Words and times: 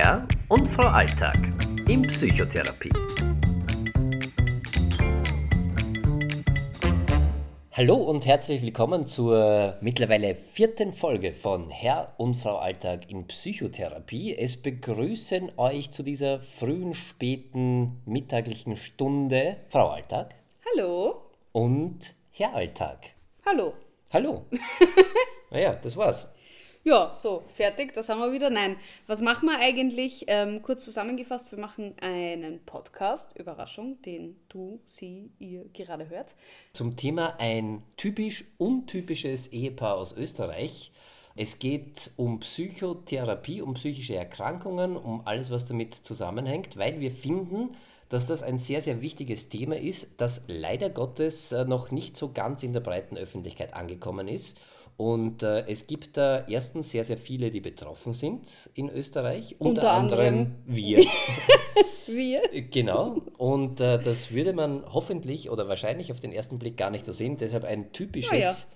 Herr 0.00 0.28
und 0.48 0.68
Frau 0.68 0.86
Alltag 0.86 1.36
in 1.88 2.02
Psychotherapie. 2.02 2.92
Hallo 7.72 7.96
und 7.96 8.24
herzlich 8.24 8.62
willkommen 8.62 9.08
zur 9.08 9.76
mittlerweile 9.80 10.36
vierten 10.36 10.92
Folge 10.92 11.34
von 11.34 11.68
Herr 11.70 12.14
und 12.16 12.34
Frau 12.34 12.58
Alltag 12.58 13.10
in 13.10 13.26
Psychotherapie. 13.26 14.36
Es 14.38 14.62
begrüßen 14.62 15.50
euch 15.56 15.90
zu 15.90 16.04
dieser 16.04 16.38
frühen, 16.38 16.94
späten, 16.94 18.00
mittaglichen 18.06 18.76
Stunde 18.76 19.56
Frau 19.68 19.88
Alltag. 19.88 20.32
Hallo. 20.70 21.22
Und 21.50 22.14
Herr 22.30 22.54
Alltag. 22.54 23.00
Hallo. 23.44 23.74
Hallo. 24.12 24.46
naja, 25.50 25.72
das 25.72 25.96
war's. 25.96 26.32
Ja, 26.84 27.12
so, 27.12 27.42
fertig, 27.52 27.92
da 27.92 28.02
sind 28.02 28.18
wir 28.18 28.32
wieder. 28.32 28.50
Nein, 28.50 28.76
was 29.06 29.20
machen 29.20 29.48
wir 29.48 29.58
eigentlich? 29.58 30.24
Ähm, 30.28 30.62
kurz 30.62 30.84
zusammengefasst, 30.84 31.50
wir 31.50 31.58
machen 31.58 31.94
einen 32.00 32.64
Podcast, 32.64 33.36
Überraschung, 33.36 34.00
den 34.02 34.36
du, 34.48 34.80
sie, 34.86 35.30
ihr 35.38 35.64
gerade 35.72 36.08
hört. 36.08 36.34
Zum 36.72 36.96
Thema 36.96 37.34
ein 37.40 37.82
typisch 37.96 38.44
untypisches 38.58 39.48
Ehepaar 39.48 39.96
aus 39.96 40.16
Österreich. 40.16 40.92
Es 41.36 41.58
geht 41.58 42.10
um 42.16 42.40
Psychotherapie, 42.40 43.60
um 43.60 43.74
psychische 43.74 44.16
Erkrankungen, 44.16 44.96
um 44.96 45.26
alles, 45.26 45.50
was 45.50 45.64
damit 45.64 45.94
zusammenhängt, 45.94 46.76
weil 46.76 47.00
wir 47.00 47.12
finden, 47.12 47.76
dass 48.08 48.26
das 48.26 48.42
ein 48.42 48.58
sehr, 48.58 48.82
sehr 48.82 49.00
wichtiges 49.00 49.48
Thema 49.48 49.76
ist, 49.76 50.08
das 50.16 50.42
leider 50.46 50.90
Gottes 50.90 51.52
äh, 51.52 51.64
noch 51.64 51.90
nicht 51.90 52.16
so 52.16 52.32
ganz 52.32 52.62
in 52.62 52.72
der 52.72 52.80
breiten 52.80 53.16
Öffentlichkeit 53.16 53.74
angekommen 53.74 54.28
ist. 54.28 54.58
Und 54.98 55.44
äh, 55.44 55.64
es 55.68 55.86
gibt 55.86 56.16
da 56.16 56.44
erstens 56.48 56.90
sehr, 56.90 57.04
sehr 57.04 57.18
viele, 57.18 57.52
die 57.52 57.60
betroffen 57.60 58.14
sind 58.14 58.48
in 58.74 58.90
Österreich. 58.90 59.54
Unter, 59.60 59.68
unter 59.68 59.92
anderem, 59.92 60.26
anderem 60.26 60.54
wir. 60.66 61.04
wir. 62.08 62.42
Genau. 62.68 63.22
Und 63.36 63.80
äh, 63.80 64.02
das 64.02 64.32
würde 64.32 64.52
man 64.52 64.82
hoffentlich 64.92 65.50
oder 65.50 65.68
wahrscheinlich 65.68 66.10
auf 66.10 66.18
den 66.18 66.32
ersten 66.32 66.58
Blick 66.58 66.76
gar 66.76 66.90
nicht 66.90 67.06
so 67.06 67.12
sehen. 67.12 67.36
Deshalb 67.36 67.62
ein 67.62 67.92
typisches. 67.92 68.66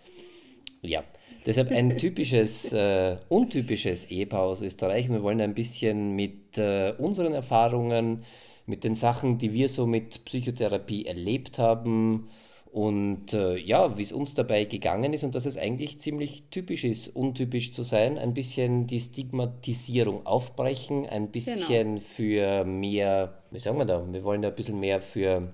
Ja, 0.80 0.90
ja. 0.90 1.00
ja 1.00 1.04
deshalb 1.44 1.72
ein 1.72 1.98
typisches, 1.98 2.72
äh, 2.72 3.16
untypisches 3.28 4.04
Ehepaar 4.04 4.44
aus 4.44 4.62
Österreich. 4.62 5.08
Und 5.08 5.16
wir 5.16 5.22
wollen 5.24 5.40
ein 5.40 5.54
bisschen 5.54 6.14
mit 6.14 6.56
äh, 6.56 6.94
unseren 6.98 7.34
Erfahrungen, 7.34 8.22
mit 8.64 8.84
den 8.84 8.94
Sachen, 8.94 9.38
die 9.38 9.52
wir 9.52 9.68
so 9.68 9.88
mit 9.88 10.24
Psychotherapie 10.24 11.04
erlebt 11.04 11.58
haben, 11.58 12.28
und 12.72 13.34
äh, 13.34 13.58
ja, 13.58 13.98
wie 13.98 14.02
es 14.02 14.12
uns 14.12 14.32
dabei 14.32 14.64
gegangen 14.64 15.12
ist 15.12 15.24
und 15.24 15.34
dass 15.34 15.44
es 15.44 15.58
eigentlich 15.58 16.00
ziemlich 16.00 16.44
typisch 16.50 16.84
ist, 16.84 17.08
untypisch 17.08 17.74
zu 17.74 17.82
sein, 17.82 18.16
ein 18.16 18.32
bisschen 18.32 18.86
die 18.86 18.98
Stigmatisierung 18.98 20.24
aufbrechen, 20.24 21.04
ein 21.04 21.30
bisschen 21.30 21.66
genau. 21.68 22.00
für 22.00 22.64
mehr, 22.64 23.42
wie 23.50 23.58
sagen 23.58 23.76
wir 23.76 23.84
da, 23.84 24.10
wir 24.10 24.24
wollen 24.24 24.40
da 24.40 24.48
ein 24.48 24.54
bisschen 24.54 24.80
mehr 24.80 25.02
für 25.02 25.52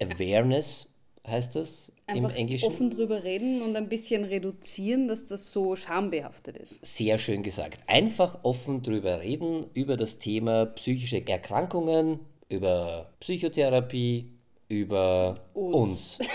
Awareness, 0.00 0.88
heißt 1.26 1.54
das 1.54 1.92
Einfach 2.06 2.30
im 2.30 2.36
Englischen. 2.36 2.64
offen 2.64 2.88
drüber 2.88 3.24
reden 3.24 3.60
und 3.60 3.76
ein 3.76 3.90
bisschen 3.90 4.24
reduzieren, 4.24 5.06
dass 5.06 5.26
das 5.26 5.52
so 5.52 5.76
schambehaftet 5.76 6.56
ist. 6.56 6.82
Sehr 6.82 7.18
schön 7.18 7.42
gesagt. 7.42 7.80
Einfach 7.86 8.38
offen 8.42 8.82
drüber 8.82 9.20
reden, 9.20 9.66
über 9.74 9.98
das 9.98 10.18
Thema 10.18 10.64
psychische 10.64 11.28
Erkrankungen, 11.28 12.20
über 12.48 13.12
Psychotherapie, 13.20 14.37
über 14.68 15.34
uns. 15.54 16.18
uns. 16.18 16.28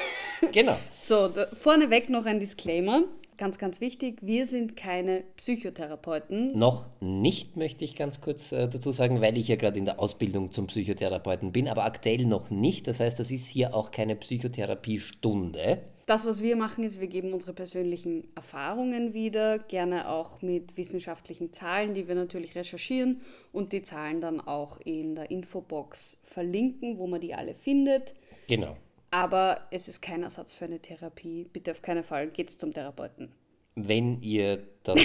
genau. 0.51 0.77
So, 0.97 1.27
da, 1.27 1.47
vorneweg 1.53 2.09
noch 2.09 2.25
ein 2.25 2.39
Disclaimer. 2.39 3.03
Ganz, 3.37 3.57
ganz 3.57 3.81
wichtig, 3.81 4.19
wir 4.21 4.45
sind 4.45 4.75
keine 4.77 5.23
Psychotherapeuten. 5.37 6.57
Noch 6.57 6.85
nicht, 7.01 7.57
möchte 7.57 7.83
ich 7.83 7.95
ganz 7.95 8.21
kurz 8.21 8.51
äh, 8.51 8.69
dazu 8.69 8.91
sagen, 8.91 9.21
weil 9.21 9.37
ich 9.37 9.47
ja 9.47 9.55
gerade 9.55 9.79
in 9.79 9.85
der 9.85 9.99
Ausbildung 9.99 10.51
zum 10.51 10.67
Psychotherapeuten 10.67 11.51
bin, 11.51 11.67
aber 11.67 11.83
aktuell 11.83 12.25
noch 12.25 12.51
nicht. 12.51 12.87
Das 12.87 12.99
heißt, 12.99 13.19
das 13.19 13.31
ist 13.31 13.47
hier 13.47 13.73
auch 13.73 13.91
keine 13.91 14.15
Psychotherapiestunde. 14.15 15.79
Das, 16.05 16.25
was 16.25 16.43
wir 16.43 16.57
machen, 16.57 16.83
ist, 16.83 16.99
wir 16.99 17.07
geben 17.07 17.31
unsere 17.31 17.53
persönlichen 17.53 18.27
Erfahrungen 18.35 19.13
wieder, 19.13 19.57
gerne 19.57 20.09
auch 20.09 20.41
mit 20.41 20.75
wissenschaftlichen 20.75 21.53
Zahlen, 21.53 21.93
die 21.93 22.09
wir 22.09 22.15
natürlich 22.15 22.55
recherchieren 22.55 23.21
und 23.53 23.71
die 23.71 23.83
Zahlen 23.83 24.19
dann 24.19 24.41
auch 24.41 24.81
in 24.83 25.15
der 25.15 25.31
Infobox 25.31 26.17
verlinken, 26.23 26.97
wo 26.97 27.07
man 27.07 27.21
die 27.21 27.33
alle 27.33 27.55
findet. 27.55 28.13
Genau. 28.47 28.75
Aber 29.13 29.61
es 29.69 29.87
ist 29.87 30.01
kein 30.01 30.23
Ersatz 30.23 30.53
für 30.53 30.65
eine 30.65 30.79
Therapie. 30.79 31.47
Bitte 31.53 31.71
auf 31.71 31.83
keinen 31.83 32.03
Fall 32.03 32.29
geht 32.29 32.49
es 32.49 32.57
zum 32.57 32.73
Therapeuten. 32.73 33.31
Wenn 33.75 34.21
ihr 34.21 34.63
das 34.83 34.99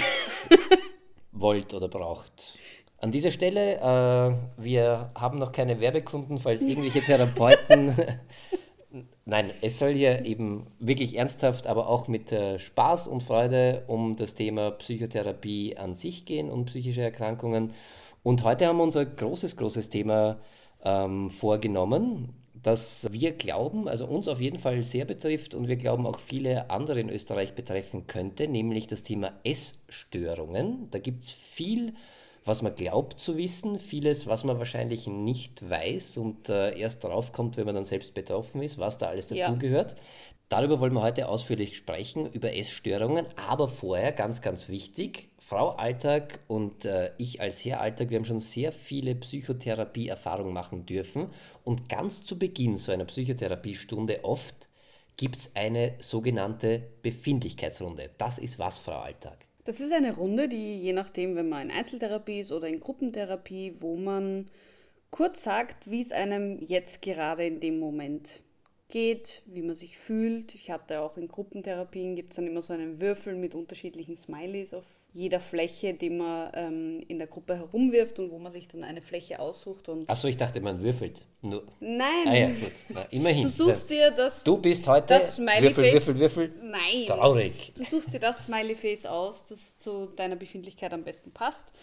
wollt 1.31 1.73
oder 1.75 1.87
braucht. 1.87 2.57
An 2.97 3.11
dieser 3.11 3.29
Stelle, 3.29 3.75
äh, 3.75 4.63
wir 4.63 5.11
haben 5.15 5.37
noch 5.37 5.51
keine 5.51 5.79
Werbekunden, 5.79 6.39
falls 6.39 6.63
irgendwelche 6.63 7.01
Therapeuten. 7.01 7.93
Nein, 9.25 9.51
es 9.61 9.77
soll 9.77 9.93
hier 9.93 10.25
eben 10.25 10.65
wirklich 10.79 11.15
ernsthaft, 11.15 11.67
aber 11.67 11.87
auch 11.87 12.07
mit 12.07 12.31
äh, 12.31 12.57
Spaß 12.57 13.07
und 13.07 13.21
Freude 13.21 13.83
um 13.85 14.15
das 14.15 14.33
Thema 14.33 14.71
Psychotherapie 14.71 15.77
an 15.77 15.95
sich 15.95 16.25
gehen 16.25 16.49
und 16.49 16.65
psychische 16.65 17.03
Erkrankungen. 17.03 17.73
Und 18.23 18.43
heute 18.43 18.65
haben 18.65 18.77
wir 18.77 18.83
unser 18.83 19.05
großes, 19.05 19.55
großes 19.55 19.91
Thema 19.91 20.39
ähm, 20.83 21.29
vorgenommen 21.29 22.38
das 22.63 23.07
wir 23.11 23.31
glauben, 23.31 23.87
also 23.87 24.05
uns 24.05 24.27
auf 24.27 24.41
jeden 24.41 24.59
Fall 24.59 24.83
sehr 24.83 25.05
betrifft 25.05 25.55
und 25.55 25.67
wir 25.67 25.77
glauben 25.77 26.05
auch 26.05 26.19
viele 26.19 26.69
andere 26.69 26.99
in 26.99 27.09
Österreich 27.09 27.53
betreffen 27.53 28.07
könnte, 28.07 28.47
nämlich 28.47 28.87
das 28.87 29.03
Thema 29.03 29.33
Essstörungen. 29.43 30.89
Da 30.91 30.99
gibt 30.99 31.25
es 31.25 31.31
viel, 31.31 31.93
was 32.45 32.61
man 32.61 32.75
glaubt 32.75 33.19
zu 33.19 33.37
wissen, 33.37 33.79
vieles, 33.79 34.27
was 34.27 34.43
man 34.43 34.57
wahrscheinlich 34.59 35.07
nicht 35.07 35.69
weiß 35.69 36.17
und 36.17 36.49
äh, 36.49 36.77
erst 36.77 37.03
darauf 37.03 37.31
kommt, 37.31 37.57
wenn 37.57 37.65
man 37.65 37.75
dann 37.75 37.85
selbst 37.85 38.13
betroffen 38.13 38.61
ist, 38.61 38.77
was 38.77 38.97
da 38.97 39.07
alles 39.07 39.27
dazugehört. 39.27 39.91
Ja. 39.91 39.97
Darüber 40.49 40.79
wollen 40.79 40.93
wir 40.93 41.03
heute 41.03 41.29
ausführlich 41.29 41.77
sprechen, 41.77 42.25
über 42.25 42.55
Essstörungen, 42.55 43.25
aber 43.35 43.67
vorher 43.67 44.11
ganz, 44.11 44.41
ganz 44.41 44.67
wichtig, 44.67 45.28
Frau 45.49 45.69
Alltag 45.69 46.41
und 46.47 46.85
äh, 46.85 47.09
ich 47.17 47.41
als 47.41 47.65
Herr 47.65 47.81
Alltag, 47.81 48.11
wir 48.11 48.17
haben 48.17 48.25
schon 48.25 48.37
sehr 48.37 48.71
viele 48.71 49.15
Psychotherapie-Erfahrungen 49.15 50.53
machen 50.53 50.85
dürfen 50.85 51.31
und 51.63 51.89
ganz 51.89 52.23
zu 52.23 52.37
Beginn 52.37 52.77
so 52.77 52.91
einer 52.91 53.05
Psychotherapiestunde 53.05 54.23
oft 54.23 54.69
gibt 55.17 55.37
es 55.37 55.55
eine 55.55 55.95
sogenannte 55.97 56.83
Befindlichkeitsrunde. 57.01 58.11
Das 58.19 58.37
ist 58.37 58.59
was, 58.59 58.77
Frau 58.77 58.99
Alltag? 58.99 59.39
Das 59.63 59.79
ist 59.79 59.91
eine 59.91 60.15
Runde, 60.15 60.49
die 60.49 60.77
je 60.83 60.93
nachdem, 60.93 61.35
wenn 61.35 61.49
man 61.49 61.63
in 61.63 61.75
Einzeltherapie 61.75 62.41
ist 62.41 62.51
oder 62.51 62.67
in 62.67 62.79
Gruppentherapie, 62.79 63.73
wo 63.79 63.95
man 63.95 64.45
kurz 65.09 65.41
sagt, 65.41 65.89
wie 65.89 66.03
es 66.03 66.11
einem 66.11 66.61
jetzt 66.61 67.01
gerade 67.01 67.47
in 67.47 67.59
dem 67.59 67.79
Moment 67.79 68.43
geht, 68.87 69.41
wie 69.47 69.63
man 69.63 69.75
sich 69.75 69.97
fühlt. 69.97 70.53
Ich 70.53 70.69
hatte 70.69 71.01
auch 71.01 71.17
in 71.17 71.27
Gruppentherapien, 71.27 72.15
gibt 72.15 72.33
es 72.33 72.35
dann 72.35 72.45
immer 72.45 72.61
so 72.61 72.71
einen 72.71 73.01
Würfel 73.01 73.35
mit 73.35 73.55
unterschiedlichen 73.55 74.15
Smileys 74.15 74.75
auf 74.75 74.85
jeder 75.11 75.39
Fläche, 75.39 75.93
die 75.93 76.09
man 76.09 76.51
ähm, 76.53 77.03
in 77.07 77.17
der 77.17 77.27
Gruppe 77.27 77.55
herumwirft 77.55 78.19
und 78.19 78.31
wo 78.31 78.37
man 78.37 78.51
sich 78.51 78.67
dann 78.67 78.83
eine 78.83 79.01
Fläche 79.01 79.39
aussucht. 79.39 79.89
Achso, 80.07 80.27
ich 80.27 80.37
dachte, 80.37 80.61
man 80.61 80.81
würfelt. 80.81 81.21
Nur. 81.41 81.63
Nein. 81.79 82.27
Ah, 82.27 82.35
ja, 82.35 82.47
gut. 82.47 82.71
Na, 82.89 83.01
immerhin. 83.09 83.43
Du 83.43 83.49
suchst 83.49 83.89
dir 83.89 84.11
das. 84.11 84.43
Du 84.43 84.57
bist 84.57 84.87
heute 84.87 85.07
das 85.07 85.35
Smiley 85.35 85.63
Würfel, 85.63 85.93
Würfel, 85.93 86.19
Würfel. 86.19 86.53
Nein. 86.61 87.07
Traurig. 87.07 87.73
Du 87.75 87.83
suchst 87.83 88.13
dir 88.13 88.19
das 88.19 88.43
Smiley 88.43 88.75
Face 88.75 89.05
aus, 89.05 89.45
das 89.45 89.77
zu 89.77 90.07
deiner 90.07 90.35
Befindlichkeit 90.35 90.93
am 90.93 91.03
besten 91.03 91.31
passt. 91.31 91.73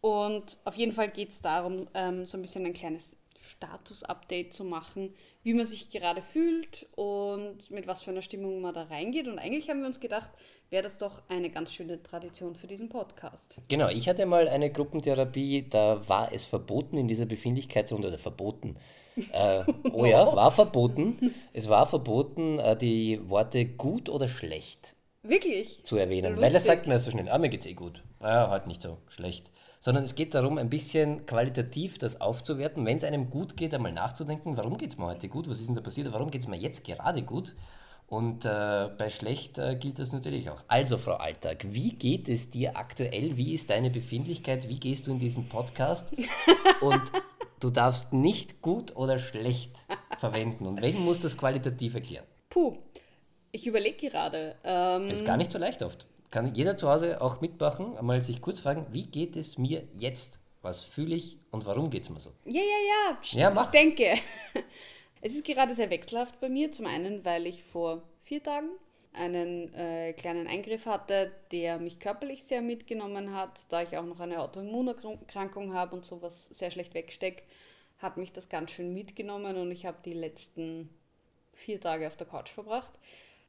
Und 0.00 0.58
auf 0.64 0.76
jeden 0.76 0.92
Fall 0.92 1.08
geht 1.08 1.30
es 1.30 1.42
darum, 1.42 1.88
ähm, 1.94 2.24
so 2.24 2.38
ein 2.38 2.42
bisschen 2.42 2.64
ein 2.64 2.74
kleines 2.74 3.16
Status-Update 3.48 4.52
zu 4.52 4.64
machen, 4.64 5.14
wie 5.42 5.54
man 5.54 5.66
sich 5.66 5.90
gerade 5.90 6.22
fühlt 6.22 6.86
und 6.94 7.70
mit 7.70 7.86
was 7.86 8.02
für 8.02 8.10
einer 8.10 8.22
Stimmung 8.22 8.60
man 8.60 8.74
da 8.74 8.84
reingeht. 8.84 9.26
Und 9.28 9.38
eigentlich 9.38 9.68
haben 9.70 9.80
wir 9.80 9.86
uns 9.86 10.00
gedacht, 10.00 10.30
wäre 10.70 10.82
das 10.82 10.98
doch 10.98 11.22
eine 11.28 11.50
ganz 11.50 11.72
schöne 11.72 12.02
Tradition 12.02 12.54
für 12.54 12.66
diesen 12.66 12.88
Podcast. 12.88 13.56
Genau, 13.68 13.88
ich 13.88 14.08
hatte 14.08 14.26
mal 14.26 14.48
eine 14.48 14.70
Gruppentherapie, 14.70 15.68
da 15.68 16.06
war 16.08 16.32
es 16.32 16.44
verboten 16.44 16.96
in 16.96 17.08
dieser 17.08 17.26
Befindlichkeitsrunde, 17.26 18.08
oder 18.08 18.18
verboten. 18.18 18.76
Äh, 19.32 19.64
oh 19.92 20.04
ja, 20.04 20.32
war 20.36 20.52
verboten. 20.52 21.34
Es 21.52 21.68
war 21.68 21.88
verboten, 21.88 22.60
äh, 22.60 22.76
die 22.76 23.18
Worte 23.28 23.66
gut 23.66 24.08
oder 24.08 24.28
schlecht 24.28 24.94
Wirklich? 25.24 25.82
zu 25.82 25.96
erwähnen. 25.96 26.34
Lustig. 26.34 26.44
Weil 26.44 26.52
das 26.52 26.64
sagt 26.64 26.86
man 26.86 27.00
so 27.00 27.10
schnell, 27.10 27.28
ah, 27.28 27.36
mir 27.36 27.48
geht's 27.48 27.66
eh 27.66 27.74
gut. 27.74 28.04
Ja, 28.22 28.48
halt 28.48 28.68
nicht 28.68 28.80
so 28.80 28.98
schlecht 29.08 29.50
sondern 29.80 30.04
es 30.04 30.14
geht 30.14 30.34
darum, 30.34 30.58
ein 30.58 30.70
bisschen 30.70 31.26
qualitativ 31.26 31.98
das 31.98 32.20
aufzuwerten. 32.20 32.84
Wenn 32.84 32.98
es 32.98 33.04
einem 33.04 33.30
gut 33.30 33.56
geht, 33.56 33.74
einmal 33.74 33.92
nachzudenken, 33.92 34.56
warum 34.56 34.76
geht 34.78 34.90
es 34.90 34.98
mir 34.98 35.06
heute 35.06 35.28
gut, 35.28 35.48
was 35.48 35.60
ist 35.60 35.68
denn 35.68 35.76
da 35.76 35.82
passiert, 35.82 36.12
warum 36.12 36.30
geht 36.30 36.42
es 36.42 36.48
mir 36.48 36.56
jetzt 36.56 36.84
gerade 36.84 37.22
gut? 37.22 37.54
Und 38.08 38.46
äh, 38.46 38.88
bei 38.96 39.10
schlecht 39.10 39.58
äh, 39.58 39.76
gilt 39.76 39.98
das 39.98 40.12
natürlich 40.12 40.48
auch. 40.48 40.64
Also, 40.66 40.96
Frau 40.96 41.14
Alltag, 41.14 41.66
wie 41.68 41.92
geht 41.92 42.30
es 42.30 42.50
dir 42.50 42.76
aktuell? 42.76 43.36
Wie 43.36 43.52
ist 43.52 43.68
deine 43.68 43.90
Befindlichkeit? 43.90 44.66
Wie 44.66 44.80
gehst 44.80 45.06
du 45.06 45.10
in 45.10 45.18
diesen 45.18 45.46
Podcast? 45.50 46.10
Und 46.80 47.02
du 47.60 47.68
darfst 47.68 48.14
nicht 48.14 48.62
gut 48.62 48.96
oder 48.96 49.18
schlecht 49.18 49.84
verwenden. 50.18 50.66
Und 50.66 50.80
wenn, 50.80 50.98
musst 51.04 51.22
du 51.22 51.28
das 51.28 51.36
qualitativ 51.36 51.96
erklären. 51.96 52.24
Puh, 52.48 52.78
ich 53.52 53.66
überlege 53.66 54.08
gerade. 54.08 54.54
Ähm, 54.64 55.10
ist 55.10 55.26
gar 55.26 55.36
nicht 55.36 55.52
so 55.52 55.58
leicht 55.58 55.82
oft 55.82 56.06
kann 56.30 56.54
jeder 56.54 56.76
zu 56.76 56.88
Hause 56.88 57.20
auch 57.20 57.40
mitmachen, 57.40 57.96
einmal 57.96 58.20
sich 58.20 58.40
kurz 58.40 58.60
fragen, 58.60 58.86
wie 58.90 59.06
geht 59.06 59.36
es 59.36 59.58
mir 59.58 59.82
jetzt? 59.94 60.38
was 60.62 60.84
fühle 60.84 61.14
ich 61.14 61.38
und 61.50 61.66
warum 61.66 61.90
geht 61.90 62.02
es 62.02 62.10
mir 62.10 62.20
so? 62.20 62.30
Ja, 62.44 62.60
ja, 62.60 62.60
ja. 62.60 63.18
Ja, 63.22 63.50
mach. 63.50 63.66
Ich 63.66 63.70
denke. 63.70 64.14
Es 65.20 65.34
ist 65.34 65.44
gerade 65.44 65.74
sehr 65.74 65.90
wechselhaft 65.90 66.38
bei 66.38 66.48
mir. 66.48 66.70
Zum 66.70 66.86
einen, 66.86 67.24
weil 67.24 67.48
ich 67.48 67.64
vor 67.64 68.04
vier 68.20 68.40
Tagen 68.40 68.68
einen 69.12 69.74
äh, 69.74 70.12
kleinen 70.12 70.46
Eingriff 70.46 70.86
hatte, 70.86 71.32
der 71.50 71.80
mich 71.80 71.98
körperlich 71.98 72.44
sehr 72.44 72.62
mitgenommen 72.62 73.34
hat, 73.34 73.66
da 73.70 73.82
ich 73.82 73.96
auch 73.96 74.04
noch 74.04 74.20
eine 74.20 74.40
Autoimmunerkrankung 74.40 75.74
habe 75.74 75.96
und 75.96 76.04
sowas 76.04 76.46
sehr 76.46 76.70
schlecht 76.70 76.94
wegstecke, 76.94 77.42
hat 77.98 78.16
mich 78.16 78.32
das 78.32 78.48
ganz 78.48 78.70
schön 78.70 78.94
mitgenommen 78.94 79.56
und 79.56 79.72
ich 79.72 79.86
habe 79.86 79.98
die 80.04 80.12
letzten 80.12 80.88
vier 81.52 81.80
Tage 81.80 82.06
auf 82.06 82.16
der 82.16 82.28
Couch 82.28 82.50
verbracht. 82.50 82.92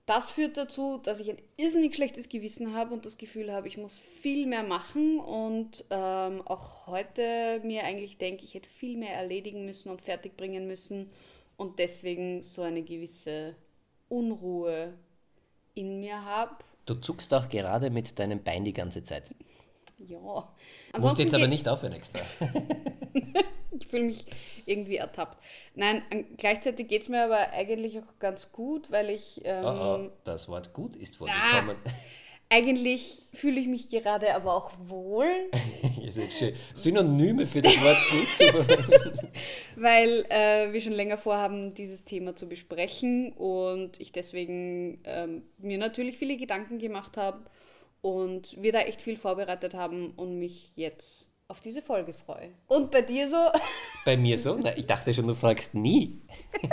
Das 0.09 0.31
führt 0.31 0.57
dazu, 0.57 0.97
dass 0.97 1.19
ich 1.19 1.29
ein 1.29 1.37
irrsinnig 1.55 1.93
schlechtes 1.93 2.29
Gewissen 2.29 2.73
habe 2.73 2.95
und 2.95 3.05
das 3.05 3.19
Gefühl 3.19 3.53
habe, 3.53 3.67
ich 3.67 3.77
muss 3.77 3.99
viel 3.99 4.47
mehr 4.47 4.63
machen 4.63 5.19
und 5.19 5.85
ähm, 5.91 6.41
auch 6.45 6.87
heute 6.87 7.61
mir 7.63 7.83
eigentlich 7.83 8.17
denke, 8.17 8.43
ich 8.43 8.55
hätte 8.55 8.67
viel 8.67 8.97
mehr 8.97 9.13
erledigen 9.13 9.65
müssen 9.65 9.91
und 9.91 10.01
fertig 10.01 10.35
bringen 10.35 10.65
müssen 10.65 11.11
und 11.57 11.77
deswegen 11.77 12.41
so 12.41 12.63
eine 12.63 12.81
gewisse 12.81 13.55
Unruhe 14.07 14.95
in 15.75 15.99
mir 15.99 16.25
habe. 16.25 16.55
Du 16.87 16.95
zuckst 16.95 17.31
auch 17.35 17.47
gerade 17.47 17.91
mit 17.91 18.17
deinem 18.17 18.41
Bein 18.41 18.65
die 18.65 18.73
ganze 18.73 19.03
Zeit. 19.03 19.29
Ja. 20.07 20.17
Musst 20.19 20.47
Ansonsten 20.93 21.21
jetzt 21.23 21.33
aber 21.33 21.47
nicht 21.47 21.67
aufhören 21.67 21.93
extra. 21.93 22.19
Ich 23.71 23.87
fühle 23.87 24.05
mich 24.05 24.25
irgendwie 24.65 24.97
ertappt. 24.97 25.37
Nein, 25.75 26.03
gleichzeitig 26.37 26.87
geht 26.87 27.03
es 27.03 27.09
mir 27.09 27.23
aber 27.23 27.51
eigentlich 27.51 27.99
auch 27.99 28.19
ganz 28.19 28.51
gut, 28.51 28.91
weil 28.91 29.09
ich 29.11 29.41
ähm, 29.43 29.63
Oh, 29.63 29.67
oh, 30.07 30.09
das 30.23 30.49
Wort 30.49 30.73
gut 30.73 30.95
ist 30.95 31.15
vorgekommen. 31.15 31.77
eigentlich 32.49 33.27
fühle 33.31 33.59
ich 33.59 33.67
mich 33.67 33.89
gerade 33.89 34.33
aber 34.33 34.53
auch 34.53 34.71
wohl. 34.87 35.29
Synonyme 36.73 37.45
für 37.45 37.61
das 37.61 37.79
Wort 37.81 37.97
gut 38.11 38.27
zu 38.35 38.43
verwenden. 38.63 39.27
weil 39.75 40.25
äh, 40.29 40.73
wir 40.73 40.81
schon 40.81 40.93
länger 40.93 41.17
vorhaben, 41.17 41.73
dieses 41.75 42.05
Thema 42.05 42.35
zu 42.35 42.49
besprechen 42.49 43.33
und 43.33 43.99
ich 43.99 44.11
deswegen 44.11 44.99
ähm, 45.05 45.43
mir 45.59 45.77
natürlich 45.77 46.17
viele 46.17 46.37
Gedanken 46.37 46.79
gemacht 46.79 47.17
habe 47.17 47.39
und 48.01 48.61
wir 48.61 48.71
da 48.71 48.79
echt 48.81 49.01
viel 49.01 49.17
vorbereitet 49.17 49.73
haben 49.73 50.11
und 50.15 50.39
mich 50.39 50.75
jetzt 50.75 51.27
auf 51.47 51.61
diese 51.61 51.81
Folge 51.81 52.13
freue. 52.13 52.51
Und 52.67 52.91
bei 52.91 53.01
dir 53.01 53.27
so? 53.29 53.37
Bei 54.05 54.15
mir 54.17 54.37
so? 54.37 54.55
Na, 54.55 54.77
ich 54.77 54.85
dachte 54.85 55.13
schon, 55.13 55.27
du 55.27 55.33
fragst 55.33 55.73
nie. 55.73 56.21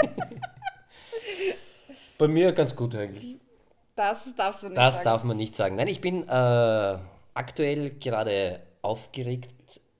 Bei 2.19 2.29
mir 2.29 2.53
ganz 2.53 2.75
gut 2.75 2.95
eigentlich. 2.95 3.37
Das 3.95 4.35
darfst 4.37 4.63
du 4.63 4.69
nicht 4.69 4.79
Das 4.79 4.95
sagen. 4.97 5.05
darf 5.05 5.25
man 5.25 5.37
nicht 5.37 5.55
sagen. 5.57 5.77
Nein, 5.77 5.89
ich 5.89 6.01
bin 6.01 6.29
äh, 6.29 6.99
aktuell 7.35 7.91
gerade 7.99 8.61
aufgeregt 8.83 9.51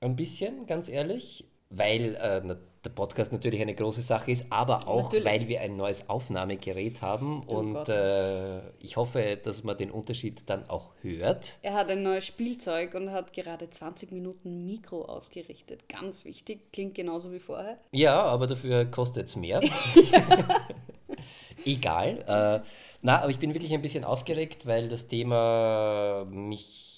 ein 0.01 0.17
bisschen, 0.17 0.67
ganz 0.67 0.89
ehrlich, 0.89 1.47
weil 1.71 2.15
äh, 2.17 2.57
der 2.87 2.93
Podcast 2.93 3.33
natürlich 3.33 3.61
eine 3.61 3.75
große 3.75 4.01
Sache 4.01 4.31
ist, 4.31 4.47
aber 4.51 4.87
auch, 4.89 5.05
Natürlich. 5.13 5.25
weil 5.27 5.49
wir 5.49 5.61
ein 5.61 5.77
neues 5.77 6.09
Aufnahmegerät 6.09 7.03
haben 7.03 7.43
und 7.43 7.75
Gott. 7.75 7.89
äh, 7.89 8.61
ich 8.81 8.97
hoffe, 8.97 9.39
dass 9.43 9.65
man 9.65 9.77
den 9.77 9.91
Unterschied 9.91 10.43
dann 10.47 10.69
auch 10.71 10.93
hört. 11.03 11.59
Er 11.63 11.75
hat 11.75 11.91
ein 11.91 12.03
neues 12.03 12.25
Spielzeug 12.25 12.95
und 12.95 13.11
hat 13.11 13.33
gerade 13.33 13.69
20 13.69 14.13
Minuten 14.13 14.65
Mikro 14.65 15.05
ausgerichtet. 15.05 15.89
Ganz 15.89 16.25
wichtig, 16.25 16.73
klingt 16.73 16.95
genauso 16.95 17.33
wie 17.33 17.41
vorher. 17.41 17.79
Ja, 17.91 18.23
aber 18.23 18.47
dafür 18.47 18.85
kostet 18.87 19.27
es 19.29 19.37
mehr. 19.37 19.61
Egal. 21.65 22.25
Äh, 22.27 22.67
na, 23.03 23.21
aber 23.23 23.31
ich 23.31 23.39
bin 23.39 23.53
wirklich 23.53 23.75
ein 23.75 23.83
bisschen 23.83 24.05
aufgeregt, 24.05 24.67
weil 24.67 24.89
das 24.89 25.09
Thema 25.09 26.25
mich 26.31 26.96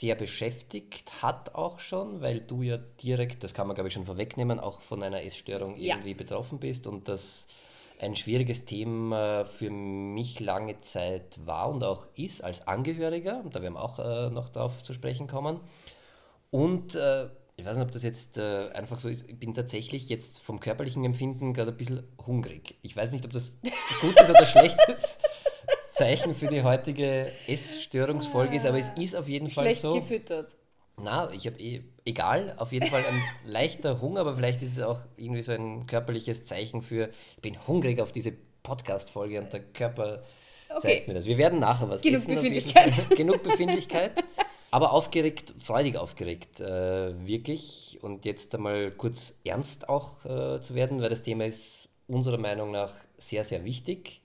sehr 0.00 0.14
beschäftigt 0.14 1.22
hat 1.22 1.54
auch 1.54 1.78
schon, 1.78 2.22
weil 2.22 2.40
du 2.40 2.62
ja 2.62 2.78
direkt, 3.02 3.44
das 3.44 3.52
kann 3.52 3.66
man 3.66 3.74
glaube 3.74 3.88
ich 3.88 3.94
schon 3.94 4.06
vorwegnehmen, 4.06 4.58
auch 4.58 4.80
von 4.80 5.02
einer 5.02 5.22
Essstörung 5.22 5.76
Ja. 5.76 5.94
irgendwie 5.96 6.14
betroffen 6.14 6.58
bist 6.58 6.86
und 6.86 7.06
das 7.08 7.46
ein 8.00 8.16
schwieriges 8.16 8.64
Thema 8.64 9.44
für 9.44 9.68
mich 9.68 10.40
lange 10.40 10.80
Zeit 10.80 11.38
war 11.44 11.68
und 11.68 11.84
auch 11.84 12.06
ist 12.16 12.42
als 12.42 12.66
Angehöriger, 12.66 13.42
und 13.44 13.54
da 13.54 13.60
werden 13.60 13.74
wir 13.74 13.82
auch 13.82 13.98
äh, 13.98 14.30
noch 14.30 14.48
darauf 14.48 14.82
zu 14.82 14.94
sprechen 14.94 15.26
kommen. 15.26 15.60
Und 16.50 16.94
äh, 16.94 17.28
ich 17.56 17.66
weiß 17.66 17.76
nicht, 17.76 17.84
ob 17.84 17.92
das 17.92 18.02
jetzt 18.02 18.38
äh, 18.38 18.70
einfach 18.72 18.98
so 18.98 19.08
ist. 19.10 19.28
Ich 19.28 19.38
bin 19.38 19.54
tatsächlich 19.54 20.08
jetzt 20.08 20.40
vom 20.40 20.60
körperlichen 20.60 21.04
Empfinden 21.04 21.52
gerade 21.52 21.72
ein 21.72 21.76
bisschen 21.76 22.02
hungrig. 22.26 22.76
Ich 22.80 22.96
weiß 22.96 23.12
nicht, 23.12 23.26
ob 23.26 23.32
das 23.34 23.58
gutes 24.00 24.30
oder 24.30 24.46
schlechtes 24.54 25.18
Zeichen 26.00 26.34
für 26.34 26.46
die 26.46 26.62
heutige 26.62 27.30
Essstörungsfolge 27.46 28.56
ist, 28.56 28.64
aber 28.64 28.78
es 28.78 28.90
ist 28.96 29.14
auf 29.14 29.28
jeden 29.28 29.50
Fall 29.50 29.64
Schlecht 29.66 29.82
so. 29.82 29.94
gefüttert. 29.94 30.56
Na, 31.02 31.30
ich 31.30 31.46
habe 31.46 31.58
eh, 31.60 31.82
egal, 32.06 32.54
auf 32.56 32.72
jeden 32.72 32.86
Fall 32.88 33.04
ein 33.06 33.20
leichter 33.44 34.00
Hunger, 34.00 34.20
aber 34.20 34.34
vielleicht 34.34 34.62
ist 34.62 34.78
es 34.78 34.82
auch 34.82 35.00
irgendwie 35.18 35.42
so 35.42 35.52
ein 35.52 35.86
körperliches 35.86 36.44
Zeichen 36.46 36.80
für, 36.80 37.10
ich 37.36 37.42
bin 37.42 37.66
hungrig 37.66 38.00
auf 38.00 38.12
diese 38.12 38.32
Podcast-Folge 38.62 39.40
und 39.40 39.52
der 39.52 39.60
Körper 39.60 40.22
Okay. 40.70 40.80
zeigt 40.82 41.08
mir 41.08 41.14
das. 41.14 41.26
Wir 41.26 41.36
werden 41.36 41.58
nachher 41.58 41.88
was 41.88 42.00
Genug 42.00 42.18
essen. 42.20 42.38
auf 42.38 42.44
jeden 42.44 42.54
Befindlichkeit. 42.54 42.90
Fall. 42.94 43.16
Genug 43.16 43.42
Befindlichkeit. 43.42 44.12
Aber 44.70 44.92
aufgeregt, 44.92 45.52
freudig 45.58 45.96
aufgeregt, 45.96 46.60
äh, 46.60 47.26
wirklich. 47.26 47.98
Und 48.02 48.24
jetzt 48.24 48.54
einmal 48.54 48.92
kurz 48.92 49.34
ernst 49.44 49.88
auch 49.88 50.24
äh, 50.24 50.62
zu 50.62 50.74
werden, 50.76 51.02
weil 51.02 51.10
das 51.10 51.22
Thema 51.22 51.44
ist 51.44 51.88
unserer 52.06 52.38
Meinung 52.38 52.70
nach 52.70 52.94
sehr, 53.18 53.42
sehr 53.42 53.64
wichtig. 53.64 54.22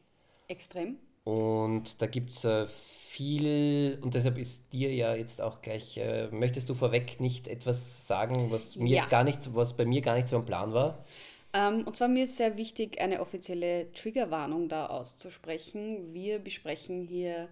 Extrem. 0.48 0.98
Und 1.26 2.02
da 2.02 2.08
gibt 2.08 2.32
es 2.32 2.46
äh, 2.46 2.68
viel, 2.68 4.00
und 4.04 4.16
deshalb 4.16 4.38
ist 4.38 4.72
dir 4.74 4.94
ja 4.94 5.16
jetzt 5.16 5.42
auch 5.42 5.62
gleich, 5.62 5.98
äh, 5.98 6.30
möchtest 6.32 6.70
du 6.70 6.76
vorweg 6.76 7.20
nicht 7.22 7.48
etwas 7.50 8.08
sagen, 8.08 8.52
was 8.52 8.80
mir 8.80 8.96
Ja. 8.96 8.98
jetzt 8.98 9.10
gar 9.10 9.24
nicht, 9.26 9.42
so- 9.44 9.56
was 9.56 9.76
bei 9.78 9.86
mir 9.86 10.02
gar 10.02 10.16
nicht 10.16 10.28
so 10.30 10.38
am 10.38 10.46
Plan 10.46 10.74
war? 10.74 11.06
Ähm, 11.54 11.84
und 11.86 11.96
zwar 11.96 12.08
mir 12.08 12.26
ist 12.26 12.38
sehr 12.38 12.58
wichtig, 12.58 13.00
eine 13.02 13.22
offizielle 13.22 13.92
Triggerwarnung 13.94 14.68
da 14.70 14.88
auszusprechen. 14.88 16.14
Wir 16.14 16.40
besprechen 16.40 17.02
hier 17.02 17.50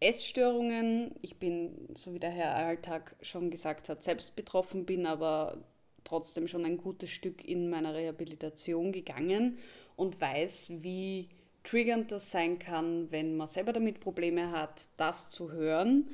Essstörungen. 0.00 1.14
Ich 1.22 1.38
bin, 1.38 1.88
so 1.96 2.14
wie 2.14 2.18
der 2.20 2.30
Herr 2.30 2.54
Alltag 2.56 3.16
schon 3.22 3.50
gesagt 3.50 3.88
hat, 3.88 4.02
selbst 4.02 4.36
betroffen, 4.36 4.86
bin 4.86 5.06
aber 5.06 5.58
trotzdem 6.04 6.48
schon 6.48 6.64
ein 6.64 6.78
gutes 6.78 7.10
Stück 7.10 7.44
in 7.46 7.70
meiner 7.70 7.94
Rehabilitation 7.94 8.92
gegangen 8.92 9.58
und 9.96 10.20
weiß, 10.20 10.70
wie 10.82 11.28
triggernd 11.64 12.12
das 12.12 12.30
sein 12.30 12.58
kann, 12.58 13.10
wenn 13.10 13.36
man 13.36 13.46
selber 13.46 13.72
damit 13.72 14.00
Probleme 14.00 14.50
hat, 14.50 14.88
das 14.96 15.30
zu 15.30 15.52
hören. 15.52 16.08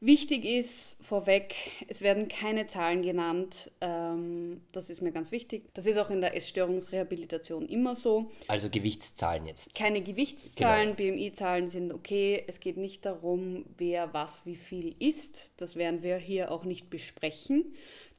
Wichtig 0.00 0.44
ist 0.44 0.98
vorweg, 1.02 1.54
es 1.88 2.02
werden 2.02 2.28
keine 2.28 2.66
Zahlen 2.66 3.00
genannt. 3.00 3.70
Ähm, 3.80 4.60
das 4.72 4.90
ist 4.90 5.00
mir 5.00 5.10
ganz 5.10 5.32
wichtig. 5.32 5.70
Das 5.72 5.86
ist 5.86 5.96
auch 5.96 6.10
in 6.10 6.20
der 6.20 6.36
Essstörungsrehabilitation 6.36 7.66
immer 7.66 7.96
so. 7.96 8.30
Also 8.46 8.68
Gewichtszahlen 8.68 9.46
jetzt. 9.46 9.74
Keine 9.74 10.02
Gewichtszahlen, 10.02 10.96
BMI-Zahlen 10.96 11.70
sind 11.70 11.94
okay. 11.94 12.44
Es 12.46 12.60
geht 12.60 12.76
nicht 12.76 13.06
darum, 13.06 13.64
wer 13.78 14.12
was 14.12 14.44
wie 14.44 14.56
viel 14.56 14.94
isst. 14.98 15.52
Das 15.56 15.76
werden 15.76 16.02
wir 16.02 16.18
hier 16.18 16.50
auch 16.50 16.64
nicht 16.64 16.90
besprechen. 16.90 17.64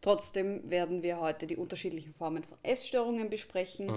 Trotzdem 0.01 0.67
werden 0.71 1.03
wir 1.03 1.19
heute 1.19 1.45
die 1.45 1.57
unterschiedlichen 1.57 2.13
Formen 2.13 2.43
von 2.43 2.57
Essstörungen 2.63 3.29
besprechen 3.29 3.91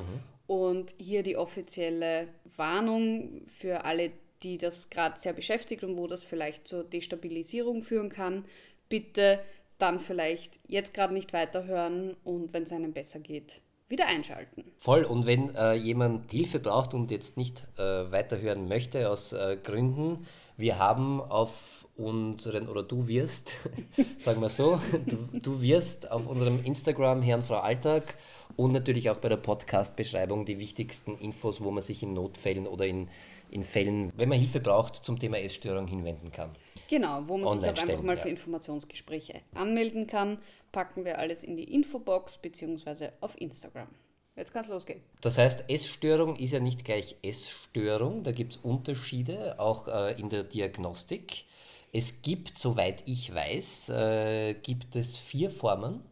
und 0.50 0.94
hier 0.98 1.22
die 1.22 1.36
offizielle 1.36 2.26
Warnung 2.56 3.42
für 3.46 3.84
alle, 3.84 4.10
die 4.42 4.58
das 4.58 4.90
gerade 4.90 5.16
sehr 5.16 5.32
beschäftigt 5.32 5.84
und 5.84 5.96
wo 5.96 6.08
das 6.08 6.24
vielleicht 6.24 6.66
zur 6.66 6.82
Destabilisierung 6.82 7.84
führen 7.84 8.08
kann. 8.08 8.44
Bitte 8.88 9.38
dann 9.78 10.00
vielleicht 10.00 10.58
jetzt 10.66 10.92
gerade 10.92 11.14
nicht 11.14 11.32
weiterhören 11.32 12.16
und 12.24 12.52
wenn 12.52 12.64
es 12.64 12.72
einem 12.72 12.92
besser 12.92 13.20
geht, 13.20 13.60
wieder 13.88 14.08
einschalten. 14.08 14.64
Voll, 14.78 15.04
und 15.04 15.24
wenn 15.24 15.54
äh, 15.54 15.74
jemand 15.74 16.32
Hilfe 16.32 16.58
braucht 16.58 16.94
und 16.94 17.12
jetzt 17.12 17.36
nicht 17.36 17.68
äh, 17.78 18.10
weiterhören 18.10 18.66
möchte 18.66 19.08
aus 19.08 19.32
äh, 19.32 19.56
Gründen, 19.62 20.26
wir 20.56 20.80
haben 20.80 21.20
auf 21.20 21.86
unseren, 21.96 22.66
oder 22.66 22.82
du 22.82 23.06
wirst, 23.06 23.52
sagen 24.18 24.40
wir 24.40 24.48
so, 24.48 24.80
du, 25.06 25.38
du 25.38 25.62
wirst 25.62 26.10
auf 26.10 26.26
unserem 26.26 26.64
Instagram 26.64 27.22
Herrn 27.22 27.42
Frau 27.42 27.60
Alltag 27.60 28.16
und 28.56 28.72
natürlich 28.72 29.10
auch 29.10 29.18
bei 29.18 29.28
der 29.28 29.36
Podcast-Beschreibung 29.36 30.44
die 30.44 30.58
wichtigsten 30.58 31.16
Infos, 31.18 31.62
wo 31.62 31.70
man 31.70 31.82
sich 31.82 32.02
in 32.02 32.14
Notfällen 32.14 32.66
oder 32.66 32.86
in, 32.86 33.08
in 33.50 33.64
Fällen, 33.64 34.12
wenn 34.16 34.28
man 34.28 34.38
Hilfe 34.38 34.60
braucht, 34.60 34.96
zum 34.96 35.18
Thema 35.18 35.38
Essstörung 35.38 35.86
hinwenden 35.86 36.32
kann. 36.32 36.50
Genau, 36.88 37.22
wo 37.26 37.38
man 37.38 37.48
sich 37.48 37.58
Online 37.58 37.72
auch 37.72 37.82
einfach 37.82 38.02
mal 38.02 38.16
ja. 38.16 38.22
für 38.22 38.28
Informationsgespräche 38.28 39.40
anmelden 39.54 40.06
kann, 40.06 40.38
packen 40.72 41.04
wir 41.04 41.18
alles 41.18 41.44
in 41.44 41.56
die 41.56 41.72
Infobox 41.72 42.38
bzw. 42.38 43.10
auf 43.20 43.40
Instagram. 43.40 43.88
Jetzt 44.36 44.52
kann 44.52 44.62
es 44.64 44.70
losgehen. 44.70 45.00
Das 45.20 45.38
heißt, 45.38 45.64
Essstörung 45.68 46.36
ist 46.36 46.52
ja 46.52 46.60
nicht 46.60 46.84
gleich 46.84 47.16
Essstörung, 47.22 48.22
da 48.22 48.32
gibt 48.32 48.54
es 48.54 48.58
Unterschiede, 48.58 49.60
auch 49.60 49.86
äh, 49.88 50.18
in 50.18 50.30
der 50.30 50.44
Diagnostik. 50.44 51.44
Es 51.92 52.22
gibt, 52.22 52.56
soweit 52.56 53.02
ich 53.06 53.34
weiß, 53.34 53.88
äh, 53.90 54.54
gibt 54.54 54.96
es 54.96 55.16
vier 55.16 55.50
Formen 55.50 56.02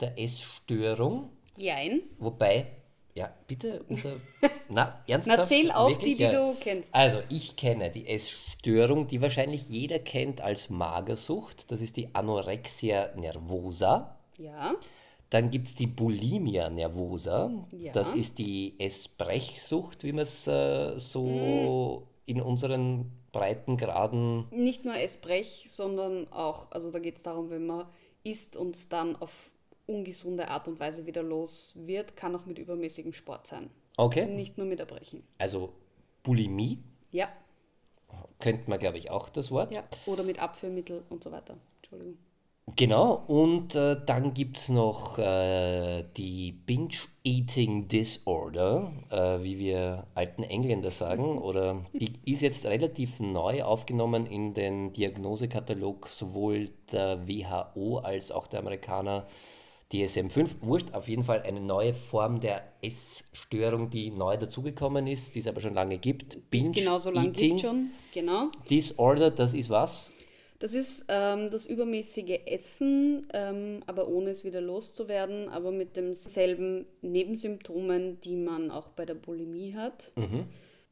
der 0.00 0.18
Essstörung, 0.20 1.30
Jein. 1.56 2.02
wobei, 2.18 2.66
ja, 3.14 3.30
bitte, 3.46 3.82
unter, 3.88 4.12
na, 4.70 5.02
ernsthaft? 5.06 5.38
Na, 5.38 5.46
zähl 5.46 5.70
auf 5.70 5.90
Wirklich? 5.90 6.12
die, 6.12 6.16
die 6.16 6.22
Ja. 6.24 6.32
du 6.32 6.56
kennst. 6.58 6.94
Also, 6.94 7.18
ich 7.28 7.56
kenne 7.56 7.90
die 7.90 8.08
Essstörung, 8.08 9.06
die 9.06 9.20
wahrscheinlich 9.20 9.68
jeder 9.68 9.98
kennt 9.98 10.40
als 10.40 10.70
Magersucht. 10.70 11.70
Das 11.70 11.80
ist 11.80 11.96
die 11.96 12.14
Anorexia 12.14 13.10
nervosa. 13.16 14.16
Ja. 14.38 14.74
Dann 15.30 15.50
gibt 15.50 15.68
es 15.68 15.74
die 15.74 15.86
Bulimia 15.86 16.68
nervosa. 16.70 17.50
Ja. 17.70 17.92
Das 17.92 18.12
ist 18.12 18.38
die 18.38 18.74
Essbrechsucht, 18.78 20.04
wie 20.04 20.12
man 20.12 20.22
es 20.22 20.46
äh, 20.46 20.98
so 20.98 22.06
in 22.26 22.40
unseren 22.42 23.10
Breitengraden. 23.32 24.46
Nicht 24.50 24.84
nur 24.84 24.94
Essbrech, 24.94 25.66
sondern 25.68 26.30
auch, 26.32 26.70
also 26.70 26.90
da 26.90 26.98
geht 26.98 27.16
es 27.16 27.22
darum, 27.22 27.50
wenn 27.50 27.66
man 27.66 27.86
isst 28.24 28.56
und 28.56 28.92
dann 28.92 29.16
auf 29.16 29.50
ungesunde 29.92 30.48
Art 30.48 30.68
und 30.68 30.80
Weise 30.80 31.06
wieder 31.06 31.22
los 31.22 31.72
wird, 31.74 32.16
kann 32.16 32.34
auch 32.34 32.46
mit 32.46 32.58
übermäßigem 32.58 33.12
Sport 33.12 33.46
sein. 33.46 33.70
Okay. 33.96 34.26
Nicht 34.26 34.58
nur 34.58 34.66
mit 34.66 34.80
Erbrechen. 34.80 35.22
Also 35.38 35.72
Bulimie 36.22 36.78
Ja, 37.10 37.28
könnte 38.38 38.68
man, 38.70 38.78
glaube 38.78 38.98
ich, 38.98 39.10
auch 39.10 39.28
das 39.28 39.50
Wort. 39.50 39.72
ja. 39.72 39.82
Oder 40.06 40.22
mit 40.22 40.38
Abführmittel 40.38 41.02
und 41.10 41.22
so 41.22 41.30
weiter. 41.32 41.56
Entschuldigung. 41.82 42.16
Genau, 42.76 43.24
und 43.26 43.74
äh, 43.74 43.96
dann 44.06 44.34
gibt 44.34 44.56
es 44.56 44.68
noch 44.68 45.18
äh, 45.18 46.04
die 46.16 46.52
Binge-Eating 46.52 47.88
Disorder, 47.88 48.92
äh, 49.10 49.42
wie 49.42 49.58
wir 49.58 50.06
alten 50.14 50.44
Engländer 50.44 50.92
sagen, 50.92 51.38
oder 51.42 51.82
die 51.92 52.12
ist 52.24 52.40
jetzt 52.40 52.64
relativ 52.64 53.18
neu 53.18 53.64
aufgenommen 53.64 54.26
in 54.26 54.54
den 54.54 54.92
Diagnosekatalog 54.92 56.08
sowohl 56.08 56.70
der 56.92 57.26
WHO 57.26 57.98
als 57.98 58.30
auch 58.30 58.46
der 58.46 58.60
Amerikaner 58.60 59.26
DSM-5. 59.92 60.50
Wurscht, 60.60 60.92
auf 60.94 61.08
jeden 61.08 61.24
Fall 61.24 61.42
eine 61.42 61.60
neue 61.60 61.94
Form 61.94 62.40
der 62.40 62.62
Essstörung, 62.80 63.90
die 63.90 64.10
neu 64.10 64.36
dazugekommen 64.36 65.06
ist, 65.06 65.34
die 65.34 65.40
es 65.40 65.46
aber 65.46 65.60
schon 65.60 65.74
lange 65.74 65.98
gibt. 65.98 66.38
Das 66.50 66.72
genauso 66.72 67.10
lang 67.10 67.32
gibt 67.32 67.60
schon. 67.60 67.90
Genau. 68.14 68.50
Disorder, 68.70 69.30
das 69.30 69.54
ist 69.54 69.70
was? 69.70 70.10
Das 70.58 70.74
ist 70.74 71.06
ähm, 71.08 71.50
das 71.50 71.66
übermäßige 71.66 72.40
Essen, 72.46 73.26
ähm, 73.34 73.82
aber 73.86 74.06
ohne 74.06 74.30
es 74.30 74.44
wieder 74.44 74.60
loszuwerden, 74.60 75.48
aber 75.48 75.72
mit 75.72 75.96
demselben 75.96 76.86
Nebensymptomen, 77.00 78.20
die 78.20 78.36
man 78.36 78.70
auch 78.70 78.88
bei 78.88 79.04
der 79.04 79.14
Bulimie 79.14 79.74
hat. 79.74 80.12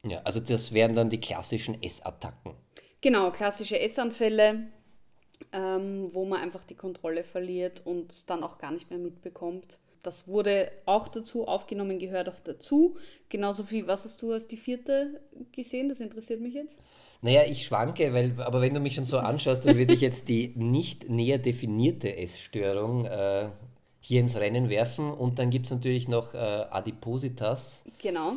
Ja, 0.03 0.23
also 0.25 0.41
das 0.41 0.73
wären 0.73 0.95
dann 0.95 1.09
die 1.09 1.21
klassischen 1.21 1.81
Essattacken. 1.83 2.55
Genau, 3.01 3.31
klassische 3.31 3.79
Essanfälle, 3.79 4.67
ähm, 5.53 6.11
wo 6.13 6.25
man 6.25 6.41
einfach 6.41 6.65
die 6.65 6.75
Kontrolle 6.75 7.25
verliert 7.25 7.83
und 7.85 8.13
es 8.13 8.27
dann 8.27 8.43
auch 8.43 8.59
gar 8.59 8.71
nicht 8.71 8.91
mehr 8.91 8.99
mitbekommt. 8.99 9.79
Das 10.03 10.27
wurde 10.29 10.71
auch 10.87 11.09
dazu 11.09 11.47
aufgenommen, 11.47 11.99
gehört 11.99 12.29
auch 12.29 12.41
dazu. 12.43 12.97
Genauso 13.29 13.71
wie, 13.71 13.87
was 13.87 14.05
hast 14.05 14.23
du 14.23 14.33
als 14.33 14.49
die 14.49 14.57
vierte 14.57 15.21
gesehen? 15.53 15.91
Das 15.91 16.01
interessiert 16.01 16.41
mich 16.41 16.55
jetzt. 16.55 16.81
Naja, 17.21 17.43
ich 17.47 17.67
schwanke, 17.67 18.15
weil, 18.15 18.41
aber 18.41 18.63
wenn 18.63 18.73
du 18.73 18.81
mich 18.81 18.95
schon 18.95 19.05
so 19.05 19.19
anschaust, 19.19 19.67
dann 19.67 19.77
würde 19.77 19.93
ich 19.93 20.01
jetzt 20.01 20.29
die 20.29 20.55
nicht 20.57 21.11
näher 21.11 21.37
definierte 21.39 22.17
Essstörung 22.17 23.05
äh, 23.05 23.51
hier 24.01 24.21
ins 24.21 24.37
Rennen 24.37 24.71
werfen. 24.71 25.13
Und 25.13 25.39
dann 25.39 25.51
gibt 25.51 25.67
es 25.67 25.73
natürlich 25.73 26.09
noch 26.09 26.33
äh, 26.33 26.39
Adipositas. 26.39 27.85
Genau. 28.01 28.37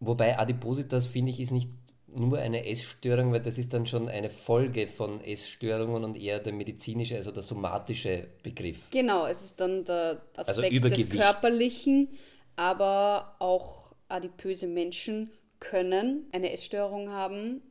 Wobei 0.00 0.36
Adipositas, 0.36 1.06
finde 1.06 1.30
ich, 1.30 1.38
ist 1.38 1.52
nicht 1.52 1.70
nur 2.14 2.38
eine 2.38 2.66
Essstörung, 2.66 3.32
weil 3.32 3.40
das 3.42 3.58
ist 3.58 3.72
dann 3.72 3.86
schon 3.86 4.08
eine 4.08 4.30
Folge 4.30 4.86
von 4.86 5.20
Essstörungen 5.22 6.04
und 6.04 6.16
eher 6.20 6.40
der 6.40 6.52
medizinische, 6.52 7.16
also 7.16 7.30
der 7.30 7.42
somatische 7.42 8.26
Begriff. 8.42 8.90
Genau, 8.90 9.26
es 9.26 9.44
ist 9.44 9.60
dann 9.60 9.84
der 9.84 10.22
Aspekt 10.36 10.48
Also 10.48 10.62
des. 10.62 11.10
Körperlichen, 11.10 12.08
aber 12.56 13.36
auch 13.38 13.92
adipöse 14.08 14.66
Menschen 14.66 15.30
können 15.60 16.28
eine 16.32 16.52
Essstörung 16.52 17.10
haben 17.10 17.62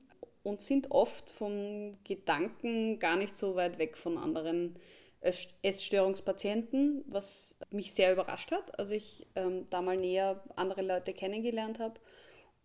und 0.44 0.62
sind 0.62 0.91
oft 0.91 1.29
vom 1.29 1.98
Gedanken 2.03 3.00
gar 3.00 3.17
nicht 3.17 3.36
so 3.36 3.56
weit 3.56 3.79
weg 3.79 3.98
von 3.98 4.17
anderen 4.17 4.75
Ess- 5.20 5.48
Essstörungspatienten, 5.63 7.03
was 7.08 7.56
mich 7.72 7.94
sehr 7.94 8.13
überrascht 8.13 8.51
hat, 8.51 8.77
als 8.79 8.91
ich 8.91 9.25
ähm, 9.36 9.65
da 9.70 9.82
mal 9.82 9.98
näher 9.98 10.44
andere 10.56 10.84
Leute 10.84 11.13
kennengelernt 11.13 11.79
habe 11.79 12.00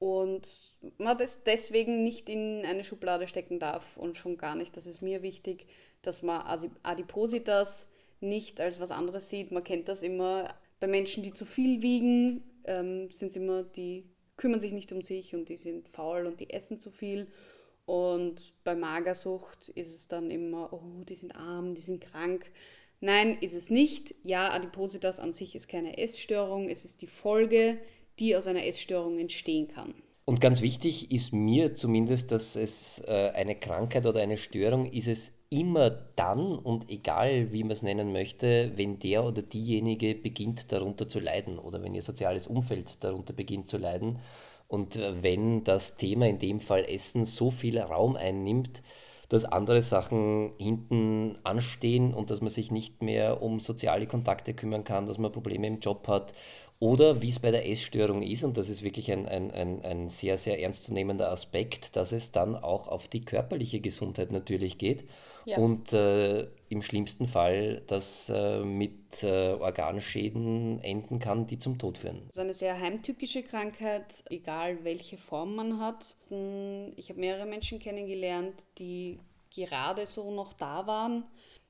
und 0.03 0.73
man 0.99 1.17
das 1.17 1.45
deswegen 1.45 2.03
nicht 2.03 2.29
in 2.29 2.65
eine 2.65 2.83
Schublade 2.83 3.29
stecken 3.29 3.61
darf 3.61 3.97
und 3.97 4.17
schon 4.17 4.37
gar 4.37 4.57
nicht, 4.57 4.77
das 4.77 4.85
ist 4.85 5.01
mir 5.01 5.23
wichtig, 5.23 5.65
dass 6.03 6.25
man 6.25 6.43
Adipositas 6.83 7.87
nicht 8.19 8.61
als 8.61 8.81
was 8.81 8.91
anderes 8.91 9.31
sieht. 9.31 9.53
Man 9.53 9.63
kennt 9.63 9.87
das 9.87 10.03
immer 10.03 10.53
bei 10.81 10.89
Menschen, 10.89 11.23
die 11.23 11.33
zu 11.33 11.45
viel 11.45 11.83
wiegen, 11.83 12.43
ähm, 12.65 13.13
sind 13.13 13.37
immer 13.37 13.63
die 13.63 14.03
kümmern 14.37 14.59
sich 14.59 14.73
nicht 14.73 14.91
um 14.91 15.03
sich 15.03 15.37
und 15.37 15.49
die 15.49 15.57
sind 15.57 15.89
faul 15.89 16.27
und 16.27 16.41
die 16.41 16.51
essen 16.51 16.81
zu 16.81 16.91
viel. 16.91 17.29
Und 17.87 18.55
bei 18.65 18.75
Magersucht 18.75 19.69
ist 19.69 19.95
es 19.95 20.09
dann 20.09 20.33
immer, 20.33 20.73
oh, 20.73 21.05
die 21.09 21.15
sind 21.15 21.37
arm, 21.37 21.77
die 21.77 21.81
sind 21.81 22.01
krank. 22.01 22.51
Nein, 22.99 23.39
ist 23.41 23.55
es 23.55 23.71
nicht. 23.71 24.17
Ja, 24.25 24.51
Adipositas 24.51 25.21
an 25.21 25.33
sich 25.33 25.55
ist 25.55 25.69
keine 25.69 25.97
Essstörung, 25.97 26.69
es 26.69 26.85
ist 26.85 27.03
die 27.03 27.07
Folge, 27.07 27.79
die 28.19 28.37
aus 28.37 28.47
einer 28.47 28.65
Essstörung 28.65 29.19
entstehen 29.19 29.69
kann. 29.69 29.95
Und 30.25 30.41
ganz 30.41 30.63
wichtig 30.63 31.11
ist 31.11 31.33
mir 31.33 31.75
zumindest, 31.75 32.31
dass 32.31 32.55
es 32.55 33.01
äh, 33.07 33.33
eine 33.35 33.57
Krankheit 33.57 34.07
oder 34.07 34.21
eine 34.21 34.37
Störung 34.37 34.87
ist 34.87 35.09
es 35.09 35.33
immer 35.51 35.91
dann 35.91 36.57
und 36.57 36.89
egal 36.89 37.53
wie 37.53 37.63
man 37.63 37.73
es 37.73 37.83
nennen 37.83 38.13
möchte, 38.13 38.73
wenn 38.77 38.99
der 39.01 39.25
oder 39.25 39.43
diejenige 39.43 40.15
beginnt 40.15 40.71
darunter 40.73 41.09
zu 41.09 41.19
leiden 41.19 41.59
oder 41.59 41.83
wenn 41.83 41.95
ihr 41.95 42.03
soziales 42.03 42.47
Umfeld 42.47 43.03
darunter 43.03 43.33
beginnt 43.33 43.69
zu 43.69 43.79
leiden 43.79 44.21
und 44.69 44.97
äh, 44.97 45.23
wenn 45.23 45.65
das 45.65 45.97
Thema 45.97 46.29
in 46.29 46.39
dem 46.39 46.61
Fall 46.61 46.85
Essen 46.85 47.25
so 47.25 47.51
viel 47.51 47.79
Raum 47.79 48.17
einnimmt, 48.17 48.83
dass 49.29 49.45
andere 49.45 49.83
Sachen 49.83 50.53
hinten 50.59 51.37
anstehen 51.43 52.15
und 52.15 52.31
dass 52.31 52.41
man 52.41 52.51
sich 52.51 52.71
nicht 52.71 53.03
mehr 53.03 53.43
um 53.43 53.61
soziale 53.61 54.07
Kontakte 54.07 54.55
kümmern 54.55 54.85
kann, 54.85 55.07
dass 55.07 55.19
man 55.19 55.33
Probleme 55.33 55.67
im 55.67 55.81
Job 55.81 56.07
hat 56.07 56.33
oder 56.83 57.23
wie 57.23 57.31
es 57.31 57.39
bei 57.39 57.53
der 57.53 57.71
Essstörung 57.71 58.23
ist, 58.23 58.43
und 58.43 58.57
das 58.57 58.69
ist 58.69 58.83
wirklich 58.83 59.13
ein, 59.13 59.29
ein, 59.29 59.53
ein, 59.53 59.85
ein 59.85 60.09
sehr, 60.09 60.37
sehr 60.37 60.61
ernstzunehmender 60.61 61.31
Aspekt, 61.31 61.95
dass 61.95 62.11
es 62.11 62.33
dann 62.33 62.57
auch 62.57 62.89
auf 62.89 63.07
die 63.07 63.25
körperliche 63.25 63.79
Gesundheit 63.79 64.33
natürlich 64.33 64.79
geht 64.79 65.05
Ja. 65.45 65.59
und 65.59 65.93
äh, 65.93 66.49
im 66.71 66.83
schlimmsten 66.83 67.29
Fall 67.29 67.83
das 67.87 68.29
äh, 68.35 68.65
mit 68.65 69.23
äh, 69.23 69.53
Organschäden 69.53 70.81
enden 70.83 71.21
kann, 71.21 71.47
die 71.47 71.61
zum 71.61 71.79
Tod 71.79 71.99
führen. 71.99 72.23
Das 72.27 72.37
ist 72.39 72.43
eine 72.43 72.55
sehr 72.55 72.81
heimtückische 72.81 73.45
Krankheit, 73.45 74.25
egal 74.29 74.83
welche 74.83 75.19
Form 75.19 75.55
man 75.55 75.79
hat. 75.79 76.17
Ich 76.97 77.11
habe 77.11 77.21
mehrere 77.21 77.47
Menschen 77.47 77.79
kennengelernt, 77.79 78.55
die 78.79 79.21
gerade 79.55 80.07
so 80.07 80.33
noch 80.33 80.53
da 80.55 80.85
waren. 80.89 81.25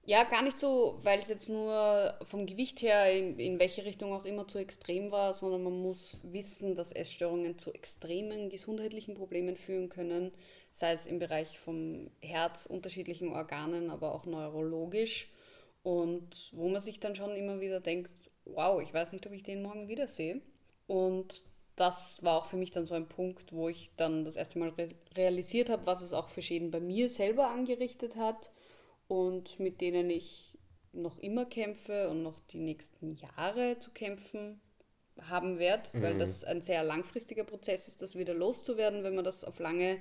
Ja, 0.05 0.25
gar 0.25 0.43
nicht 0.43 0.59
so, 0.59 0.99
weil 1.03 1.21
es 1.21 1.29
jetzt 1.29 1.49
nur 1.49 2.19
vom 2.25 2.45
Gewicht 2.47 2.83
her 2.83 3.13
in, 3.13 3.39
in 3.39 3.61
welche 3.61 3.85
Richtung 3.85 4.13
auch 4.13 4.25
immer 4.25 4.49
zu 4.49 4.59
extrem 4.59 5.13
war, 5.13 5.33
sondern 5.33 5.63
man 5.63 5.81
muss 5.81 6.19
wissen, 6.25 6.75
dass 6.75 6.91
Essstörungen 6.91 7.57
zu 7.57 7.73
extremen 7.73 8.51
gesundheitlichen 8.51 9.15
Problemen 9.15 9.57
führen 9.57 9.89
können, 9.89 10.33
sei 10.73 10.93
es 10.93 11.07
im 11.07 11.21
Bereich 11.21 11.57
vom 11.61 12.11
Herz, 12.21 12.67
unterschiedlichen 12.67 13.29
Organen, 13.29 13.91
aber 13.91 14.13
auch 14.13 14.27
neurologisch. 14.27 15.31
Und 15.85 16.51
wo 16.53 16.69
man 16.69 16.81
sich 16.81 16.99
dann 16.99 17.15
schon 17.15 17.37
immer 17.37 17.61
wieder 17.61 17.79
denkt, 17.79 18.11
wow, 18.45 18.83
ich 18.83 18.93
weiß 18.93 19.13
nicht, 19.13 19.25
ob 19.29 19.33
ich 19.33 19.45
den 19.45 19.63
morgen 19.63 19.87
wiedersehe. 19.87 20.41
Und 20.89 21.45
das 21.77 22.25
war 22.25 22.39
auch 22.39 22.47
für 22.47 22.57
mich 22.57 22.73
dann 22.73 22.87
so 22.87 22.95
ein 22.95 23.09
Punkt, 23.09 23.53
wo 23.53 23.69
ich 23.69 23.91
dann 23.97 24.25
das 24.25 24.35
erste 24.35 24.59
Mal 24.59 24.71
re 24.71 24.89
realisiert 25.17 25.71
habe, 25.71 25.87
was 25.87 26.03
es 26.03 26.13
auch 26.13 26.29
für 26.29 26.43
Schäden 26.43 26.73
bei 26.73 26.81
mir 26.81 27.09
selber 27.09 27.49
angerichtet 27.51 28.17
hat 28.17 28.51
und 29.13 29.61
mit 29.61 29.83
denen 29.83 30.09
ich 30.09 30.57
noch 30.95 31.19
immer 31.19 31.45
kämpfe 31.45 32.09
und 32.09 32.23
noch 32.23 32.41
die 32.41 32.61
nächsten 32.61 33.13
Jahre 33.13 33.79
zu 33.79 33.91
kämpfen 33.91 34.59
haben 35.21 35.59
werde, 35.59 35.91
weil 35.93 36.17
das 36.17 36.45
ein 36.45 36.63
sehr 36.63 36.83
langfristiger 36.83 37.45
Prozess 37.45 37.89
ist, 37.89 38.01
das 38.01 38.17
wieder 38.17 38.33
loszuwerden, 38.33 39.03
wenn 39.05 39.15
man 39.15 39.25
das 39.25 39.45
auf 39.45 39.59
lange 39.59 40.01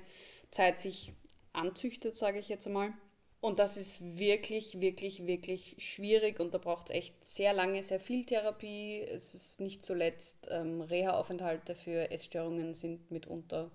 Zeit 0.50 0.80
sich 0.80 1.12
anzüchtet, 1.52 2.16
sage 2.16 2.38
ich 2.38 2.48
jetzt 2.48 2.66
einmal. 2.66 2.94
Und 3.42 3.58
das 3.58 3.76
ist 3.76 4.16
wirklich, 4.16 4.80
wirklich, 4.80 5.26
wirklich 5.26 5.76
schwierig 5.78 6.40
und 6.40 6.54
da 6.54 6.58
braucht 6.58 6.88
es 6.88 6.96
echt 6.96 7.26
sehr 7.26 7.52
lange, 7.52 7.82
sehr 7.82 8.00
viel 8.00 8.24
Therapie. 8.24 9.02
Es 9.02 9.34
ist 9.34 9.60
nicht 9.60 9.84
zuletzt, 9.84 10.48
ähm, 10.50 10.80
Reha-Aufenthalte 10.80 11.74
für 11.74 12.10
Essstörungen 12.10 12.72
sind 12.72 13.10
mitunter 13.10 13.70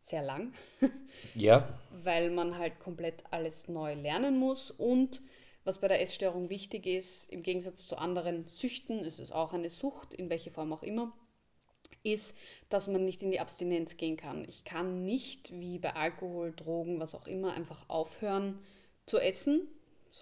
sehr 0.00 0.22
lang, 0.22 0.52
Ja, 1.34 1.68
weil 1.90 2.30
man 2.30 2.58
halt 2.58 2.80
komplett 2.80 3.24
alles 3.30 3.68
neu 3.68 3.94
lernen 3.94 4.38
muss. 4.38 4.70
Und 4.70 5.22
was 5.64 5.78
bei 5.78 5.88
der 5.88 6.00
Essstörung 6.00 6.48
wichtig 6.48 6.86
ist, 6.86 7.30
im 7.30 7.42
Gegensatz 7.42 7.86
zu 7.86 7.96
anderen 7.96 8.48
Süchten, 8.48 9.00
ist 9.00 9.20
es 9.20 9.30
auch 9.30 9.52
eine 9.52 9.70
Sucht, 9.70 10.14
in 10.14 10.30
welcher 10.30 10.50
Form 10.50 10.72
auch 10.72 10.82
immer, 10.82 11.12
ist, 12.02 12.34
dass 12.70 12.88
man 12.88 13.04
nicht 13.04 13.22
in 13.22 13.30
die 13.30 13.40
Abstinenz 13.40 13.96
gehen 13.96 14.16
kann. 14.16 14.44
Ich 14.48 14.64
kann 14.64 15.04
nicht, 15.04 15.52
wie 15.52 15.78
bei 15.78 15.94
Alkohol, 15.94 16.52
Drogen, 16.52 16.98
was 16.98 17.14
auch 17.14 17.26
immer, 17.26 17.52
einfach 17.52 17.88
aufhören 17.88 18.58
zu 19.06 19.18
essen. 19.18 19.68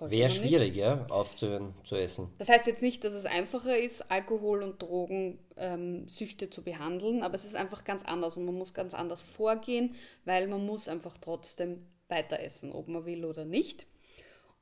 Wäre 0.00 0.28
schwierig, 0.28 0.76
ja, 0.76 1.07
aufzuhören 1.09 1.75
zu 1.85 1.97
essen. 1.97 2.28
Das 2.38 2.49
heißt 2.49 2.66
jetzt 2.66 2.83
nicht, 2.83 3.04
dass 3.04 3.14
es 3.14 3.25
einfacher 3.25 3.78
ist, 3.78 4.11
Alkohol 4.11 4.62
und 4.62 4.83
Drogen 4.83 5.38
ähm, 5.57 6.07
zu 6.09 6.62
behandeln, 6.62 7.23
aber 7.23 7.35
es 7.35 7.45
ist 7.45 7.57
einfach 7.57 7.85
ganz 7.85 8.04
anders 8.04 8.37
und 8.37 8.45
man 8.45 8.54
muss 8.54 8.75
ganz 8.75 8.92
anders 8.92 9.23
vorgehen, 9.23 9.95
weil 10.25 10.47
man 10.47 10.64
muss 10.64 10.88
einfach 10.88 11.16
trotzdem 11.18 11.87
weiter 12.09 12.40
essen, 12.40 12.73
ob 12.73 12.88
man 12.88 13.07
will 13.07 13.25
oder 13.25 13.45
nicht. 13.45 13.87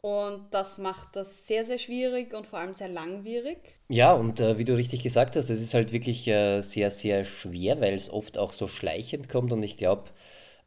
Und 0.01 0.47
das 0.53 0.79
macht 0.79 1.17
das 1.17 1.49
sehr, 1.49 1.65
sehr 1.65 1.79
schwierig 1.79 2.33
und 2.33 2.47
vor 2.47 2.61
allem 2.61 2.75
sehr 2.75 2.89
langwierig. 2.89 3.59
Ja, 3.89 4.13
und 4.13 4.39
äh, 4.39 4.57
wie 4.57 4.65
du 4.65 4.77
richtig 4.77 5.03
gesagt 5.03 5.35
hast, 5.35 5.51
es 5.51 5.61
ist 5.61 5.75
halt 5.75 5.93
wirklich 5.93 6.29
äh, 6.29 6.61
sehr, 6.61 6.93
sehr 6.93 7.25
schwer, 7.25 7.81
weil 7.81 7.95
es 7.95 8.09
oft 8.09 8.39
auch 8.39 8.53
so 8.53 8.69
schleichend 8.69 9.29
kommt. 9.29 9.53
Und 9.53 9.65
ich 9.65 9.77
glaube, 9.77 10.05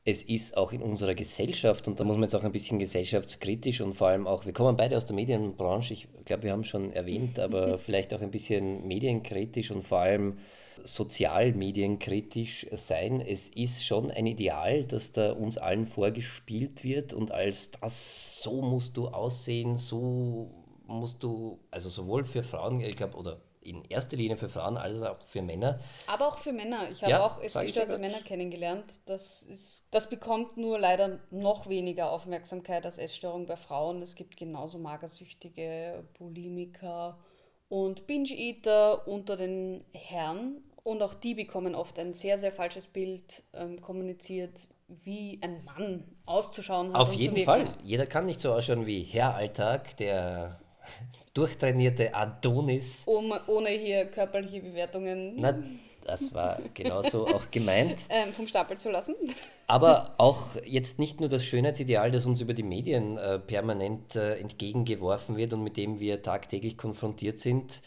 es 0.10 0.24
ist 0.24 0.58
auch 0.58 0.72
in 0.72 0.82
unserer 0.82 1.14
Gesellschaft, 1.14 1.88
und 1.88 2.00
da 2.00 2.04
muss 2.04 2.16
man 2.16 2.24
jetzt 2.24 2.36
auch 2.36 2.44
ein 2.44 2.52
bisschen 2.52 2.80
gesellschaftskritisch 2.80 3.82
und 3.82 3.94
vor 3.94 4.08
allem 4.08 4.28
auch, 4.28 4.46
wir 4.46 4.54
kommen 4.54 4.76
beide 4.76 4.98
aus 4.98 5.06
der 5.06 5.16
Medienbranche, 5.16 5.94
ich 5.94 6.08
glaube, 6.26 6.44
wir 6.44 6.52
haben 6.52 6.64
schon 6.64 6.92
erwähnt, 6.92 7.40
aber 7.40 7.78
vielleicht 7.78 8.14
auch 8.14 8.22
ein 8.22 8.32
bisschen 8.32 8.88
medienkritisch 8.88 9.72
und 9.72 9.84
vor 9.84 10.00
allem 10.00 10.38
sozialmedienkritisch 10.84 12.68
sein. 12.72 13.22
Es 13.22 13.50
ist 13.50 13.86
schon 13.86 14.12
ein 14.12 14.26
Ideal, 14.26 14.86
das 14.86 15.12
da 15.12 15.34
uns 15.34 15.58
allen 15.58 15.86
vorgespielt 15.86 16.84
wird 16.84 17.14
und 17.14 17.32
als 17.32 17.72
das, 17.72 18.42
so 18.42 18.62
musst 18.62 18.96
du 18.98 19.10
aussehen, 19.10 19.78
so 19.78 20.52
musst 20.88 21.22
du, 21.22 21.60
also 21.70 21.90
sowohl 21.90 22.24
für 22.24 22.44
Frauen, 22.44 22.80
ich 22.82 22.96
glaube, 22.96 23.18
oder 23.18 23.42
in 23.62 23.84
erster 23.86 24.18
Linie 24.18 24.38
für 24.38 24.50
Frauen 24.50 24.78
als 24.78 25.02
auch 25.02 25.18
für 25.26 25.42
Männer. 25.42 25.80
Aber 26.08 26.28
auch 26.28 26.38
für 26.38 26.54
Männer. 26.54 26.90
Ich 26.92 27.02
habe 27.02 27.12
ja, 27.12 27.26
auch 27.26 27.42
essgestörte 27.42 27.98
Männer 27.98 28.20
kennengelernt. 28.22 29.02
Das, 29.06 29.42
ist, 29.42 29.88
das 29.92 30.10
bekommt 30.10 30.58
nur 30.58 30.80
leider 30.80 31.20
noch 31.30 31.68
weniger 31.68 32.12
Aufmerksamkeit 32.12 32.86
als 32.86 32.98
Essstörung 32.98 33.46
bei 33.46 33.58
Frauen. 33.58 34.02
Es 34.02 34.16
gibt 34.16 34.38
genauso 34.38 34.78
Magersüchtige, 34.78 36.06
Bulimiker 36.18 37.20
und 37.68 38.08
Binge-Eater 38.08 39.08
unter 39.08 39.36
den 39.36 39.84
Herren. 39.94 40.64
Und 40.84 41.04
auch 41.04 41.14
die 41.14 41.36
bekommen 41.36 41.76
oft 41.76 42.00
ein 42.00 42.14
sehr, 42.14 42.38
sehr 42.38 42.52
falsches 42.52 42.88
Bild 42.88 43.44
ähm, 43.54 43.82
kommuniziert, 43.82 44.68
wie 44.88 45.40
ein 45.44 45.64
Mann 45.66 46.04
auszuschauen 46.26 46.94
hat. 46.94 47.02
Auf 47.02 47.14
jeden 47.14 47.44
Fall. 47.44 47.74
Jeder 47.84 48.06
kann 48.06 48.26
nicht 48.26 48.40
so 48.40 48.54
ausschauen 48.54 48.86
wie 48.86 49.04
Herr 49.04 49.36
Alltag, 49.36 49.98
der 49.98 50.60
durchtrainierte 51.40 52.14
Adonis. 52.14 53.04
Ohne, 53.06 53.40
ohne 53.48 53.70
hier 53.70 54.06
körperliche 54.06 54.62
Bewertungen. 54.62 55.36
Na, 55.38 55.58
das 56.06 56.34
war 56.34 56.60
genauso 56.74 57.28
auch 57.28 57.50
gemeint. 57.50 58.00
Ähm, 58.10 58.34
vom 58.34 58.48
Stapel 58.48 58.78
zu 58.78 58.90
lassen. 58.90 59.16
Aber 59.68 60.16
auch 60.18 60.56
jetzt 60.66 61.00
nicht 61.00 61.20
nur 61.20 61.30
das 61.30 61.46
Schönheitsideal, 61.46 62.12
das 62.12 62.26
uns 62.26 62.42
über 62.42 62.54
die 62.54 62.64
Medien 62.64 63.18
äh, 63.18 63.40
permanent 63.40 64.16
äh, 64.16 64.36
entgegengeworfen 64.36 65.38
wird 65.38 65.54
und 65.54 65.64
mit 65.64 65.78
dem 65.78 66.00
wir 66.00 66.22
tagtäglich 66.22 66.78
konfrontiert 66.78 67.40
sind, 67.40 67.82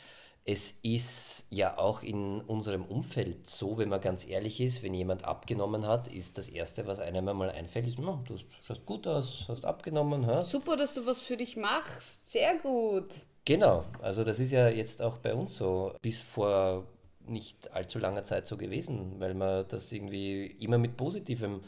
es 0.44 0.74
ist 0.82 1.46
ja 1.50 1.78
auch 1.78 2.02
in 2.02 2.40
unserem 2.40 2.84
Umfeld 2.84 3.48
so, 3.48 3.78
wenn 3.78 3.88
man 3.88 4.00
ganz 4.00 4.26
ehrlich 4.26 4.60
ist, 4.60 4.82
wenn 4.82 4.94
jemand 4.94 5.24
abgenommen 5.24 5.86
hat, 5.86 6.08
ist 6.08 6.36
das 6.36 6.48
Erste, 6.48 6.86
was 6.86 6.98
einem 6.98 7.28
einmal 7.28 7.50
einfällt, 7.50 7.86
ist, 7.86 7.98
no, 7.98 8.22
du 8.26 8.36
schaust 8.66 8.84
gut 8.84 9.06
aus, 9.06 9.44
hast 9.48 9.64
abgenommen. 9.64 10.26
Ha? 10.26 10.42
Super, 10.42 10.76
dass 10.76 10.94
du 10.94 11.06
was 11.06 11.20
für 11.20 11.36
dich 11.36 11.56
machst, 11.56 12.30
sehr 12.30 12.58
gut. 12.58 13.06
Genau, 13.44 13.84
also 14.00 14.22
das 14.22 14.38
ist 14.38 14.52
ja 14.52 14.68
jetzt 14.68 15.02
auch 15.02 15.18
bei 15.18 15.34
uns 15.34 15.56
so, 15.56 15.94
bis 16.00 16.20
vor 16.20 16.86
nicht 17.26 17.72
allzu 17.72 17.98
langer 17.98 18.24
Zeit 18.24 18.46
so 18.46 18.56
gewesen, 18.56 19.16
weil 19.18 19.34
man 19.34 19.66
das 19.68 19.90
irgendwie 19.92 20.46
immer 20.46 20.78
mit 20.78 20.96
Positivem 20.96 21.60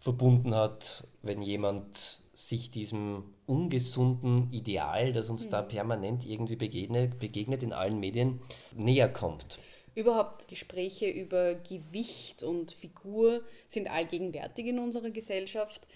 verbunden 0.00 0.54
hat, 0.54 1.06
wenn 1.22 1.40
jemand 1.42 2.20
sich 2.34 2.70
diesem 2.70 3.24
ungesunden 3.46 4.52
Ideal, 4.52 5.12
das 5.12 5.30
uns 5.30 5.46
mhm. 5.46 5.50
da 5.50 5.62
permanent 5.62 6.26
irgendwie 6.26 6.56
begegnet, 6.56 7.18
begegnet 7.18 7.62
in 7.62 7.72
allen 7.72 8.00
Medien, 8.00 8.40
näher 8.76 9.08
kommt. 9.08 9.58
Überhaupt 9.94 10.48
Gespräche 10.48 11.08
über 11.08 11.54
Gewicht 11.54 12.42
und 12.42 12.72
Figur 12.72 13.42
sind 13.68 13.88
allgegenwärtig 13.88 14.66
in 14.66 14.80
unserer 14.80 15.10
Gesellschaft. 15.10 15.86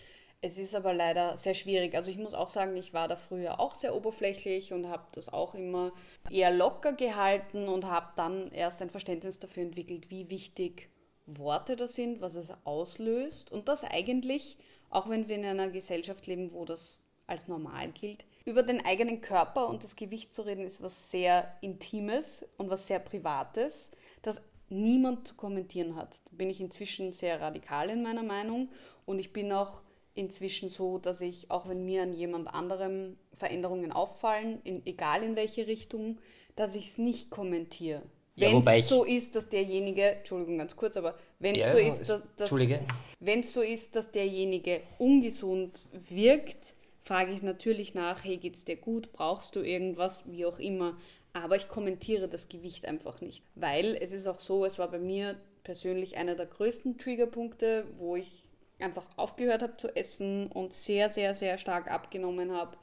Es 0.41 0.57
ist 0.57 0.75
aber 0.75 0.95
leider 0.95 1.37
sehr 1.37 1.55
schwierig. 1.55 1.95
Also 1.97 2.11
ich 2.11 2.17
muss 2.17 2.35
auch 2.35 2.49
sagen, 2.49 2.77
ich 2.77 2.95
war 2.95 3.09
da 3.09 3.17
früher 3.17 3.59
auch 3.59 3.75
sehr 3.75 3.97
oberflächlich 3.97 4.73
und 4.73 4.89
habe 4.89 5.05
das 5.13 5.33
auch 5.33 5.55
immer 5.55 5.93
eher 6.31 6.53
locker 6.53 6.93
gehalten 6.93 7.69
und 7.69 7.87
habe 7.87 8.13
dann 8.15 8.53
erst 8.53 8.81
ein 8.81 8.91
Verständnis 8.91 9.41
dafür 9.41 9.65
entwickelt, 9.65 10.11
wie 10.11 10.31
wichtig 10.31 10.91
Worte 11.27 11.75
da 11.75 11.89
sind, 11.89 12.21
was 12.21 12.37
es 12.37 12.53
auslöst 12.65 13.51
und 13.51 13.69
das 13.69 13.85
eigentlich 13.85 14.57
auch 14.91 15.09
wenn 15.09 15.29
wir 15.29 15.37
in 15.37 15.45
einer 15.45 15.69
Gesellschaft 15.69 16.27
leben, 16.27 16.53
wo 16.53 16.65
das 16.65 17.01
als 17.27 17.49
normal 17.49 17.91
gilt. 17.93 18.25
Über 18.45 18.63
den 18.63 18.85
eigenen 18.85 19.21
Körper 19.21 19.69
und 19.69 19.85
das 19.85 19.97
Gewicht 19.97 20.33
zu 20.33 20.43
reden, 20.43 20.65
ist 20.65 20.83
was 20.83 21.11
sehr 21.11 21.55
Intimes 21.61 22.47
und 22.57 22.71
was 22.71 22.87
sehr 22.87 22.99
Privates, 22.99 23.91
das 24.23 24.41
niemand 24.71 25.29
zu 25.29 25.35
kommentieren 25.35 25.97
hat. 25.97 26.17
Da 26.25 26.37
bin 26.37 26.49
ich 26.49 26.61
inzwischen 26.61 27.13
sehr 27.13 27.41
radikal 27.41 27.91
in 27.91 28.03
meiner 28.03 28.23
Meinung 28.23 28.71
und 29.05 29.19
ich 29.19 29.33
bin 29.33 29.53
auch 29.53 29.83
inzwischen 30.19 30.69
so, 30.69 30.99
dass 30.99 31.21
ich, 31.21 31.51
auch 31.51 31.69
wenn 31.69 31.85
mir 31.85 32.03
an 32.03 32.13
jemand 32.13 32.49
anderem 32.49 33.17
Veränderungen 33.35 33.93
auffallen, 33.93 34.61
in, 34.65 34.85
egal 34.85 35.23
in 35.23 35.37
welche 35.37 35.67
Richtung, 35.67 36.19
dass 36.57 36.75
ich 36.75 36.89
es 36.89 36.99
nicht 36.99 37.31
kommentiere. 37.31 38.03
Wenn 38.37 38.67
es 38.67 38.89
so 38.89 39.05
ist, 39.05 39.35
dass 39.35 39.49
derjenige, 39.49 40.17
Entschuldigung 40.17 40.59
ganz 40.59 40.77
kurz, 40.77 40.97
aber 40.97 41.17
wenn 41.39 41.55
es 41.55 41.63
ja, 41.63 41.73
so 41.73 41.79
ist, 41.79 42.09
dass, 42.09 42.23
dass 42.37 42.53
wenn 43.21 43.41
es 43.41 43.53
so 43.53 43.63
ist, 43.63 43.97
dass 43.97 44.13
derjenige 44.13 44.81
ungesund 44.99 45.89
wirkt, 46.09 46.75
frage 47.01 47.33
ich 47.33 47.43
natürlich 47.43 47.95
nach, 47.95 48.25
hey, 48.25 48.37
geht's 48.37 48.65
dir 48.65 48.77
gut, 48.77 49.13
brauchst 49.13 49.57
du 49.57 49.61
irgendwas, 49.61 50.25
wie 50.27 50.47
auch 50.47 50.59
immer. 50.59 50.97
Aber 51.33 51.57
ich 51.57 51.69
kommentiere 51.69 52.29
das 52.29 52.49
Gewicht 52.49 52.87
einfach 52.87 53.21
nicht, 53.21 53.45
weil 53.55 53.97
es 54.01 54.13
ist 54.13 54.27
auch 54.27 54.41
so, 54.41 54.65
es 54.65 54.79
war 54.79 54.91
bei 54.91 54.99
mir 54.99 55.37
persönlich 55.65 56.17
einer 56.17 56.35
der 56.35 56.47
größten 56.47 56.99
Triggerpunkte, 56.99 57.87
wo 57.99 58.17
ich 58.17 58.48
einfach 58.81 59.07
aufgehört 59.17 59.63
habe 59.63 59.77
zu 59.77 59.95
essen 59.97 60.47
und 60.49 60.73
sehr, 60.73 61.11
sehr, 61.11 61.35
sehr 61.35 61.59
stark 61.59 61.91
abgenommen 61.91 62.53
habe 62.53 62.77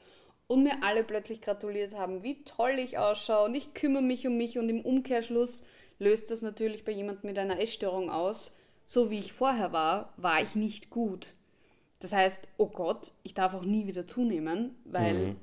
und 0.48 0.64
mir 0.64 0.84
alle 0.84 1.04
plötzlich 1.04 1.42
gratuliert 1.42 1.96
haben, 1.96 2.24
wie 2.24 2.44
toll 2.44 2.78
ich 2.78 2.98
ausschaue 2.98 3.46
und 3.46 3.56
ich 3.56 3.74
kümmere 3.74 4.04
mich 4.04 4.28
um 4.28 4.38
mich 4.38 4.58
und 4.58 4.70
im 4.70 4.82
Umkehrschluss 4.82 5.64
löst 5.98 6.32
das 6.32 6.42
natürlich 6.42 6.84
bei 6.84 6.92
jemandem 6.92 7.30
mit 7.30 7.40
einer 7.40 7.60
Essstörung 7.60 8.10
aus. 8.10 8.52
So 8.86 9.10
wie 9.10 9.20
ich 9.20 9.34
vorher 9.34 9.72
war, 9.72 10.14
war 10.18 10.42
ich 10.42 10.56
nicht 10.56 10.90
gut. 10.90 11.34
Das 12.00 12.14
heißt, 12.14 12.48
oh 12.58 12.68
Gott, 12.68 13.14
ich 13.24 13.34
darf 13.34 13.54
auch 13.56 13.64
nie 13.64 13.88
wieder 13.88 14.06
zunehmen, 14.06 14.76
weil 14.86 15.14
mhm. 15.14 15.36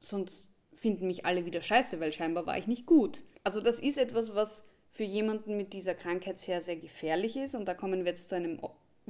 sonst 0.00 0.50
finden 0.74 1.06
mich 1.06 1.26
alle 1.26 1.44
wieder 1.44 1.60
scheiße, 1.60 2.00
weil 2.00 2.12
scheinbar 2.12 2.46
war 2.46 2.56
ich 2.56 2.66
nicht 2.66 2.86
gut. 2.86 3.22
Also 3.44 3.60
das 3.60 3.80
ist 3.80 3.98
etwas, 3.98 4.34
was 4.34 4.64
für 4.90 5.04
jemanden 5.04 5.56
mit 5.56 5.72
dieser 5.72 5.94
Krankheit 5.94 6.38
sehr, 6.38 6.62
sehr 6.62 6.76
gefährlich 6.76 7.36
ist. 7.36 7.54
Und 7.54 7.66
da 7.66 7.74
kommen 7.74 8.04
wir 8.04 8.12
jetzt 8.12 8.28
zu 8.28 8.36
einem 8.36 8.60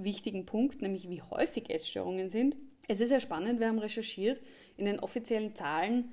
wichtigen 0.05 0.47
Punkt, 0.47 0.83
nämlich 0.83 1.09
wie 1.09 1.23
häufig 1.23 1.71
Essstörungen 1.71 2.31
sind. 2.31 2.57
Es 2.89 3.01
ist 3.01 3.09
sehr 3.09 3.21
spannend, 3.21 3.61
wir 3.61 3.69
haben 3.69 3.79
recherchiert, 3.79 4.41
in 4.77 4.87
den 4.87 5.01
offiziellen 5.01 5.55
Zahlen 5.55 6.13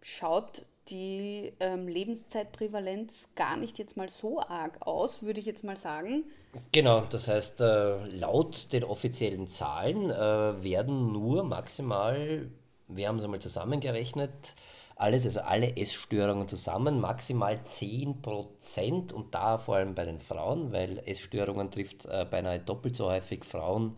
schaut 0.00 0.66
die 0.88 1.52
ähm, 1.60 1.88
Lebenszeitprävalenz 1.88 3.30
gar 3.34 3.56
nicht 3.56 3.78
jetzt 3.78 3.96
mal 3.96 4.08
so 4.08 4.40
arg 4.40 4.86
aus, 4.86 5.22
würde 5.22 5.40
ich 5.40 5.46
jetzt 5.46 5.64
mal 5.64 5.76
sagen. 5.76 6.24
Genau, 6.72 7.00
das 7.00 7.26
heißt, 7.26 7.60
äh, 7.62 8.04
laut 8.06 8.72
den 8.72 8.84
offiziellen 8.84 9.48
Zahlen 9.48 10.10
äh, 10.10 10.62
werden 10.62 11.12
nur 11.12 11.42
maximal, 11.42 12.50
wir 12.88 13.08
haben 13.08 13.18
es 13.18 13.24
einmal 13.24 13.40
zusammengerechnet, 13.40 14.54
alles, 14.96 15.24
also 15.24 15.40
alle 15.40 15.76
Essstörungen 15.76 16.46
zusammen, 16.48 17.00
maximal 17.00 17.58
10% 17.64 19.12
und 19.12 19.34
da 19.34 19.58
vor 19.58 19.76
allem 19.76 19.94
bei 19.94 20.04
den 20.04 20.20
Frauen, 20.20 20.72
weil 20.72 21.02
Essstörungen 21.06 21.70
trifft 21.70 22.06
äh, 22.06 22.26
beinahe 22.30 22.60
doppelt 22.60 22.96
so 22.96 23.10
häufig 23.10 23.44
Frauen. 23.44 23.96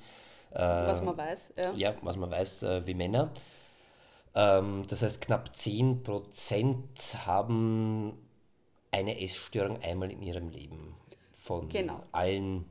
Äh, 0.53 0.59
was 0.59 1.03
man 1.03 1.17
weiß, 1.17 1.53
ja. 1.57 1.73
Ja, 1.75 1.95
was 2.03 2.17
man 2.17 2.31
weiß 2.31 2.63
äh, 2.63 2.87
wie 2.87 2.95
Männer. 2.95 3.31
Ähm, 4.35 4.85
das 4.89 5.03
heißt, 5.03 5.21
knapp 5.21 5.51
10% 5.55 7.27
haben 7.27 8.19
eine 8.91 9.21
Essstörung 9.21 9.83
einmal 9.83 10.11
in 10.11 10.23
ihrem 10.23 10.49
Leben. 10.49 10.95
Von 11.33 11.69
genau. 11.69 12.03
allen, 12.13 12.65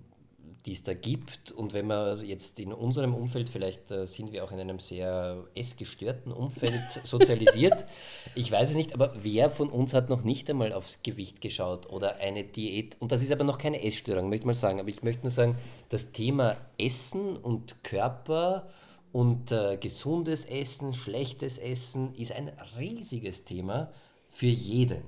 die 0.66 0.72
es 0.72 0.84
da 0.84 0.94
gibt. 0.94 1.52
Und 1.52 1.74
wenn 1.74 1.88
man 1.88 2.24
jetzt 2.26 2.60
in 2.60 2.74
unserem 2.74 3.14
Umfeld, 3.14 3.50
vielleicht 3.50 3.92
äh, 3.92 4.06
sind 4.06 4.32
wir 4.32 4.44
auch 4.44 4.52
in 4.52 4.60
einem 4.60 4.80
sehr 4.80 5.46
essgestörten 5.54 6.32
Umfeld 6.32 6.84
sozialisiert, 7.04 7.86
ich 8.34 8.52
weiß 8.52 8.72
es 8.72 8.76
nicht, 8.76 8.94
aber 8.94 9.14
wer 9.22 9.50
von 9.50 9.70
uns 9.70 9.94
hat 9.94 10.10
noch 10.10 10.24
nicht 10.24 10.50
einmal 10.50 10.74
aufs 10.74 11.04
Gewicht 11.04 11.42
geschaut 11.42 11.90
oder 11.90 12.18
eine 12.18 12.44
Diät? 12.44 12.98
Und 13.00 13.12
das 13.12 13.22
ist 13.22 13.32
aber 13.32 13.44
noch 13.44 13.58
keine 13.58 13.84
Essstörung, 13.84 14.30
möchte 14.30 14.44
ich 14.44 14.48
mal 14.48 14.54
sagen. 14.54 14.80
Aber 14.80 14.90
ich 14.90 15.04
möchte 15.04 15.24
nur 15.24 15.32
sagen, 15.32 15.58
das 15.90 16.12
Thema 16.12 16.58
Essen 16.78 17.38
und 17.38 17.84
Körper 17.84 18.68
und 19.12 19.52
äh, 19.52 19.78
gesundes 19.78 20.46
Essen, 20.46 20.94
schlechtes 20.94 21.58
Essen 21.58 22.14
ist 22.16 22.32
ein 22.32 22.52
riesiges 22.78 23.46
Thema 23.46 23.92
für 24.30 24.48
jeden. 24.48 25.04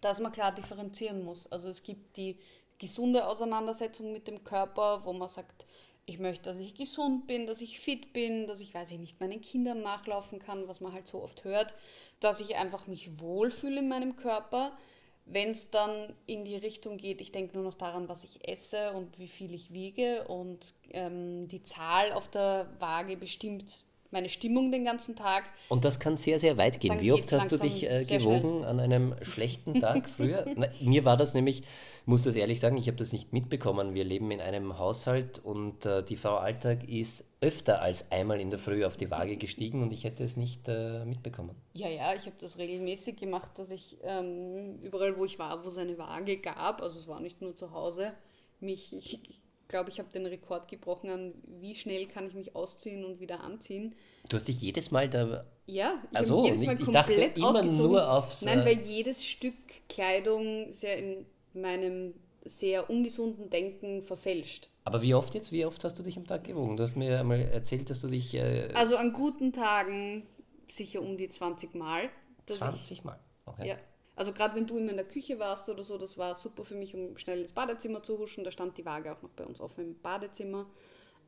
Dass 0.00 0.20
man 0.20 0.32
klar 0.32 0.54
differenzieren 0.54 1.22
muss. 1.22 1.46
Also 1.52 1.68
es 1.68 1.82
gibt 1.82 2.16
die 2.16 2.38
gesunde 2.78 3.26
Auseinandersetzung 3.26 4.12
mit 4.12 4.28
dem 4.28 4.44
Körper, 4.44 5.02
wo 5.04 5.12
man 5.12 5.28
sagt, 5.28 5.66
ich 6.06 6.18
möchte, 6.20 6.50
dass 6.50 6.58
ich 6.58 6.74
gesund 6.74 7.26
bin, 7.26 7.46
dass 7.46 7.60
ich 7.60 7.80
fit 7.80 8.12
bin, 8.12 8.46
dass 8.46 8.60
ich, 8.60 8.72
weiß 8.72 8.92
ich 8.92 8.98
nicht, 8.98 9.20
meinen 9.20 9.40
Kindern 9.40 9.82
nachlaufen 9.82 10.38
kann, 10.38 10.68
was 10.68 10.80
man 10.80 10.92
halt 10.92 11.08
so 11.08 11.22
oft 11.22 11.42
hört, 11.42 11.74
dass 12.20 12.40
ich 12.40 12.56
einfach 12.56 12.86
mich 12.86 13.18
wohlfühle 13.18 13.80
in 13.80 13.88
meinem 13.88 14.14
Körper. 14.14 14.78
Wenn 15.24 15.50
es 15.50 15.72
dann 15.72 16.14
in 16.26 16.44
die 16.44 16.54
Richtung 16.54 16.98
geht, 16.98 17.20
ich 17.20 17.32
denke 17.32 17.56
nur 17.56 17.64
noch 17.64 17.74
daran, 17.74 18.08
was 18.08 18.22
ich 18.22 18.48
esse 18.48 18.92
und 18.92 19.18
wie 19.18 19.26
viel 19.26 19.52
ich 19.52 19.72
wiege 19.72 20.28
und 20.28 20.74
ähm, 20.90 21.48
die 21.48 21.64
Zahl 21.64 22.12
auf 22.12 22.28
der 22.28 22.70
Waage 22.78 23.16
bestimmt 23.16 23.85
meine 24.16 24.30
Stimmung 24.30 24.72
den 24.72 24.84
ganzen 24.84 25.14
Tag. 25.14 25.44
Und 25.68 25.84
das 25.84 26.00
kann 26.00 26.16
sehr, 26.16 26.40
sehr 26.40 26.56
weit 26.56 26.80
gehen. 26.80 26.94
Dann 26.94 27.00
Wie 27.02 27.12
oft 27.12 27.30
hast 27.32 27.52
du 27.52 27.58
dich 27.58 27.88
äh, 27.88 28.02
gewogen 28.02 28.64
an 28.64 28.80
einem 28.80 29.14
schlechten 29.22 29.74
Tag 29.80 30.08
früher? 30.08 30.46
Na, 30.56 30.68
mir 30.80 31.04
war 31.04 31.18
das 31.18 31.34
nämlich, 31.34 31.64
muss 32.06 32.22
das 32.22 32.34
ehrlich 32.34 32.58
sagen, 32.58 32.78
ich 32.78 32.86
habe 32.86 32.96
das 32.96 33.12
nicht 33.12 33.34
mitbekommen. 33.34 33.92
Wir 33.92 34.04
leben 34.04 34.30
in 34.30 34.40
einem 34.40 34.78
Haushalt 34.78 35.38
und 35.38 35.84
äh, 35.84 36.02
die 36.02 36.16
Frau 36.16 36.36
Alltag 36.36 36.88
ist 36.88 37.26
öfter 37.42 37.82
als 37.82 38.10
einmal 38.10 38.40
in 38.40 38.48
der 38.48 38.58
Früh 38.58 38.86
auf 38.86 38.96
die 38.96 39.10
Waage 39.10 39.36
gestiegen 39.36 39.82
und 39.82 39.92
ich 39.92 40.04
hätte 40.04 40.24
es 40.24 40.38
nicht 40.38 40.66
äh, 40.66 41.04
mitbekommen. 41.04 41.54
Ja, 41.74 41.88
ja, 41.90 42.14
ich 42.14 42.24
habe 42.24 42.36
das 42.40 42.56
regelmäßig 42.56 43.16
gemacht, 43.16 43.50
dass 43.56 43.70
ich 43.70 43.98
ähm, 44.02 44.78
überall, 44.80 45.18
wo 45.18 45.26
ich 45.26 45.38
war, 45.38 45.62
wo 45.62 45.68
es 45.68 45.76
eine 45.76 45.98
Waage 45.98 46.38
gab, 46.38 46.80
also 46.80 46.98
es 46.98 47.06
war 47.06 47.20
nicht 47.20 47.42
nur 47.42 47.54
zu 47.54 47.72
Hause, 47.72 48.14
mich, 48.60 48.94
ich 48.94 49.42
glaube, 49.68 49.90
ich 49.90 49.98
habe 49.98 50.08
den 50.12 50.26
Rekord 50.26 50.68
gebrochen 50.68 51.10
an, 51.10 51.34
wie 51.60 51.74
schnell 51.74 52.06
kann 52.06 52.26
ich 52.28 52.34
mich 52.34 52.54
ausziehen 52.56 53.04
und 53.04 53.20
wieder 53.20 53.40
anziehen. 53.40 53.94
Du 54.28 54.36
hast 54.36 54.46
dich 54.48 54.60
jedes 54.60 54.90
Mal 54.90 55.08
da. 55.08 55.44
Ja, 55.66 56.02
ich 56.12 56.18
Ach 56.18 56.30
habe 56.30 56.42
jedes 56.48 56.62
Mal 56.64 56.80
ich 56.80 56.88
dachte 56.88 57.14
immer 57.14 57.48
ausgezogen. 57.48 57.76
nur 57.92 58.10
aufs, 58.10 58.42
Nein, 58.42 58.60
äh, 58.60 58.64
weil 58.66 58.78
jedes 58.80 59.24
Stück 59.24 59.54
Kleidung 59.88 60.72
sehr 60.72 60.98
in 60.98 61.26
meinem 61.54 62.14
sehr 62.44 62.88
ungesunden 62.90 63.50
Denken 63.50 64.02
verfälscht. 64.02 64.68
Aber 64.84 65.02
wie 65.02 65.14
oft 65.14 65.34
jetzt? 65.34 65.50
Wie 65.50 65.64
oft 65.66 65.82
hast 65.82 65.98
du 65.98 66.04
dich 66.04 66.16
am 66.16 66.26
Tag 66.26 66.44
gewogen? 66.44 66.76
Du 66.76 66.82
hast 66.84 66.94
mir 66.94 67.18
einmal 67.18 67.40
erzählt, 67.40 67.90
dass 67.90 68.00
du 68.02 68.06
dich 68.08 68.34
äh, 68.34 68.68
Also 68.74 68.96
an 68.96 69.12
guten 69.12 69.52
Tagen 69.52 70.28
sicher 70.68 71.00
um 71.02 71.16
die 71.16 71.28
20 71.28 71.74
Mal. 71.74 72.08
dass 72.46 72.56
ich- 72.56 72.62
20 72.62 73.04
Mal. 73.04 73.18
Okay. 73.46 73.68
Ja. 73.70 73.76
Also 74.16 74.32
gerade 74.32 74.54
wenn 74.56 74.66
du 74.66 74.78
immer 74.78 74.90
in 74.90 74.96
der 74.96 75.04
Küche 75.06 75.38
warst 75.38 75.68
oder 75.68 75.84
so, 75.84 75.98
das 75.98 76.16
war 76.18 76.34
super 76.34 76.64
für 76.64 76.74
mich, 76.74 76.94
um 76.94 77.16
schnell 77.18 77.40
ins 77.40 77.52
Badezimmer 77.52 78.02
zu 78.02 78.18
huschen. 78.18 78.44
Da 78.44 78.50
stand 78.50 78.76
die 78.78 78.84
Waage 78.86 79.12
auch 79.12 79.20
noch 79.22 79.30
bei 79.30 79.44
uns 79.44 79.60
offen 79.60 79.82
im 79.84 80.00
Badezimmer. 80.00 80.66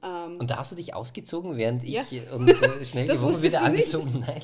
Ähm, 0.03 0.39
Und 0.39 0.51
da 0.51 0.57
hast 0.59 0.73
du 0.73 0.77
dich 0.77 0.95
ausgezogen, 0.95 1.57
während 1.57 1.85
Ja. 1.85 2.03
ich 2.03 2.13
äh, 2.27 2.31
und 2.35 2.49
äh, 2.49 2.85
schnell 2.85 3.07
Das 3.09 3.21
gewogen 3.21 3.43
wieder 3.43 3.63
angezogen. 3.63 4.21
Nein. 4.27 4.41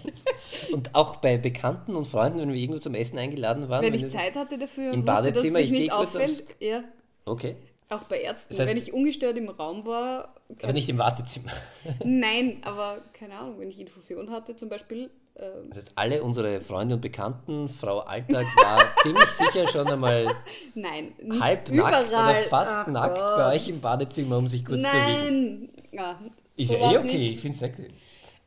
Und 0.73 0.95
auch 0.95 1.17
bei 1.17 1.39
Bekannten 1.39 1.95
und 1.97 2.07
Freunden, 2.07 2.41
wenn 2.41 2.49
wir 2.53 2.57
irgendwo 2.61 2.81
zum 2.81 2.95
Essen 2.95 3.17
eingeladen 3.19 3.69
waren. 3.69 3.83
wenn 3.85 3.93
wenn 3.95 4.01
ich 4.07 4.11
Zeit 4.11 4.35
hatte 4.35 4.59
dafür 4.59 4.93
Im 4.93 5.01
wusste, 5.01 5.13
dass 5.13 5.19
es 5.27 5.33
Badezimmer, 5.33 5.59
sich 5.61 5.73
ich 5.73 5.79
nicht 5.81 5.93
auffällt. 5.93 6.45
Ja, 6.61 6.85
Okay. 7.25 7.57
auch 7.89 8.03
bei 8.03 8.21
Ärzten. 8.21 8.55
Das 8.57 8.67
heißt- 8.67 8.69
wenn 8.71 8.77
ich 8.77 8.93
ungestört 8.93 9.39
im 9.39 9.49
Raum 9.49 9.87
war. 9.87 10.35
Aber 10.63 10.73
nicht 10.73 10.89
im 10.91 10.99
Wartezimmer. 10.99 11.53
Nein, 12.05 12.61
aber 12.65 13.03
keine 13.15 13.39
Ahnung, 13.39 13.59
wenn 13.61 13.71
ich 13.71 13.81
Infusion 13.81 14.31
hatte 14.31 14.55
zum 14.57 14.69
Beispiel. 14.69 15.09
Ähm, 15.37 15.69
Das 15.69 15.79
heißt, 15.79 15.93
alle 15.95 16.23
unsere 16.23 16.61
Freunde 16.61 16.95
und 16.97 17.01
Bekannten, 17.01 17.69
Frau 17.69 18.01
Alltag 18.01 18.47
war 18.57 18.79
ziemlich 19.03 19.25
sicher 19.31 19.67
schon 19.69 19.87
einmal 19.89 20.27
nein, 20.75 21.15
halb 21.41 21.71
nackt 21.71 22.09
oder 22.09 22.35
fast 22.49 22.73
Ach 22.73 22.87
nackt 22.87 23.19
Gott. 23.19 23.37
bei 23.37 23.55
euch 23.55 23.69
im 23.69 23.81
Badezimmer, 23.81 24.39
um 24.39 24.47
sich 24.47 24.65
kurz 24.65 24.81
zu 24.83 24.87
wiegen. 24.87 24.93
Nein, 24.93 25.69
ja, 25.93 26.21
Ist 26.57 26.69
so 26.71 26.77
ja 26.77 26.93
eh 26.93 26.99
okay, 26.99 27.19
nicht. 27.19 27.35
ich 27.35 27.41
finde 27.41 27.55
es 27.55 27.59
sexy. 27.61 27.89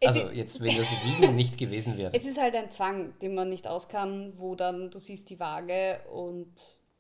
Also 0.04 0.30
jetzt, 0.32 0.62
wenn 0.62 0.78
das 0.78 0.88
Wiegen 1.04 1.36
nicht 1.36 1.58
gewesen 1.58 1.97
wäre. 1.97 2.12
Es 2.13 2.26
ist 2.26 2.39
halt 2.39 2.56
ein 2.56 2.69
Zwang, 2.69 3.17
den 3.19 3.34
man 3.34 3.50
nicht 3.50 3.67
aus 3.67 3.89
kann, 3.89 4.34
wo 4.38 4.54
dann 4.54 4.91
du 4.91 5.00
siehst 5.00 5.30
die 5.32 5.39
Waage 5.39 6.00
und 6.13 6.54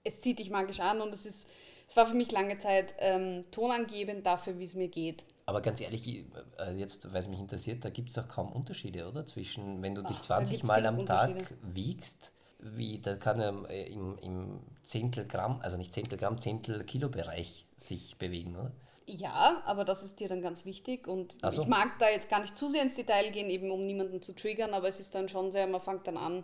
es 0.03 0.19
zieht 0.19 0.39
dich 0.39 0.49
magisch 0.49 0.79
an 0.79 1.01
und 1.01 1.13
es 1.13 1.25
ist, 1.25 1.47
es 1.87 1.95
war 1.95 2.07
für 2.07 2.15
mich 2.15 2.31
lange 2.31 2.57
Zeit 2.57 2.95
ähm, 2.99 3.45
tonangebend 3.51 4.25
dafür, 4.25 4.57
wie 4.57 4.63
es 4.63 4.73
mir 4.73 4.87
geht. 4.87 5.25
Aber 5.47 5.61
ganz 5.61 5.81
ehrlich, 5.81 6.05
ich- 6.07 6.25
äh, 6.59 6.73
jetzt, 6.77 7.11
weil 7.13 7.21
es 7.21 7.27
mich 7.27 7.39
interessiert, 7.39 7.83
da 7.85 7.89
gibt 7.89 8.09
es 8.09 8.17
auch 8.17 8.27
kaum 8.27 8.51
Unterschiede, 8.51 9.07
oder? 9.07 9.25
Zwischen, 9.25 9.81
wenn 9.81 9.95
du 9.95 10.03
dich 10.03 10.19
Ach, 10.19 10.21
da 10.21 10.25
20 10.25 10.57
gibt's 10.57 10.67
Mal 10.67 10.85
am 10.85 11.05
Tag 11.05 11.31
wiegst, 11.61 12.31
wie, 12.59 12.99
da 12.99 13.15
kann 13.15 13.39
er 13.39 13.69
äh, 13.69 13.83
im, 13.91 14.17
im 14.19 14.59
Zehntel 14.85 15.25
Gramm, 15.25 15.59
also 15.61 15.77
nicht 15.77 15.93
Zehntel 15.93 16.17
Gramm, 16.19 16.39
Zehntel 16.39 16.83
Kilo 16.83 17.09
Bereich 17.09 17.65
sich 17.77 18.17
bewegen, 18.17 18.55
oder? 18.57 18.71
Ja, 19.05 19.61
aber 19.65 19.85
das 19.85 20.03
ist 20.03 20.19
dir 20.19 20.27
dann 20.27 20.41
ganz 20.41 20.65
wichtig 20.65 21.07
und 21.07 21.35
so. 21.41 21.61
ich 21.61 21.67
mag 21.67 21.97
da 21.99 22.09
jetzt 22.09 22.29
gar 22.29 22.41
nicht 22.41 22.57
zu 22.57 22.69
sehr 22.69 22.81
ins 22.81 22.95
Detail 22.95 23.31
gehen, 23.31 23.49
eben 23.49 23.71
um 23.71 23.85
niemanden 23.85 24.21
zu 24.21 24.33
triggern, 24.33 24.73
aber 24.73 24.89
es 24.89 24.99
ist 24.99 25.15
dann 25.15 25.29
schon 25.29 25.49
sehr, 25.51 25.65
man 25.65 25.79
fängt 25.79 26.05
dann 26.07 26.17
an, 26.17 26.43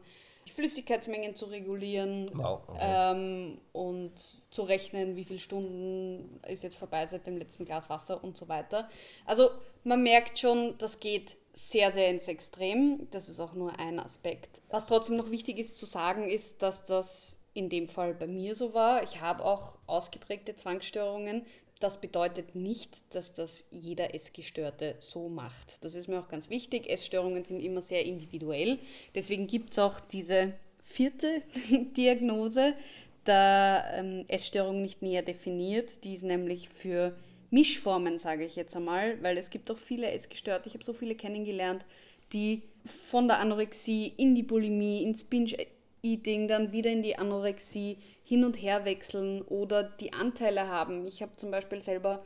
Flüssigkeitsmengen 0.52 1.36
zu 1.36 1.46
regulieren 1.46 2.30
Wow. 2.34 2.62
Okay. 2.68 2.80
ähm, 2.82 3.58
und 3.72 4.12
zu 4.50 4.64
rechnen, 4.64 5.16
wie 5.16 5.24
viele 5.24 5.40
Stunden 5.40 6.40
ist 6.48 6.64
jetzt 6.64 6.78
vorbei 6.78 7.06
seit 7.08 7.26
dem 7.28 7.38
letzten 7.38 7.66
Glas 7.66 7.90
Wasser 7.90 8.24
und 8.24 8.38
so 8.38 8.48
weiter. 8.48 8.90
Also 9.26 9.50
man 9.84 10.04
merkt 10.04 10.40
schon, 10.40 10.76
das 10.78 11.00
geht 11.00 11.38
sehr, 11.54 11.92
sehr 11.92 12.10
ins 12.10 12.28
Extrem. 12.28 13.08
Das 13.12 13.30
ist 13.30 13.40
auch 13.40 13.54
nur 13.54 13.78
ein 13.80 14.00
Aspekt. 14.00 14.62
Was 14.70 14.88
trotzdem 14.88 15.18
noch 15.18 15.30
wichtig 15.30 15.60
ist 15.60 15.78
zu 15.78 15.86
sagen, 15.86 16.28
ist, 16.28 16.62
dass 16.62 16.86
das 16.86 17.43
in 17.54 17.70
dem 17.70 17.88
Fall 17.88 18.14
bei 18.14 18.28
mir 18.28 18.56
so 18.56 18.74
war. 18.74 19.04
Ich 19.04 19.22
habe 19.22 19.44
auch 19.44 19.78
ausgeprägte 19.88 20.56
Zwangsstörungen. 20.56 21.46
Das 21.80 22.00
bedeutet 22.00 22.56
nicht, 22.56 23.04
dass 23.14 23.34
das 23.34 23.66
jeder 23.70 24.16
Essgestörte 24.16 24.96
so 25.00 25.28
macht. 25.28 25.84
Das 25.84 25.96
ist 25.96 26.08
mir 26.08 26.20
auch 26.20 26.30
ganz 26.30 26.50
wichtig. 26.50 26.90
Essstörungen 26.90 27.44
sind 27.44 27.60
immer 27.60 27.82
sehr 27.82 28.06
individuell. 28.06 28.80
Deswegen 29.16 29.48
gibt 29.48 29.72
es 29.72 29.80
auch 29.80 30.00
diese 30.00 30.54
vierte 30.82 31.42
Diagnose 31.98 32.74
der 33.26 33.86
ähm, 33.96 34.26
Essstörung 34.28 34.82
nicht 34.82 35.02
näher 35.02 35.24
definiert. 35.24 36.04
Die 36.04 36.14
ist 36.14 36.24
nämlich 36.24 36.70
für 36.70 37.16
Mischformen, 37.52 38.18
sage 38.18 38.46
ich 38.46 38.56
jetzt 38.56 38.76
einmal, 38.76 39.22
weil 39.22 39.38
es 39.38 39.50
gibt 39.50 39.70
auch 39.70 39.78
viele 39.78 40.12
Essgestörte. 40.12 40.70
Ich 40.70 40.74
habe 40.76 40.84
so 40.84 40.94
viele 40.94 41.16
kennengelernt, 41.16 41.86
die 42.34 42.64
von 43.12 43.28
der 43.28 43.40
Anorexie 43.40 44.14
in 44.18 44.36
die 44.36 44.44
Bulimie, 44.44 45.04
ins 45.04 45.24
Binge-Eating, 46.04 46.48
dann 46.48 46.72
wieder 46.72 46.92
in 46.92 47.02
die 47.02 47.18
Anorexie 47.18 47.98
hin 48.24 48.44
und 48.44 48.62
her 48.62 48.86
wechseln 48.86 49.42
oder 49.44 49.84
die 49.84 50.14
Anteile 50.14 50.68
haben. 50.68 51.08
Ich 51.08 51.22
habe 51.22 51.36
zum 51.38 51.50
Beispiel 51.50 51.82
selber 51.82 52.24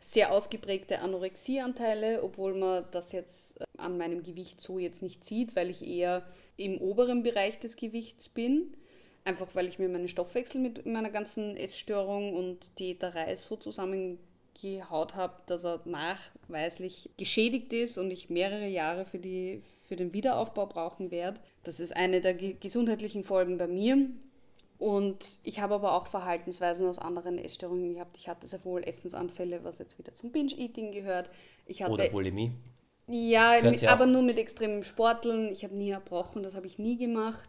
sehr 0.00 0.32
ausgeprägte 0.32 1.00
Anorexieanteile, 1.00 2.22
obwohl 2.22 2.54
man 2.54 2.84
das 2.90 3.12
jetzt 3.12 3.60
äh, 3.60 3.64
an 3.78 3.98
meinem 3.98 4.22
Gewicht 4.22 4.60
so 4.60 4.78
jetzt 4.78 5.02
nicht 5.02 5.24
sieht, 5.24 5.54
weil 5.56 5.70
ich 5.70 5.86
eher 5.86 6.24
im 6.56 6.78
oberen 6.78 7.22
Bereich 7.22 7.58
des 7.60 7.76
Gewichts 7.76 8.28
bin. 8.28 8.74
Einfach 9.24 9.48
weil 9.54 9.68
ich 9.68 9.78
mir 9.78 9.88
meinen 9.88 10.08
Stoffwechsel 10.08 10.60
mit 10.60 10.86
meiner 10.86 11.10
ganzen 11.10 11.56
Essstörung 11.56 12.34
und 12.34 12.78
Diäterei 12.78 13.36
so 13.36 13.56
zusammengehaut 13.56 15.14
habe, 15.14 15.34
dass 15.46 15.64
er 15.64 15.82
nachweislich 15.84 17.10
geschädigt 17.18 17.72
ist 17.74 17.98
und 17.98 18.10
ich 18.10 18.30
mehrere 18.30 18.66
Jahre 18.66 19.04
für, 19.04 19.18
die, 19.18 19.62
für 19.84 19.96
den 19.96 20.14
Wiederaufbau 20.14 20.66
brauchen 20.66 21.10
werde. 21.10 21.38
Das 21.62 21.80
ist 21.80 21.94
eine 21.96 22.20
der 22.20 22.34
ge- 22.34 22.56
gesundheitlichen 22.58 23.24
Folgen 23.24 23.58
bei 23.58 23.66
mir. 23.66 24.06
Und 24.78 25.40
ich 25.42 25.60
habe 25.60 25.74
aber 25.74 25.92
auch 25.92 26.06
Verhaltensweisen 26.06 26.86
aus 26.88 26.98
anderen 26.98 27.36
Essstörungen 27.38 27.94
gehabt. 27.94 28.16
Ich 28.16 28.28
hatte 28.28 28.46
sehr 28.46 28.64
wohl 28.64 28.82
Essensanfälle, 28.82 29.62
was 29.62 29.78
jetzt 29.78 29.98
wieder 29.98 30.14
zum 30.14 30.32
Binge-Eating 30.32 30.92
gehört. 30.92 31.30
Ich 31.66 31.82
hatte 31.82 31.92
Oder 31.92 32.08
Bulimie. 32.08 32.52
ja, 33.06 33.60
mit, 33.62 33.84
aber 33.84 34.06
nur 34.06 34.22
mit 34.22 34.38
extremem 34.38 34.82
Sporteln. 34.82 35.52
Ich 35.52 35.64
habe 35.64 35.74
nie 35.76 35.90
erbrochen, 35.90 36.42
das 36.42 36.54
habe 36.54 36.66
ich 36.66 36.78
nie 36.78 36.96
gemacht. 36.96 37.48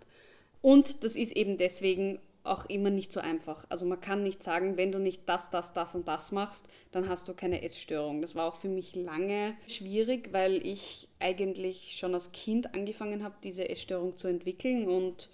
Und 0.62 1.04
das 1.06 1.16
ist 1.16 1.32
eben 1.36 1.58
deswegen 1.58 2.20
auch 2.44 2.66
immer 2.66 2.90
nicht 2.90 3.12
so 3.12 3.20
einfach. 3.20 3.66
Also 3.70 3.86
man 3.86 4.02
kann 4.02 4.24
nicht 4.24 4.42
sagen, 4.42 4.78
wenn 4.78 4.92
du 4.92 5.00
nicht 5.00 5.30
das, 5.30 5.50
das, 5.50 5.74
das 5.74 5.94
und 5.96 6.08
das 6.08 6.32
machst, 6.32 6.66
dann 6.92 7.08
hast 7.08 7.28
du 7.28 7.34
keine 7.34 7.62
Essstörung. 7.62 8.22
Das 8.22 8.36
war 8.36 8.48
auch 8.48 8.56
für 8.56 8.70
mich 8.70 8.96
lange 8.96 9.56
schwierig, 9.68 10.30
weil 10.32 10.66
ich 10.66 11.08
eigentlich 11.20 11.96
schon 11.98 12.14
als 12.14 12.32
Kind 12.32 12.74
angefangen 12.74 13.24
habe, 13.24 13.36
diese 13.44 13.70
Essstörung 13.70 14.18
zu 14.18 14.28
entwickeln 14.28 14.88
und 14.88 15.30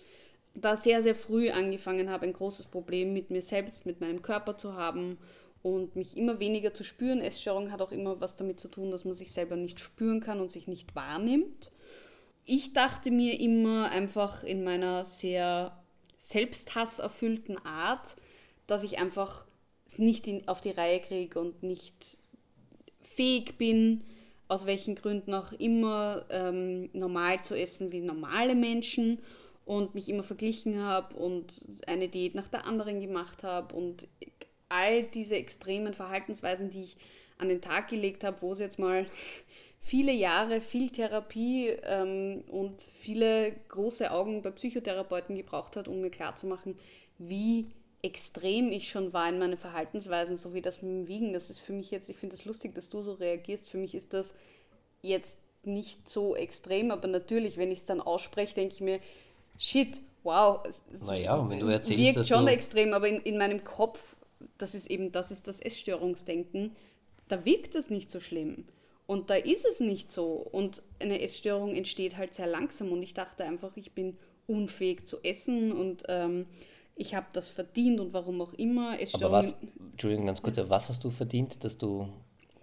da 0.53 0.75
sehr, 0.75 1.01
sehr 1.01 1.15
früh 1.15 1.49
angefangen 1.49 2.09
habe, 2.09 2.25
ein 2.25 2.33
großes 2.33 2.65
Problem 2.65 3.13
mit 3.13 3.29
mir 3.29 3.41
selbst, 3.41 3.85
mit 3.85 4.01
meinem 4.01 4.21
Körper 4.21 4.57
zu 4.57 4.73
haben 4.73 5.17
und 5.61 5.95
mich 5.95 6.17
immer 6.17 6.39
weniger 6.39 6.73
zu 6.73 6.83
spüren. 6.83 7.21
Essstörung 7.21 7.71
hat 7.71 7.81
auch 7.81 7.91
immer 7.91 8.19
was 8.19 8.35
damit 8.35 8.59
zu 8.59 8.67
tun, 8.67 8.91
dass 8.91 9.05
man 9.05 9.13
sich 9.13 9.31
selber 9.31 9.55
nicht 9.55 9.79
spüren 9.79 10.19
kann 10.19 10.41
und 10.41 10.51
sich 10.51 10.67
nicht 10.67 10.95
wahrnimmt. 10.95 11.71
Ich 12.43 12.73
dachte 12.73 13.11
mir 13.11 13.39
immer 13.39 13.91
einfach 13.91 14.43
in 14.43 14.63
meiner 14.63 15.05
sehr 15.05 15.77
selbsthasserfüllten 16.17 17.63
Art, 17.65 18.15
dass 18.67 18.83
ich 18.83 18.99
einfach 18.99 19.45
es 19.85 19.97
nicht 19.97 20.27
in, 20.27 20.47
auf 20.47 20.61
die 20.61 20.71
Reihe 20.71 20.99
kriege 20.99 21.39
und 21.39 21.63
nicht 21.63 22.17
fähig 23.01 23.57
bin, 23.57 24.03
aus 24.47 24.65
welchen 24.65 24.95
Gründen 24.95 25.33
auch 25.33 25.51
immer, 25.53 26.25
ähm, 26.29 26.89
normal 26.93 27.43
zu 27.43 27.57
essen 27.57 27.91
wie 27.91 28.01
normale 28.01 28.55
Menschen 28.55 29.19
und 29.65 29.95
mich 29.95 30.07
immer 30.07 30.23
verglichen 30.23 30.79
habe 30.79 31.15
und 31.15 31.67
eine 31.87 32.07
Diät 32.07 32.35
nach 32.35 32.47
der 32.47 32.65
anderen 32.65 33.01
gemacht 33.01 33.43
habe 33.43 33.75
und 33.75 34.07
all 34.69 35.03
diese 35.03 35.35
extremen 35.35 35.93
Verhaltensweisen, 35.93 36.69
die 36.69 36.81
ich 36.81 36.97
an 37.37 37.49
den 37.49 37.61
Tag 37.61 37.89
gelegt 37.89 38.23
habe, 38.23 38.41
wo 38.41 38.53
es 38.53 38.59
jetzt 38.59 38.79
mal 38.79 39.05
viele 39.87 40.11
Jahre, 40.11 40.59
viel 40.59 40.89
Therapie 40.89 41.69
ähm, 41.83 42.43
und 42.49 42.81
viele 42.99 43.53
große 43.69 44.11
Augen 44.11 44.41
bei 44.41 44.51
Psychotherapeuten 44.51 45.35
gebraucht 45.35 45.75
hat, 45.77 45.87
um 45.87 46.01
mir 46.01 46.09
klarzumachen, 46.09 46.77
wie 47.17 47.67
extrem 48.01 48.71
ich 48.71 48.89
schon 48.89 49.13
war 49.13 49.27
in 49.29 49.39
meinen 49.39 49.57
Verhaltensweisen, 49.57 50.35
so 50.35 50.53
wie 50.53 50.61
das 50.61 50.81
mit 50.81 50.91
dem 50.91 51.07
Wiegen. 51.07 51.33
Das 51.33 51.49
ist 51.49 51.59
für 51.59 51.73
mich 51.73 51.89
jetzt, 51.89 52.09
ich 52.09 52.17
finde 52.17 52.35
das 52.35 52.45
lustig, 52.45 52.75
dass 52.75 52.89
du 52.89 53.01
so 53.01 53.13
reagierst. 53.13 53.69
Für 53.69 53.77
mich 53.77 53.95
ist 53.95 54.13
das 54.13 54.33
jetzt 55.01 55.37
nicht 55.63 56.07
so 56.09 56.35
extrem, 56.35 56.91
aber 56.91 57.07
natürlich, 57.07 57.57
wenn 57.57 57.71
ich 57.71 57.79
es 57.79 57.85
dann 57.85 58.01
ausspreche, 58.01 58.55
denke 58.55 58.75
ich 58.75 58.81
mir, 58.81 58.99
shit, 59.57 59.99
wow. 60.23 60.59
Naja, 61.05 61.35
und 61.35 61.49
wenn 61.49 61.59
du 61.59 61.67
erzählst, 61.67 62.03
wirkt 62.03 62.17
dass 62.17 62.27
schon 62.27 62.45
du- 62.45 62.51
extrem, 62.51 62.93
aber 62.93 63.07
in, 63.07 63.21
in 63.21 63.37
meinem 63.37 63.63
Kopf, 63.63 64.15
das 64.57 64.75
ist 64.75 64.89
eben, 64.91 65.11
das 65.11 65.31
ist 65.31 65.47
das 65.47 65.59
Essstörungsdenken, 65.61 66.75
da 67.29 67.45
wirkt 67.45 67.73
das 67.73 67.89
nicht 67.89 68.09
so 68.11 68.19
schlimm. 68.19 68.65
Und 69.07 69.29
da 69.29 69.35
ist 69.35 69.65
es 69.65 69.79
nicht 69.79 70.11
so. 70.11 70.33
Und 70.33 70.83
eine 70.99 71.21
Essstörung 71.21 71.73
entsteht 71.73 72.17
halt 72.17 72.33
sehr 72.33 72.47
langsam. 72.47 72.91
Und 72.91 73.01
ich 73.01 73.13
dachte 73.13 73.45
einfach, 73.45 73.71
ich 73.75 73.93
bin 73.93 74.17
unfähig 74.47 75.05
zu 75.05 75.17
essen 75.23 75.71
und 75.71 76.03
ähm, 76.07 76.45
ich 76.95 77.15
habe 77.15 77.27
das 77.33 77.49
verdient 77.49 77.99
und 77.99 78.13
warum 78.13 78.41
auch 78.41 78.53
immer. 78.53 78.97
Aber 79.13 79.31
was, 79.31 79.55
Entschuldigung, 79.91 80.25
ganz 80.25 80.41
kurz, 80.41 80.57
was 80.57 80.89
hast 80.89 81.03
du 81.03 81.11
verdient, 81.11 81.63
dass 81.63 81.77
du, 81.77 82.09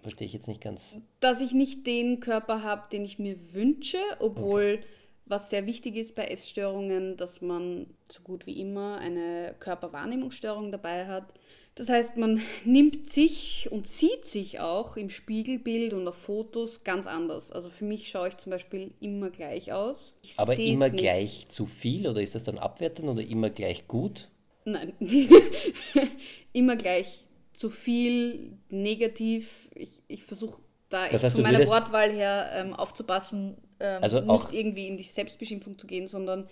verstehe 0.01 0.27
ich 0.27 0.33
jetzt 0.33 0.47
nicht 0.47 0.61
ganz. 0.61 0.99
Dass 1.19 1.41
ich 1.41 1.53
nicht 1.53 1.87
den 1.87 2.19
Körper 2.19 2.61
habe, 2.61 2.83
den 2.91 3.05
ich 3.05 3.17
mir 3.17 3.37
wünsche, 3.53 3.99
obwohl 4.19 4.79
okay. 4.79 4.85
was 5.25 5.49
sehr 5.49 5.65
wichtig 5.65 5.95
ist 5.95 6.15
bei 6.15 6.25
Essstörungen, 6.25 7.17
dass 7.17 7.41
man 7.41 7.87
so 8.11 8.21
gut 8.23 8.45
wie 8.45 8.59
immer 8.59 8.97
eine 8.97 9.55
Körperwahrnehmungsstörung 9.59 10.71
dabei 10.71 11.07
hat. 11.07 11.33
Das 11.75 11.89
heißt, 11.89 12.15
man 12.15 12.41
nimmt 12.63 13.09
sich 13.09 13.67
und 13.69 13.85
sieht 13.85 14.25
sich 14.25 14.61
auch 14.61 14.95
im 14.95 15.09
Spiegelbild 15.09 15.93
und 15.93 16.07
auf 16.07 16.15
Fotos 16.15 16.85
ganz 16.85 17.05
anders. 17.05 17.51
Also 17.51 17.69
für 17.69 17.83
mich 17.83 18.09
schaue 18.09 18.29
ich 18.29 18.37
zum 18.37 18.51
Beispiel 18.51 18.91
immer 19.01 19.29
gleich 19.29 19.73
aus. 19.73 20.17
Ich 20.23 20.39
Aber 20.39 20.57
immer 20.57 20.89
gleich 20.89 21.47
zu 21.49 21.65
viel 21.65 22.07
oder 22.07 22.21
ist 22.21 22.33
das 22.33 22.43
dann 22.43 22.59
abwertend 22.59 23.09
oder 23.09 23.21
immer 23.21 23.49
gleich 23.49 23.89
gut? 23.89 24.29
Nein, 24.63 24.93
immer 26.53 26.77
gleich 26.77 27.25
zu 27.53 27.69
viel, 27.69 28.53
negativ. 28.69 29.69
Ich, 29.75 29.99
ich 30.07 30.23
versuche 30.23 30.61
da 30.87 31.09
das 31.09 31.25
heißt, 31.25 31.35
von 31.35 31.43
meiner 31.43 31.67
Wortwahl 31.67 32.11
her 32.11 32.51
ähm, 32.53 32.73
aufzupassen, 32.73 33.57
ähm, 33.81 34.01
also 34.01 34.21
nicht 34.21 34.53
irgendwie 34.53 34.87
in 34.87 34.95
die 34.95 35.03
Selbstbeschimpfung 35.03 35.77
zu 35.77 35.87
gehen, 35.87 36.07
sondern 36.07 36.47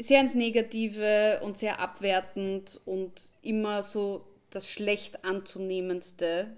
sehr 0.00 0.20
ins 0.20 0.34
Negative 0.34 1.40
und 1.44 1.58
sehr 1.58 1.78
abwertend 1.78 2.80
und 2.84 3.32
immer 3.42 3.82
so 3.82 4.24
das 4.50 4.68
schlecht 4.68 5.24
anzunehmendste, 5.24 6.56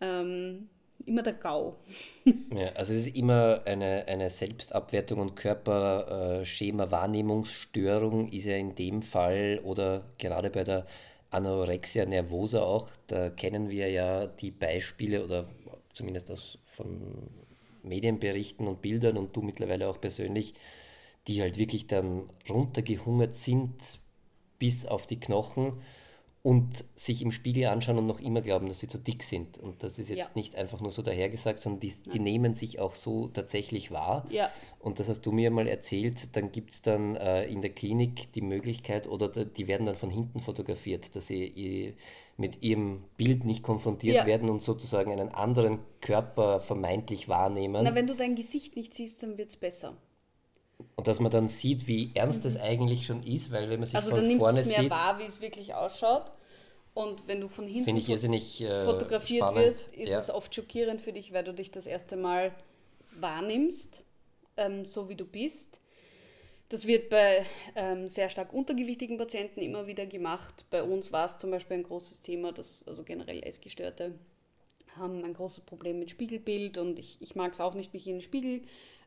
ähm, 0.00 0.68
immer 1.04 1.22
der 1.22 1.34
GAU. 1.34 1.76
Ja, 2.54 2.68
also 2.72 2.92
es 2.92 3.06
ist 3.06 3.16
immer 3.16 3.62
eine, 3.64 4.04
eine 4.06 4.30
Selbstabwertung 4.30 5.20
und 5.20 5.36
Körperschema-Wahrnehmungsstörung 5.36 8.30
ist 8.30 8.46
ja 8.46 8.56
in 8.56 8.74
dem 8.74 9.02
Fall 9.02 9.60
oder 9.64 10.04
gerade 10.18 10.50
bei 10.50 10.64
der 10.64 10.86
Anorexia 11.30 12.06
nervosa 12.06 12.62
auch, 12.62 12.88
da 13.06 13.30
kennen 13.30 13.68
wir 13.68 13.90
ja 13.90 14.26
die 14.26 14.50
Beispiele 14.50 15.22
oder 15.24 15.46
zumindest 15.92 16.30
das 16.30 16.58
von 16.64 17.28
Medienberichten 17.82 18.66
und 18.66 18.80
Bildern 18.82 19.18
und 19.18 19.36
du 19.36 19.42
mittlerweile 19.42 19.88
auch 19.88 20.00
persönlich, 20.00 20.54
die 21.26 21.42
halt 21.42 21.58
wirklich 21.58 21.86
dann 21.86 22.30
runtergehungert 22.48 23.36
sind 23.36 23.98
bis 24.58 24.86
auf 24.86 25.06
die 25.06 25.20
Knochen 25.20 25.82
und 26.42 26.84
sich 26.94 27.22
im 27.22 27.32
Spiegel 27.32 27.66
anschauen 27.66 27.98
und 27.98 28.06
noch 28.06 28.20
immer 28.20 28.40
glauben, 28.40 28.68
dass 28.68 28.80
sie 28.80 28.88
zu 28.88 28.98
dick 28.98 29.22
sind. 29.22 29.58
Und 29.58 29.82
das 29.82 29.98
ist 29.98 30.08
jetzt 30.08 30.18
ja. 30.18 30.30
nicht 30.34 30.54
einfach 30.56 30.80
nur 30.80 30.92
so 30.92 31.02
dahergesagt, 31.02 31.58
sondern 31.58 31.80
die, 31.80 31.92
die 32.12 32.20
nehmen 32.20 32.54
sich 32.54 32.78
auch 32.78 32.94
so 32.94 33.28
tatsächlich 33.28 33.90
wahr. 33.90 34.26
Ja. 34.30 34.50
Und 34.78 35.00
das 35.00 35.08
hast 35.08 35.22
du 35.22 35.32
mir 35.32 35.50
mal 35.50 35.66
erzählt, 35.66 36.36
dann 36.36 36.52
gibt 36.52 36.72
es 36.72 36.82
dann 36.82 37.16
äh, 37.16 37.44
in 37.46 37.60
der 37.60 37.70
Klinik 37.70 38.32
die 38.32 38.40
Möglichkeit, 38.40 39.08
oder 39.08 39.28
die 39.28 39.66
werden 39.66 39.86
dann 39.86 39.96
von 39.96 40.10
hinten 40.10 40.40
fotografiert, 40.40 41.16
dass 41.16 41.26
sie 41.26 41.94
mit 42.36 42.62
ihrem 42.62 43.02
Bild 43.16 43.44
nicht 43.44 43.64
konfrontiert 43.64 44.16
ja. 44.16 44.26
werden 44.26 44.48
und 44.48 44.62
sozusagen 44.62 45.10
einen 45.10 45.30
anderen 45.30 45.80
Körper 46.00 46.60
vermeintlich 46.60 47.28
wahrnehmen. 47.28 47.82
Na, 47.82 47.96
wenn 47.96 48.06
du 48.06 48.14
dein 48.14 48.36
Gesicht 48.36 48.76
nicht 48.76 48.94
siehst, 48.94 49.24
dann 49.24 49.36
wird 49.36 49.50
es 49.50 49.56
besser. 49.56 49.96
Und 50.96 51.06
dass 51.06 51.20
man 51.20 51.30
dann 51.30 51.48
sieht, 51.48 51.86
wie 51.86 52.10
ernst 52.14 52.44
mhm. 52.44 52.50
es 52.50 52.56
eigentlich 52.56 53.06
schon 53.06 53.22
ist, 53.22 53.50
weil 53.50 53.68
wenn 53.70 53.80
man 53.80 53.86
sich 53.86 53.96
also 53.96 54.10
von 54.10 54.28
dann 54.28 54.38
vorne 54.38 54.54
nimmst 54.54 54.70
du 54.70 54.74
es 54.74 54.80
mehr 54.80 54.90
wahr, 54.90 55.18
wie 55.18 55.24
es 55.24 55.40
wirklich 55.40 55.74
ausschaut. 55.74 56.30
Und 56.94 57.28
wenn 57.28 57.40
du 57.40 57.48
von 57.48 57.66
hinten 57.66 57.96
ich 57.96 58.08
irrsinnig, 58.08 58.60
äh, 58.60 58.84
fotografiert 58.84 59.44
spannend. 59.44 59.64
wirst, 59.64 59.92
ist 59.92 60.08
ja. 60.08 60.18
es 60.18 60.30
oft 60.30 60.52
schockierend 60.54 61.00
für 61.00 61.12
dich, 61.12 61.32
weil 61.32 61.44
du 61.44 61.54
dich 61.54 61.70
das 61.70 61.86
erste 61.86 62.16
Mal 62.16 62.52
wahrnimmst, 63.20 64.04
ähm, 64.56 64.84
so 64.84 65.08
wie 65.08 65.14
du 65.14 65.24
bist. 65.24 65.80
Das 66.70 66.86
wird 66.86 67.08
bei 67.08 67.46
ähm, 67.76 68.08
sehr 68.08 68.28
stark 68.28 68.52
untergewichtigen 68.52 69.16
Patienten 69.16 69.62
immer 69.62 69.86
wieder 69.86 70.06
gemacht. 70.06 70.64
Bei 70.70 70.82
uns 70.82 71.12
war 71.12 71.26
es 71.26 71.38
zum 71.38 71.50
Beispiel 71.50 71.78
ein 71.78 71.84
großes 71.84 72.20
Thema, 72.20 72.52
dass 72.52 72.86
also 72.86 73.04
generell 73.04 73.42
Essgestörte 73.42 74.14
haben 74.96 75.24
ein 75.24 75.34
großes 75.34 75.60
Problem 75.60 75.98
mit 75.98 76.10
Spiegelbild 76.10 76.76
und 76.78 76.98
ich, 76.98 77.16
ich 77.20 77.36
mag 77.36 77.52
es 77.52 77.60
auch 77.60 77.74
nicht, 77.74 77.94
mich 77.94 78.06
in 78.06 78.16
den 78.16 78.22
Spiegel 78.22 78.62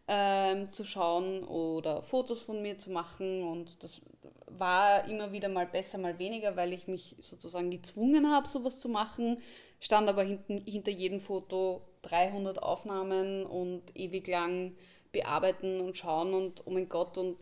ähm, 0.08 0.72
zu 0.72 0.84
schauen 0.84 1.44
oder 1.44 2.02
Fotos 2.02 2.42
von 2.42 2.62
mir 2.62 2.78
zu 2.78 2.92
machen 2.92 3.44
und 3.44 3.84
das 3.84 4.02
war 4.48 5.06
immer 5.08 5.32
wieder 5.32 5.50
mal 5.50 5.66
besser, 5.66 5.98
mal 5.98 6.20
weniger, 6.20 6.56
weil 6.56 6.74
ich 6.74 6.88
mich 6.88 7.16
sozusagen 7.20 7.72
gezwungen 7.72 8.32
habe, 8.32 8.48
sowas 8.48 8.80
zu 8.80 8.90
machen. 8.90 9.42
Stand 9.80 10.10
aber 10.10 10.24
hinten, 10.24 10.60
hinter 10.66 10.92
jedem 10.92 11.20
Foto 11.20 11.82
300 12.04 12.62
Aufnahmen 12.62 13.46
und 13.46 13.84
ewig 13.96 14.28
lang 14.28 14.76
bearbeiten 15.12 15.82
und 15.82 15.98
schauen 15.98 16.34
und 16.34 16.64
oh 16.66 16.72
mein 16.72 16.90
Gott 16.90 17.18
und 17.18 17.38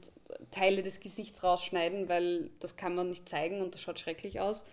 Teile 0.51 0.83
des 0.83 0.99
Gesichts 0.99 1.43
rausschneiden, 1.43 2.07
weil 2.07 2.51
das 2.59 2.75
kann 2.75 2.95
man 2.95 3.09
nicht 3.09 3.27
zeigen 3.27 3.61
und 3.61 3.73
das 3.73 3.81
schaut 3.81 3.99
schrecklich 3.99 4.39
aus. 4.39 4.63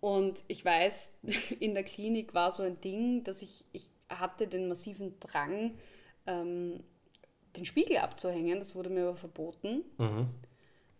Und 0.00 0.44
ich 0.48 0.64
weiß, 0.64 1.12
in 1.60 1.74
der 1.74 1.84
Klinik 1.84 2.34
war 2.34 2.52
so 2.52 2.62
ein 2.62 2.80
Ding, 2.80 3.24
dass 3.24 3.42
ich, 3.42 3.64
ich 3.72 3.90
hatte 4.08 4.46
den 4.46 4.68
massiven 4.68 5.18
Drang, 5.20 5.78
ähm, 6.26 6.82
den 7.56 7.66
Spiegel 7.66 7.98
abzuhängen. 7.98 8.58
Das 8.58 8.74
wurde 8.74 8.90
mir 8.90 9.08
aber 9.08 9.16
verboten. 9.16 9.82
Mhm. 9.98 10.28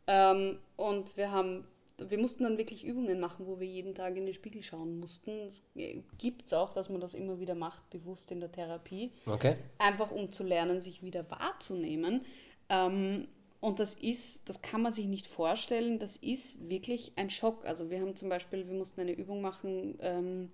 Ähm, 0.07 0.59
und 0.77 1.17
wir 1.17 1.31
haben, 1.31 1.65
wir 1.99 2.19
mussten 2.19 2.45
dann 2.45 2.59
wirklich 2.59 2.85
Übungen 2.85 3.21
machen, 3.21 3.47
wo 3.47 3.59
wir 3.59 3.67
jeden 3.67 3.95
Tag 3.95 4.17
in 4.17 4.27
den 4.27 4.35
Spiegel 4.35 4.63
schauen 4.63 4.99
mussten. 5.01 5.31
Es 5.41 5.63
gibt 6.19 6.47
es 6.47 6.53
auch, 6.53 6.73
dass 6.73 6.91
man 6.91 7.01
das 7.01 7.15
immer 7.15 7.41
wieder 7.41 7.55
macht, 7.55 7.89
bewusst 7.91 8.31
in 8.31 8.41
der 8.41 8.53
Therapie. 8.53 9.13
Okay. 9.27 9.57
Einfach 9.79 10.11
um 10.11 10.33
zu 10.33 10.45
lernen, 10.45 10.81
sich 10.81 11.03
wieder 11.03 11.29
wahrzunehmen. 11.31 12.25
Ähm, 12.69 13.29
und 13.61 13.81
das 13.81 13.95
ist, 13.95 14.49
das 14.49 14.63
kann 14.63 14.83
man 14.83 14.93
sich 14.93 15.07
nicht 15.07 15.27
vorstellen, 15.27 15.99
das 15.99 16.17
ist 16.17 16.69
wirklich 16.69 17.13
ein 17.17 17.31
Schock. 17.31 17.65
Also 17.65 17.91
wir 17.91 18.01
haben 18.01 18.15
zum 18.15 18.29
Beispiel, 18.29 18.69
wir 18.69 18.75
mussten 18.75 19.01
eine 19.01 19.13
Übung 19.13 19.41
machen, 19.41 19.99
ähm, 20.01 20.51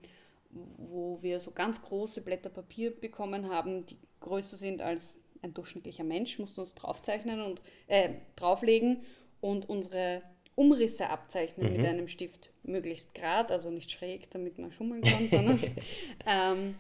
wo 0.51 1.19
wir 1.21 1.41
so 1.41 1.51
ganz 1.51 1.83
große 1.83 2.23
Blätter 2.23 2.51
Papier 2.51 2.95
bekommen 2.95 3.51
haben, 3.51 3.87
die 3.87 3.99
größer 4.21 4.57
sind 4.57 4.83
als 4.83 5.19
ein 5.43 5.55
durchschnittlicher 5.55 6.05
Mensch, 6.05 6.39
mussten 6.39 6.61
uns 6.61 6.75
draufzeichnen 6.75 7.43
und 7.43 7.61
äh, 7.89 8.11
drauflegen 8.37 9.03
und 9.41 9.69
unsere 9.69 10.23
Umrisse 10.55 11.09
abzeichnen 11.11 11.71
mhm. 11.71 11.77
mit 11.77 11.87
einem 11.87 12.09
Stift. 12.09 12.51
Möglichst 12.63 13.15
grad, 13.15 13.51
also 13.51 13.71
nicht 13.71 13.91
schräg, 13.91 14.31
damit 14.31 14.59
man 14.59 14.71
schummeln 14.71 15.03
kann, 15.03 15.29
sondern. 15.29 15.61
ähm, 16.27 16.75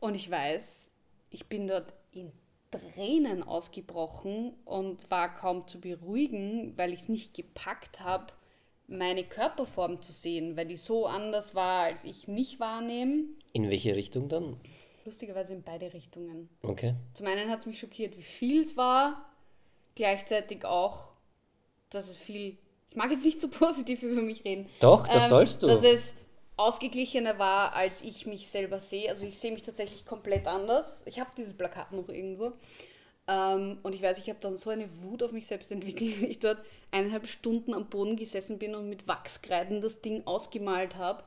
und 0.00 0.16
ich 0.16 0.30
weiß, 0.30 0.90
ich 1.30 1.46
bin 1.46 1.68
dort 1.68 1.94
in 2.12 2.32
Tränen 2.72 3.42
ausgebrochen 3.42 4.54
und 4.64 5.10
war 5.10 5.34
kaum 5.36 5.68
zu 5.68 5.80
beruhigen, 5.80 6.76
weil 6.76 6.92
ich 6.92 7.02
es 7.02 7.08
nicht 7.08 7.34
gepackt 7.34 8.00
habe, 8.00 8.32
meine 8.88 9.24
Körperform 9.24 10.02
zu 10.02 10.12
sehen, 10.12 10.56
weil 10.56 10.66
die 10.66 10.76
so 10.76 11.06
anders 11.06 11.54
war, 11.54 11.84
als 11.84 12.04
ich 12.04 12.28
mich 12.28 12.60
wahrnehme. 12.60 13.24
In 13.52 13.70
welche 13.70 13.94
Richtung 13.94 14.28
dann? 14.28 14.56
Lustigerweise 15.04 15.54
in 15.54 15.62
beide 15.62 15.92
Richtungen. 15.92 16.48
Okay. 16.62 16.94
Zum 17.14 17.26
einen 17.26 17.50
hat 17.50 17.60
es 17.60 17.66
mich 17.66 17.78
schockiert, 17.78 18.16
wie 18.16 18.22
viel 18.22 18.62
es 18.62 18.76
war, 18.76 19.28
gleichzeitig 19.94 20.64
auch, 20.64 21.08
dass 21.90 22.08
es 22.08 22.16
viel. 22.16 22.56
Ich 22.90 22.96
mag 22.96 23.10
jetzt 23.10 23.24
nicht 23.24 23.40
so 23.40 23.48
positiv 23.50 24.02
über 24.02 24.22
mich 24.22 24.44
reden. 24.44 24.68
Doch, 24.80 25.06
das 25.06 25.24
ähm, 25.24 25.28
sollst 25.28 25.62
du. 25.62 25.66
Dass 25.66 25.82
es 25.82 26.14
ausgeglichener 26.56 27.38
war, 27.38 27.74
als 27.74 28.02
ich 28.02 28.26
mich 28.26 28.48
selber 28.48 28.78
sehe. 28.78 29.08
Also 29.08 29.24
ich 29.24 29.38
sehe 29.38 29.52
mich 29.52 29.62
tatsächlich 29.62 30.04
komplett 30.04 30.46
anders. 30.46 31.02
Ich 31.06 31.18
habe 31.18 31.30
dieses 31.36 31.54
Plakat 31.54 31.92
noch 31.92 32.08
irgendwo. 32.08 32.52
Ähm, 33.26 33.78
und 33.82 33.94
ich 33.94 34.02
weiß, 34.02 34.18
ich 34.18 34.28
habe 34.28 34.38
dann 34.40 34.56
so 34.56 34.70
eine 34.70 34.88
Wut 35.02 35.22
auf 35.22 35.32
mich 35.32 35.46
selbst 35.46 35.72
entwickelt, 35.72 36.14
dass 36.22 36.22
ich 36.22 36.38
dort 36.38 36.58
eineinhalb 36.90 37.26
Stunden 37.26 37.74
am 37.74 37.88
Boden 37.88 38.16
gesessen 38.16 38.58
bin 38.58 38.74
und 38.74 38.88
mit 38.88 39.06
Wachskreiden 39.08 39.80
das 39.80 40.00
Ding 40.00 40.26
ausgemalt 40.26 40.96
habe. 40.96 41.24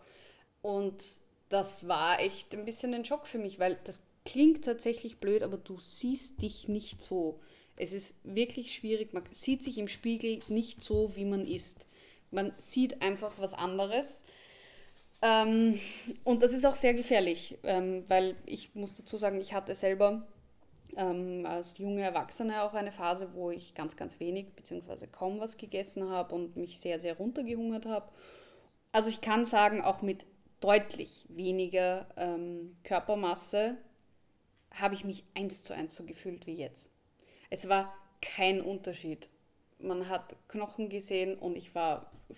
Und 0.61 1.03
das 1.49 1.87
war 1.87 2.19
echt 2.19 2.53
ein 2.53 2.65
bisschen 2.65 2.93
ein 2.93 3.05
Schock 3.05 3.27
für 3.27 3.37
mich, 3.37 3.59
weil 3.59 3.77
das 3.83 3.99
klingt 4.25 4.65
tatsächlich 4.65 5.19
blöd, 5.19 5.43
aber 5.43 5.57
du 5.57 5.77
siehst 5.77 6.41
dich 6.41 6.67
nicht 6.67 7.01
so. 7.01 7.39
Es 7.77 7.93
ist 7.93 8.15
wirklich 8.23 8.73
schwierig. 8.73 9.13
Man 9.13 9.23
sieht 9.31 9.63
sich 9.63 9.77
im 9.77 9.87
Spiegel 9.87 10.39
nicht 10.47 10.83
so, 10.83 11.15
wie 11.15 11.25
man 11.25 11.45
ist. 11.45 11.87
Man 12.31 12.53
sieht 12.57 13.01
einfach 13.01 13.33
was 13.37 13.53
anderes. 13.53 14.23
Ähm, 15.21 15.79
und 16.23 16.43
das 16.43 16.53
ist 16.53 16.65
auch 16.65 16.75
sehr 16.75 16.93
gefährlich, 16.93 17.57
ähm, 17.63 18.03
weil 18.07 18.35
ich 18.45 18.75
muss 18.75 18.93
dazu 18.93 19.17
sagen, 19.17 19.39
ich 19.39 19.53
hatte 19.53 19.75
selber 19.75 20.27
ähm, 20.97 21.45
als 21.45 21.77
junge 21.77 22.01
Erwachsene 22.01 22.63
auch 22.63 22.73
eine 22.73 22.91
Phase, 22.91 23.29
wo 23.33 23.51
ich 23.51 23.73
ganz, 23.73 23.95
ganz 23.95 24.19
wenig 24.19 24.53
bzw. 24.55 25.07
kaum 25.07 25.39
was 25.39 25.57
gegessen 25.57 26.09
habe 26.09 26.35
und 26.35 26.55
mich 26.57 26.79
sehr, 26.79 26.99
sehr 26.99 27.17
runtergehungert 27.17 27.85
habe. 27.85 28.09
Also 28.91 29.09
ich 29.09 29.21
kann 29.21 29.45
sagen, 29.45 29.81
auch 29.81 30.01
mit 30.01 30.25
deutlich 30.65 31.25
weniger 31.29 32.07
ähm, 32.17 32.75
Körpermasse 32.83 33.77
habe 34.71 34.95
ich 34.95 35.05
mich 35.05 35.23
eins 35.35 35.63
zu 35.63 35.73
eins 35.73 35.95
so 35.95 36.03
gefühlt 36.05 36.47
wie 36.47 36.55
jetzt. 36.55 36.91
Es 37.51 37.69
war 37.69 37.93
kein 38.19 38.61
Unterschied. 38.61 39.29
Man 39.77 40.09
hat 40.09 40.35
Knochen 40.47 40.89
gesehen 40.89 41.37
und 41.37 41.55
ich 41.55 41.71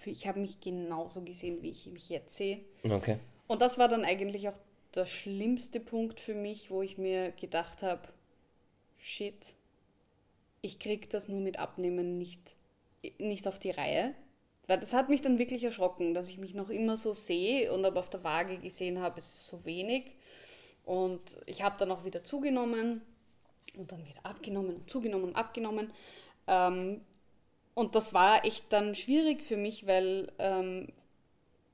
ich 0.05 0.27
habe 0.27 0.39
mich 0.41 0.59
genauso 0.59 1.21
gesehen, 1.21 1.61
wie 1.61 1.71
ich 1.71 1.85
mich 1.87 2.09
jetzt 2.09 2.35
sehe. 2.35 2.59
Okay. 2.83 3.17
Und 3.47 3.61
das 3.61 3.77
war 3.77 3.87
dann 3.87 4.03
eigentlich 4.03 4.49
auch 4.49 4.57
der 4.93 5.05
schlimmste 5.05 5.79
Punkt 5.79 6.19
für 6.19 6.35
mich, 6.35 6.69
wo 6.69 6.81
ich 6.81 6.97
mir 6.97 7.31
gedacht 7.31 7.81
habe, 7.81 8.09
shit, 8.97 9.55
ich 10.61 10.79
krieg 10.79 11.09
das 11.09 11.29
nur 11.29 11.39
mit 11.39 11.59
Abnehmen 11.59 12.17
nicht, 12.17 12.57
nicht 13.19 13.47
auf 13.47 13.57
die 13.57 13.71
Reihe. 13.71 14.13
Weil 14.67 14.79
das 14.79 14.93
hat 14.93 15.07
mich 15.07 15.21
dann 15.21 15.39
wirklich 15.39 15.63
erschrocken, 15.63 16.13
dass 16.13 16.29
ich 16.29 16.37
mich 16.37 16.53
noch 16.53 16.69
immer 16.69 16.97
so 16.97 17.13
sehe 17.13 17.71
und 17.71 17.85
aber 17.85 18.01
auf 18.01 18.09
der 18.09 18.23
Waage 18.23 18.57
gesehen 18.57 18.99
habe, 18.99 19.19
es 19.19 19.25
ist 19.25 19.45
so 19.45 19.63
wenig. 19.65 20.11
Und 20.83 21.21
ich 21.45 21.63
habe 21.63 21.75
dann 21.79 21.91
auch 21.91 22.03
wieder 22.03 22.23
zugenommen 22.23 23.01
und 23.77 23.91
dann 23.91 24.05
wieder 24.05 24.25
abgenommen 24.25 24.75
und 24.75 24.89
zugenommen 24.89 25.29
und 25.29 25.35
abgenommen. 25.35 25.91
Ähm, 26.47 27.01
und 27.73 27.95
das 27.95 28.13
war 28.13 28.43
echt 28.43 28.65
dann 28.73 28.95
schwierig 28.95 29.41
für 29.43 29.57
mich, 29.57 29.87
weil 29.87 30.31
ähm, 30.39 30.87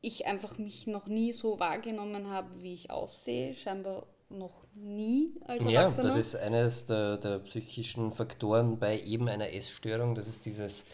ich 0.01 0.25
einfach 0.25 0.57
mich 0.57 0.85
noch 0.85 1.07
nie 1.07 1.31
so 1.31 1.59
wahrgenommen 1.59 2.29
habe, 2.29 2.61
wie 2.61 2.73
ich 2.73 2.91
aussehe. 2.91 3.55
Scheinbar 3.55 4.05
noch 4.29 4.65
nie 4.75 5.33
als 5.45 5.65
Erwachsener. 5.65 6.09
Ja, 6.09 6.15
das 6.15 6.17
ist 6.17 6.35
eines 6.35 6.85
der, 6.85 7.17
der 7.17 7.39
psychischen 7.39 8.11
Faktoren 8.11 8.79
bei 8.79 8.99
eben 8.99 9.29
einer 9.29 9.53
Essstörung. 9.53 10.13
Das 10.13 10.27
ist 10.27 10.45
dieses 10.45 10.85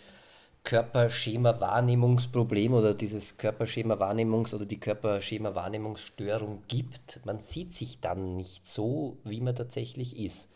Körperschema-Wahrnehmungsproblem 0.63 2.73
oder 2.73 2.93
dieses 2.93 3.37
Körperschema-Wahrnehmungs- 3.37 4.53
oder 4.53 4.65
die 4.65 4.79
Körperschema-Wahrnehmungsstörung 4.79 6.63
gibt. 6.67 7.25
Man 7.25 7.39
sieht 7.39 7.73
sich 7.73 7.99
dann 7.99 8.35
nicht 8.35 8.67
so, 8.67 9.17
wie 9.23 9.41
man 9.41 9.55
tatsächlich 9.55 10.17
ist. 10.17 10.49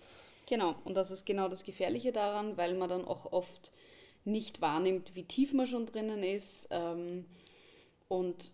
Genau, 0.48 0.76
und 0.84 0.96
das 0.96 1.10
ist 1.10 1.26
genau 1.26 1.48
das 1.48 1.64
Gefährliche 1.64 2.12
daran, 2.12 2.58
weil 2.58 2.76
man 2.76 2.90
dann 2.90 3.06
auch 3.06 3.32
oft 3.32 3.72
nicht 4.26 4.62
wahrnimmt, 4.62 5.16
wie 5.16 5.24
tief 5.24 5.54
man 5.54 5.68
schon 5.68 5.86
drinnen 5.86 6.24
ist 6.24 6.68
ähm, 6.72 7.26
und 8.08 8.52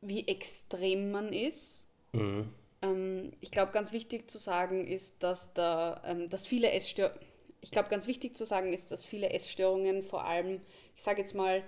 wie 0.00 0.26
extrem 0.26 1.10
man 1.10 1.32
ist. 1.32 1.86
Mhm. 2.12 2.48
Ähm, 2.82 3.32
ich 3.40 3.50
glaube, 3.50 3.72
ganz 3.72 3.92
wichtig 3.92 4.30
zu 4.30 4.38
sagen 4.38 4.86
ist, 4.86 5.22
dass, 5.22 5.52
da, 5.54 6.02
ähm, 6.04 6.28
dass 6.28 6.46
viele 6.46 6.70
Essstörungen 6.70 7.18
ich 7.64 7.70
glaube, 7.70 7.88
ganz 7.88 8.06
wichtig 8.06 8.36
zu 8.36 8.44
sagen 8.44 8.74
ist, 8.74 8.92
dass 8.92 9.04
viele 9.04 9.30
Essstörungen 9.30 10.02
vor 10.02 10.26
allem, 10.26 10.60
ich 10.96 11.02
sage 11.02 11.22
jetzt 11.22 11.34
mal, 11.34 11.62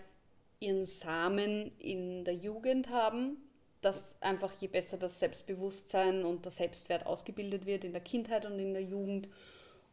ihren 0.61 0.85
Samen 0.85 1.72
in 1.78 2.22
der 2.26 2.35
Jugend 2.35 2.90
haben, 2.90 3.38
dass 3.80 4.20
einfach 4.20 4.52
je 4.61 4.68
besser 4.68 4.98
das 4.98 5.18
Selbstbewusstsein 5.18 6.26
und 6.26 6.44
der 6.44 6.52
Selbstwert 6.52 7.06
ausgebildet 7.06 7.64
wird 7.64 7.85
in 7.85 7.92
der 7.92 8.02
Kindheit 8.02 8.44
und 8.44 8.59
in 8.59 8.74
der 8.74 8.82
Jugend, 8.82 9.28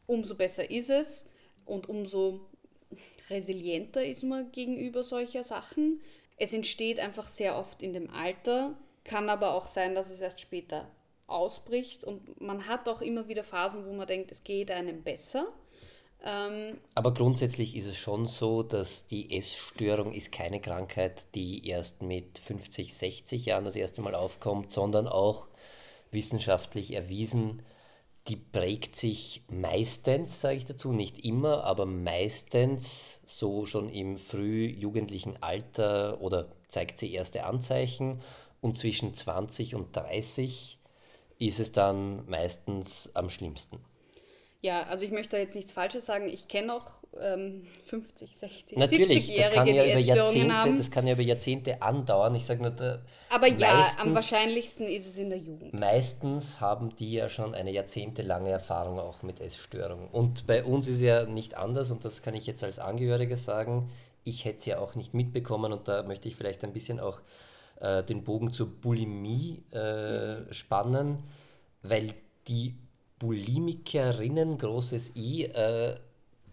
umso 0.06 0.36
besser 0.36 0.70
ist 0.70 0.90
es 0.90 1.26
und 1.66 1.88
umso 1.88 2.42
resilienter 3.30 4.06
ist 4.06 4.24
man 4.24 4.52
gegenüber 4.52 5.06
solcher 5.06 5.46
Sachen. 5.46 6.02
Es 6.36 6.52
entsteht 6.52 7.00
einfach 7.00 7.30
sehr 7.30 7.58
oft 7.58 7.82
in 7.82 7.94
dem 7.94 8.10
Alter, 8.10 8.78
kann 9.06 9.30
aber 9.30 9.54
auch 9.54 9.68
sein, 9.68 9.96
dass 9.96 10.10
es 10.10 10.20
erst 10.20 10.42
später 10.42 10.92
ausbricht 11.28 12.04
und 12.04 12.42
man 12.42 12.68
hat 12.68 12.90
auch 12.90 13.02
immer 13.02 13.30
wieder 13.30 13.46
Phasen, 13.46 13.86
wo 13.86 13.94
man 13.94 14.08
denkt, 14.08 14.34
es 14.34 14.44
geht 14.44 14.70
einem 14.70 15.02
besser 15.02 15.48
ähm, 16.24 16.78
Aber 16.96 17.14
grundsätzlich 17.14 17.76
ist 17.76 17.88
es 17.88 17.98
schon 17.98 18.26
so, 18.26 18.64
dass 18.64 19.08
die 19.08 19.38
Essstörung 19.38 20.14
ist 20.14 20.32
keine 20.32 20.60
Krankheit, 20.62 21.26
die 21.36 21.68
erst 21.68 22.02
mit 22.02 22.40
50, 22.40 22.96
60 22.96 23.46
Jahren 23.46 23.66
das 23.66 23.76
erste 23.76 24.02
Mal 24.02 24.16
aufkommt, 24.16 24.72
sondern 24.72 25.08
auch 25.08 25.48
wissenschaftlich 26.12 26.94
erwiesen, 26.94 27.62
die 28.28 28.38
prägt 28.38 28.96
sich 28.96 29.44
meistens, 29.50 30.40
sage 30.40 30.56
ich 30.56 30.66
dazu, 30.66 30.94
nicht 30.94 31.26
immer, 31.26 31.66
aber 31.66 31.86
meistens 31.86 33.22
so 33.26 33.66
schon 33.66 33.90
im 33.90 34.16
frühjugendlichen 34.16 35.44
Alter 35.44 36.22
oder 36.22 36.48
zeigt 36.70 37.00
sie 37.00 37.14
erste 37.14 37.44
Anzeichen 37.44 38.22
und 38.62 38.78
zwischen 38.78 39.14
20 39.14 39.76
und 39.76 39.94
30 39.96 40.80
ist 41.38 41.60
es 41.60 41.74
dann 41.74 42.26
meistens 42.30 43.14
am 43.14 43.30
schlimmsten. 43.30 43.80
Ja, 44.64 44.84
also 44.84 45.04
ich 45.04 45.12
möchte 45.12 45.36
jetzt 45.36 45.56
nichts 45.56 45.74
Falsches 45.74 46.06
sagen. 46.06 46.30
Ich 46.30 46.48
kenne 46.48 46.74
auch 46.74 46.90
ähm, 47.20 47.64
50, 47.84 48.38
60, 48.38 48.78
Natürlich, 48.78 49.26
70-Jährige, 49.26 49.42
das 49.42 49.52
kann 49.52 49.68
ja 49.68 49.84
über 49.84 50.00
Jahrzehnte, 50.00 50.54
haben. 50.54 50.78
Das 50.78 50.90
kann 50.90 51.06
ja 51.06 51.14
über 51.14 51.22
Jahrzehnte 51.22 51.82
andauern. 51.82 52.34
Ich 52.36 52.46
sage 52.46 52.62
nur, 52.62 52.72
da 52.72 53.02
aber 53.30 53.48
ja, 53.48 53.76
meistens, 53.76 54.00
am 54.00 54.16
wahrscheinlichsten 54.16 54.88
ist 54.88 55.06
es 55.06 55.18
in 55.18 55.32
der 55.32 55.40
Jugend. 55.40 55.74
Meistens 55.78 56.62
haben 56.62 56.96
die 56.96 57.12
ja 57.12 57.28
schon 57.28 57.54
eine 57.54 57.72
jahrzehntelange 57.72 58.52
Erfahrung 58.52 59.00
auch 59.00 59.22
mit 59.22 59.42
Essstörungen. 59.42 60.08
Und 60.08 60.48
bei 60.48 60.64
uns 60.64 60.88
ist 60.88 61.02
ja 61.02 61.26
nicht 61.26 61.58
anders 61.58 61.92
und 61.92 62.06
das 62.06 62.22
kann 62.22 62.34
ich 62.34 62.48
jetzt 62.48 62.64
als 62.64 62.80
Angehöriger 62.80 63.36
sagen. 63.36 63.92
Ich 64.24 64.46
hätte 64.46 64.60
es 64.60 64.66
ja 64.66 64.80
auch 64.80 64.96
nicht 64.96 65.14
mitbekommen 65.14 65.74
und 65.74 65.90
da 65.90 66.04
möchte 66.04 66.30
ich 66.30 66.38
vielleicht 66.38 66.64
ein 66.64 66.72
bisschen 66.72 67.02
auch 67.02 67.20
äh, 67.82 68.02
den 68.02 68.24
Bogen 68.24 68.54
zur 68.54 68.68
Bulimie 68.68 69.62
äh, 69.74 70.36
mhm. 70.36 70.54
spannen, 70.54 71.22
weil 71.82 72.14
die 72.48 72.76
Bulimikerinnen, 73.24 74.58
großes 74.58 75.16
I, 75.16 75.46
äh, 75.46 75.96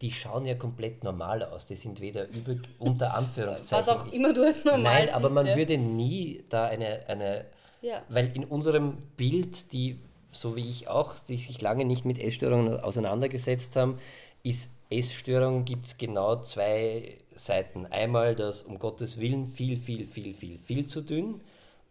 die 0.00 0.12
schauen 0.12 0.46
ja 0.46 0.54
komplett 0.54 1.02
normal 1.02 1.42
aus. 1.42 1.66
Die 1.66 1.74
sind 1.74 2.00
weder 2.00 2.28
über, 2.28 2.54
unter 2.78 3.14
Anführungszeichen. 3.16 3.86
Was 3.86 3.88
auch 3.88 4.10
immer 4.12 4.32
du 4.32 4.44
als 4.44 4.64
normal 4.64 4.82
Nein, 4.82 5.10
aber 5.10 5.30
man 5.30 5.46
ja. 5.46 5.56
würde 5.56 5.76
nie 5.76 6.44
da 6.48 6.66
eine, 6.66 7.00
eine 7.08 7.44
ja. 7.82 8.02
weil 8.08 8.30
in 8.34 8.44
unserem 8.44 8.98
Bild, 9.16 9.72
die, 9.72 9.98
so 10.30 10.54
wie 10.54 10.70
ich 10.70 10.86
auch, 10.88 11.14
die 11.28 11.36
sich 11.36 11.60
lange 11.60 11.84
nicht 11.84 12.04
mit 12.04 12.18
Essstörungen 12.20 12.78
auseinandergesetzt 12.80 13.74
haben, 13.74 13.98
ist 14.44 14.70
Essstörung 14.90 15.64
gibt 15.64 15.86
es 15.86 15.98
genau 15.98 16.36
zwei 16.36 17.16
Seiten. 17.34 17.86
Einmal 17.86 18.36
das 18.36 18.62
um 18.62 18.78
Gottes 18.78 19.18
Willen 19.18 19.46
viel, 19.48 19.76
viel, 19.76 20.06
viel, 20.06 20.34
viel, 20.34 20.58
viel 20.58 20.86
zu 20.86 21.00
dünn 21.00 21.40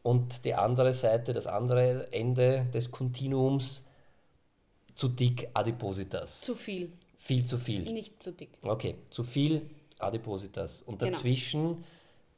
und 0.03 0.45
die 0.45 0.53
andere 0.53 0.93
Seite, 0.93 1.33
das 1.33 1.47
andere 1.47 2.11
Ende 2.11 2.65
des 2.73 2.91
Kontinuums, 2.91 3.83
zu 4.99 5.07
dick 5.07 5.47
Adipositas. 5.53 6.41
Zu 6.41 6.55
viel. 6.55 6.91
Viel 7.17 7.45
zu 7.45 7.57
viel. 7.57 7.83
Nicht 7.83 8.21
zu 8.21 8.33
dick. 8.33 8.49
Okay, 8.61 8.95
zu 9.09 9.23
viel 9.23 9.61
Adipositas. 9.97 10.81
Und 10.81 10.99
genau. 10.99 11.11
dazwischen 11.13 11.67
genau. 11.67 11.83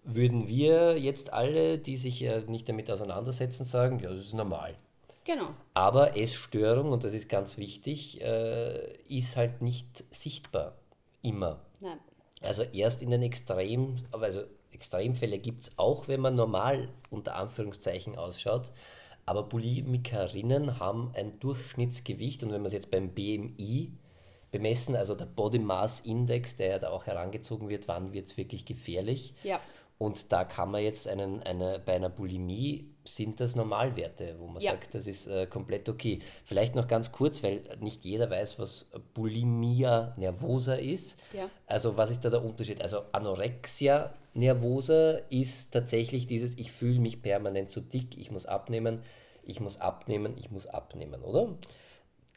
würden 0.03 0.47
wir 0.47 0.95
jetzt 0.99 1.33
alle, 1.33 1.79
die 1.79 1.97
sich 1.97 2.19
ja 2.19 2.41
nicht 2.41 2.69
damit 2.69 2.91
auseinandersetzen, 2.91 3.63
sagen, 3.65 3.99
ja, 3.99 4.09
das 4.09 4.19
ist 4.19 4.35
normal. 4.35 4.75
Genau. 5.23 5.55
Aber 5.73 6.15
Essstörung, 6.15 6.91
und 6.91 7.03
das 7.03 7.15
ist 7.15 7.29
ganz 7.29 7.57
wichtig, 7.57 8.21
äh, 8.21 8.93
ist 9.07 9.37
halt 9.37 9.63
nicht 9.63 10.03
sichtbar. 10.11 10.75
Immer. 11.23 11.61
Nein. 11.79 11.97
Also 12.41 12.61
erst 12.61 13.01
in 13.01 13.09
den 13.09 13.23
Extrem, 13.23 13.95
also 14.11 14.43
Extremfälle 14.71 15.39
gibt 15.39 15.63
es 15.63 15.71
auch, 15.77 16.07
wenn 16.07 16.21
man 16.21 16.35
normal 16.35 16.89
unter 17.09 17.37
Anführungszeichen 17.37 18.15
ausschaut. 18.15 18.71
Aber 19.31 19.43
Bulimikerinnen 19.43 20.81
haben 20.81 21.13
ein 21.15 21.39
Durchschnittsgewicht 21.39 22.43
und 22.43 22.51
wenn 22.51 22.59
man 22.59 22.65
es 22.65 22.73
jetzt 22.73 22.91
beim 22.91 23.11
BMI 23.11 23.93
bemessen, 24.51 24.93
also 24.93 25.15
der 25.15 25.23
Body 25.23 25.57
Mass 25.57 26.01
Index, 26.01 26.57
der 26.57 26.67
ja 26.67 26.79
da 26.79 26.89
auch 26.89 27.05
herangezogen 27.05 27.69
wird, 27.69 27.87
wann 27.87 28.11
wird 28.11 28.27
es 28.27 28.35
wirklich 28.35 28.65
gefährlich? 28.65 29.33
Ja. 29.43 29.61
Und 29.97 30.33
da 30.33 30.43
kann 30.43 30.69
man 30.69 30.83
jetzt 30.83 31.07
einen, 31.07 31.41
eine, 31.43 31.79
bei 31.79 31.93
einer 31.93 32.09
Bulimie 32.09 32.89
sind 33.05 33.39
das 33.39 33.55
Normalwerte, 33.55 34.35
wo 34.37 34.47
man 34.47 34.61
ja. 34.61 34.71
sagt, 34.71 34.95
das 34.95 35.07
ist 35.07 35.27
äh, 35.27 35.47
komplett 35.47 35.87
okay. 35.87 36.19
Vielleicht 36.43 36.75
noch 36.75 36.89
ganz 36.89 37.13
kurz, 37.13 37.41
weil 37.41 37.61
nicht 37.79 38.03
jeder 38.03 38.29
weiß, 38.29 38.59
was 38.59 38.87
Bulimia 39.13 40.13
nervosa 40.17 40.73
ist. 40.73 41.17
Ja. 41.31 41.49
Also 41.67 41.95
was 41.95 42.11
ist 42.11 42.25
da 42.25 42.29
der 42.29 42.43
Unterschied? 42.43 42.81
Also 42.81 43.03
Anorexia 43.13 44.13
nervosa 44.33 45.19
ist 45.29 45.71
tatsächlich 45.71 46.27
dieses, 46.27 46.57
ich 46.57 46.71
fühle 46.71 46.99
mich 46.99 47.21
permanent 47.21 47.69
zu 47.69 47.81
dick, 47.81 48.17
ich 48.17 48.31
muss 48.31 48.45
abnehmen, 48.45 49.01
ich 49.43 49.59
muss 49.59 49.79
abnehmen, 49.79 50.37
ich 50.37 50.51
muss 50.51 50.67
abnehmen, 50.67 51.23
oder? 51.23 51.57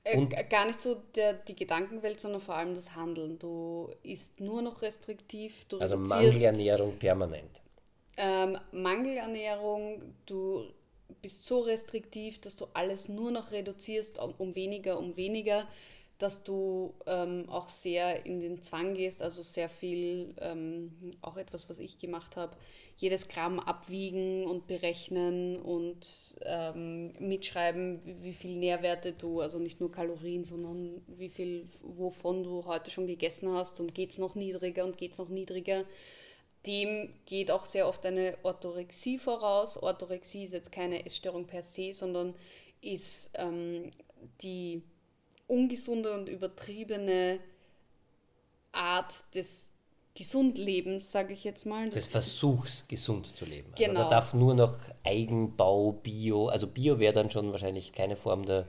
Äh, 0.04 0.18
Und 0.18 0.34
gar 0.50 0.66
nicht 0.66 0.80
so 0.80 0.96
der, 1.14 1.34
die 1.34 1.56
Gedankenwelt, 1.56 2.20
sondern 2.20 2.40
vor 2.40 2.56
allem 2.56 2.74
das 2.74 2.94
Handeln. 2.94 3.38
Du 3.38 3.90
isst 4.02 4.40
nur 4.40 4.62
noch 4.62 4.82
restriktiv. 4.82 5.64
Du 5.68 5.78
also 5.78 5.96
Mangelernährung 5.96 6.96
permanent. 6.98 7.62
Ähm, 8.16 8.58
Mangelernährung, 8.72 10.14
du 10.26 10.64
bist 11.20 11.44
so 11.44 11.60
restriktiv, 11.60 12.40
dass 12.40 12.56
du 12.56 12.66
alles 12.74 13.08
nur 13.08 13.30
noch 13.30 13.50
reduzierst, 13.50 14.18
um, 14.18 14.34
um 14.38 14.54
weniger, 14.54 14.98
um 14.98 15.16
weniger 15.16 15.66
dass 16.18 16.44
du 16.44 16.94
ähm, 17.06 17.48
auch 17.48 17.68
sehr 17.68 18.24
in 18.24 18.40
den 18.40 18.62
Zwang 18.62 18.94
gehst, 18.94 19.20
also 19.20 19.42
sehr 19.42 19.68
viel, 19.68 20.34
ähm, 20.40 21.16
auch 21.22 21.36
etwas, 21.36 21.68
was 21.68 21.78
ich 21.78 21.98
gemacht 21.98 22.36
habe, 22.36 22.56
jedes 22.96 23.28
Gramm 23.28 23.58
abwiegen 23.58 24.44
und 24.46 24.66
berechnen 24.66 25.60
und 25.60 26.06
ähm, 26.42 27.12
mitschreiben, 27.18 28.00
wie, 28.22 28.32
viel 28.32 28.56
Nährwerte 28.56 29.12
du, 29.12 29.40
also 29.40 29.58
nicht 29.58 29.80
nur 29.80 29.90
Kalorien, 29.90 30.44
sondern 30.44 31.02
wie 31.08 31.28
viel, 31.28 31.68
wovon 31.82 32.44
du 32.44 32.64
heute 32.66 32.90
schon 32.90 33.06
gegessen 33.06 33.52
hast 33.52 33.80
und 33.80 33.94
geht 33.94 34.12
es 34.12 34.18
noch 34.18 34.34
niedriger 34.36 34.84
und 34.84 34.96
geht 34.96 35.12
es 35.12 35.18
noch 35.18 35.28
niedriger. 35.28 35.84
Dem 36.66 37.12
geht 37.26 37.50
auch 37.50 37.66
sehr 37.66 37.88
oft 37.88 38.06
eine 38.06 38.38
Orthorexie 38.42 39.18
voraus. 39.18 39.76
Orthorexie 39.76 40.44
ist 40.44 40.54
jetzt 40.54 40.72
keine 40.72 41.04
Essstörung 41.04 41.46
per 41.46 41.62
se, 41.62 41.92
sondern 41.92 42.34
ist 42.80 43.32
ähm, 43.34 43.90
die 44.40 44.82
ungesunde 45.46 46.14
und 46.14 46.28
übertriebene 46.28 47.40
Art 48.72 49.12
des 49.34 49.73
gesund 50.14 50.58
Lebens, 50.58 51.10
sage 51.10 51.32
ich 51.32 51.44
jetzt 51.44 51.66
mal. 51.66 51.88
Des 51.90 52.06
Versuchs, 52.06 52.84
gesund 52.88 53.36
zu 53.36 53.44
leben. 53.44 53.72
Genau. 53.76 54.00
Also 54.00 54.02
da 54.02 54.10
darf 54.10 54.34
nur 54.34 54.54
noch 54.54 54.76
Eigenbau, 55.02 55.92
Bio, 55.92 56.48
also 56.48 56.66
Bio 56.66 56.98
wäre 56.98 57.12
dann 57.12 57.30
schon 57.30 57.50
wahrscheinlich 57.52 57.92
keine 57.92 58.16
Form 58.16 58.46
der 58.46 58.66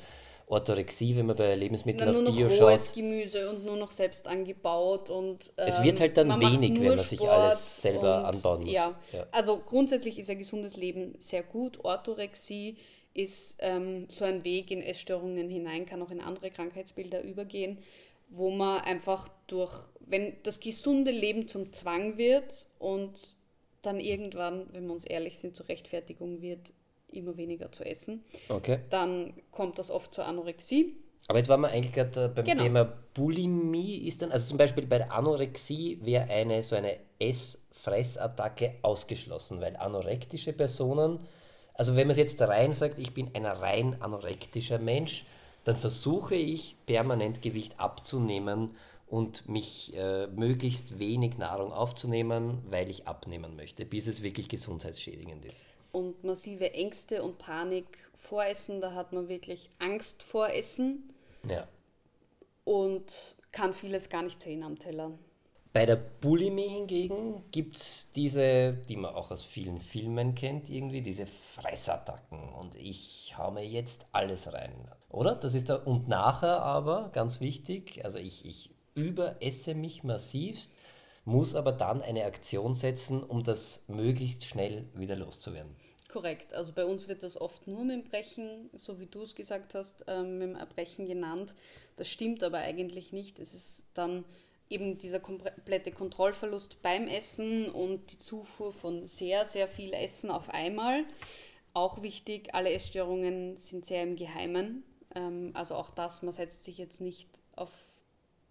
Orthorexie, 0.47 1.15
wenn 1.15 1.25
man 1.25 1.35
bei 1.35 1.55
Lebensmitteln 1.55 2.07
Na, 2.07 2.11
nur 2.11 2.29
auf 2.29 2.35
noch 2.35 2.35
Bio 2.35 2.47
rohes 2.47 2.87
schaut. 2.87 2.95
Gemüse 2.95 3.49
und 3.49 3.65
nur 3.65 3.77
noch 3.77 3.91
selbst 3.91 4.27
angebaut 4.27 5.09
und 5.09 5.51
Es 5.55 5.77
ähm, 5.77 5.83
wird 5.83 5.99
halt 5.99 6.17
dann 6.17 6.27
macht 6.27 6.41
wenig, 6.41 6.71
nur 6.71 6.81
wenn 6.81 6.95
man 6.95 7.05
sich 7.05 7.19
Sport 7.19 7.31
alles 7.31 7.81
selber 7.81 8.19
und, 8.19 8.25
anbauen 8.25 8.61
muss. 8.61 8.71
Ja. 8.71 8.99
Ja. 9.11 9.25
also 9.31 9.57
grundsätzlich 9.57 10.19
ist 10.19 10.29
ein 10.29 10.37
gesundes 10.37 10.77
Leben 10.77 11.15
sehr 11.19 11.41
gut. 11.41 11.83
Orthorexie 11.83 12.77
ist 13.15 13.55
ähm, 13.59 14.05
so 14.09 14.25
ein 14.25 14.43
Weg 14.43 14.69
in 14.71 14.81
Essstörungen 14.81 15.49
hinein, 15.49 15.85
kann 15.85 16.01
auch 16.01 16.11
in 16.11 16.21
andere 16.21 16.51
Krankheitsbilder 16.51 17.23
übergehen, 17.23 17.79
wo 18.29 18.49
man 18.51 18.81
einfach 18.81 19.27
durch, 19.47 19.73
wenn 20.01 20.35
das 20.43 20.59
gesunde 20.59 21.11
Leben 21.11 21.47
zum 21.47 21.73
Zwang 21.73 22.17
wird 22.17 22.67
und 22.79 23.11
dann 23.81 23.99
irgendwann, 23.99 24.67
wenn 24.73 24.85
wir 24.87 24.93
uns 24.93 25.05
ehrlich 25.05 25.37
sind, 25.39 25.55
zur 25.55 25.69
Rechtfertigung 25.69 26.41
wird, 26.41 26.71
immer 27.11 27.37
weniger 27.37 27.71
zu 27.71 27.85
essen, 27.85 28.23
Okay. 28.49 28.79
dann 28.89 29.33
kommt 29.51 29.79
das 29.79 29.89
oft 29.91 30.13
zur 30.13 30.25
Anorexie. 30.25 30.95
Aber 31.27 31.39
jetzt 31.39 31.47
waren 31.47 31.61
wir 31.61 31.69
eigentlich 31.69 31.93
gerade 31.93 32.25
äh, 32.25 32.27
beim 32.27 32.45
Genau. 32.45 32.63
Thema 32.63 32.83
Bulimie 33.13 34.07
ist 34.07 34.21
dann, 34.21 34.31
also 34.31 34.47
zum 34.47 34.57
Beispiel 34.57 34.85
bei 34.85 34.97
der 34.99 35.11
Anorexie 35.11 35.99
wäre 36.03 36.25
eine 36.29 36.61
so 36.61 36.75
eine 36.75 36.97
Ess-Fressattacke 37.19 38.75
ausgeschlossen, 38.81 39.61
weil 39.61 39.75
anorektische 39.77 40.53
Personen, 40.53 41.19
also 41.73 41.95
wenn 41.95 42.07
man 42.07 42.11
es 42.11 42.17
jetzt 42.17 42.41
rein 42.41 42.73
sagt, 42.73 42.99
ich 42.99 43.13
bin 43.13 43.29
ein 43.33 43.45
rein 43.45 44.01
anorektischer 44.01 44.79
Mensch, 44.79 45.25
dann 45.65 45.75
versuche 45.75 46.35
ich 46.35 46.75
permanent 46.85 47.41
Gewicht 47.41 47.79
abzunehmen 47.79 48.75
und 49.07 49.47
mich 49.49 49.93
äh, 49.95 50.27
möglichst 50.27 50.97
wenig 50.97 51.37
Nahrung 51.37 51.71
aufzunehmen, 51.73 52.63
weil 52.69 52.89
ich 52.89 53.07
abnehmen 53.07 53.55
möchte, 53.55 53.85
bis 53.85 54.07
es 54.07 54.23
wirklich 54.23 54.47
gesundheitsschädigend 54.49 55.43
ist. 55.45 55.65
und 55.91 56.23
massive 56.23 56.73
Ängste 56.73 57.21
und 57.23 57.37
Panik 57.37 57.85
vor 58.17 58.45
Essen. 58.45 58.81
Da 58.81 58.93
hat 58.93 59.13
man 59.13 59.27
wirklich 59.29 59.69
Angst 59.79 60.23
vor 60.23 60.49
Essen 60.49 61.13
Ja. 61.49 61.67
und 62.63 63.37
kann 63.51 63.73
vieles 63.73 64.09
gar 64.09 64.23
nicht 64.23 64.41
sehen 64.41 64.63
am 64.63 64.77
Teller. 64.77 65.11
Bei 65.75 65.85
der 65.85 65.97
Bulimie 65.97 66.69
hingegen 66.69 67.43
gibt 67.51 67.75
es 67.75 68.09
diese, 68.15 68.71
die 68.87 68.95
man 68.95 69.13
auch 69.13 69.29
aus 69.29 69.43
vielen 69.43 69.81
Filmen 69.81 70.33
kennt, 70.33 70.69
irgendwie 70.69 71.01
diese 71.01 71.25
Fressattacken 71.25 72.39
und 72.53 72.75
ich 72.75 73.35
hau 73.37 73.51
mir 73.51 73.67
jetzt 73.67 74.05
alles 74.13 74.53
rein. 74.53 74.71
Oder? 75.09 75.35
Das 75.35 75.53
ist 75.53 75.67
der 75.67 75.85
und 75.85 76.07
nachher 76.07 76.61
aber, 76.61 77.09
ganz 77.11 77.41
wichtig, 77.41 78.05
also 78.05 78.19
ich, 78.19 78.45
ich 78.45 78.69
überesse 78.93 79.75
mich 79.75 80.05
massivst, 80.05 80.71
muss 81.25 81.55
aber 81.55 81.73
dann 81.73 82.01
eine 82.01 82.23
Aktion 82.23 82.73
setzen, 82.73 83.21
um 83.21 83.43
das 83.43 83.83
möglichst 83.87 84.45
schnell 84.45 84.85
wieder 84.93 85.17
loszuwerden. 85.17 85.75
Korrekt. 86.07 86.53
Also 86.53 86.71
bei 86.71 86.85
uns 86.85 87.09
wird 87.09 87.21
das 87.21 87.35
oft 87.35 87.67
nur 87.67 87.83
mit 87.83 88.05
dem 88.05 88.09
Brechen, 88.09 88.69
so 88.77 89.01
wie 89.01 89.07
du 89.07 89.23
es 89.23 89.35
gesagt 89.35 89.75
hast, 89.75 90.05
ähm, 90.07 90.37
mit 90.37 90.47
dem 90.47 90.55
Erbrechen 90.55 91.05
genannt. 91.05 91.53
Das 91.97 92.07
stimmt 92.07 92.41
aber 92.43 92.59
eigentlich 92.59 93.11
nicht. 93.11 93.39
Es 93.39 93.53
ist 93.53 93.83
dann 93.93 94.23
eben 94.69 94.97
dieser 94.97 95.19
komplette 95.19 95.91
Kontrollverlust 95.91 96.81
beim 96.81 97.07
Essen 97.07 97.69
und 97.69 98.11
die 98.11 98.19
Zufuhr 98.19 98.73
von 98.73 99.05
sehr, 99.05 99.45
sehr 99.45 99.67
viel 99.67 99.93
Essen 99.93 100.31
auf 100.31 100.49
einmal. 100.49 101.05
Auch 101.73 102.01
wichtig, 102.01 102.53
alle 102.53 102.71
Essstörungen 102.71 103.57
sind 103.57 103.85
sehr 103.85 104.03
im 104.03 104.15
Geheimen. 104.15 104.83
Ähm, 105.13 105.51
also 105.53 105.75
auch 105.75 105.91
das, 105.91 106.21
man 106.21 106.33
setzt 106.33 106.63
sich 106.63 106.77
jetzt 106.77 107.01
nicht 107.01 107.29
auf 107.55 107.71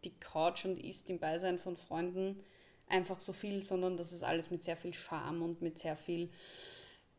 die 0.05 0.15
Couch 0.21 0.65
und 0.65 0.83
isst 0.83 1.09
im 1.11 1.19
Beisein 1.19 1.59
von 1.59 1.77
Freunden 1.77 2.45
einfach 2.89 3.21
so 3.21 3.33
viel, 3.33 3.63
sondern 3.63 3.97
das 3.97 4.13
ist 4.13 4.23
alles 4.23 4.51
mit 4.51 4.63
sehr 4.63 4.77
viel 4.77 4.93
Scham 4.93 5.43
und 5.43 5.63
mit 5.63 5.79
sehr 5.79 5.97
viel 5.97 6.29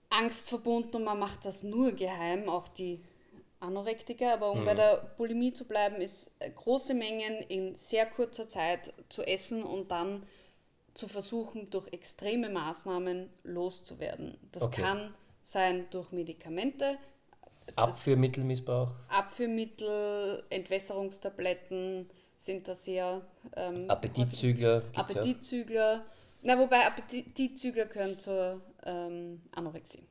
Angst 0.10 0.50
verbunden 0.50 0.96
und 0.98 1.04
man 1.04 1.20
macht 1.20 1.46
das 1.46 1.64
nur 1.64 1.91
geheim, 1.91 2.48
auch 2.48 2.68
die 2.68 3.02
Anorektiker. 3.66 4.34
Aber 4.34 4.51
um 4.51 4.66
bei 4.66 4.74
der 4.74 5.13
Bulimie 5.18 5.53
zu 5.53 5.66
bleiben, 5.66 5.97
ist 5.97 6.32
äh, 6.39 6.49
große 6.49 6.93
Mengen 6.93 7.41
in 7.47 7.76
sehr 7.76 8.05
kurzer 8.05 8.47
Zeit 8.47 8.93
zu 9.09 9.24
essen 9.24 9.63
und 9.63 9.91
dann 9.91 10.24
zu 10.93 11.07
versuchen, 11.07 11.70
durch 11.70 11.91
extreme 11.91 12.49
Maßnahmen 12.49 13.30
loszuwerden. 13.43 14.38
Das 14.51 14.63
Okay. 14.63 14.82
kann 14.82 15.13
sein 15.43 15.86
durch 15.91 16.11
Medikamente, 16.11 16.97
Abführmittelmissbrauch, 17.76 18.91
Abführmittel, 19.09 20.43
Entwässerungstabletten 20.49 22.09
sind 22.38 22.68
da 22.68 22.76
sehr 22.76 23.22
ähm, 23.55 23.89
Appetitzügler. 23.89 24.84
Appetitzügler. 24.93 26.05
Na, 26.43 26.59
wobei 26.59 26.86
Appetitzügler 26.86 27.86
gehören 27.86 28.20
zur 28.20 28.61
ähm, 28.86 29.41
Anorexie. 29.51 30.03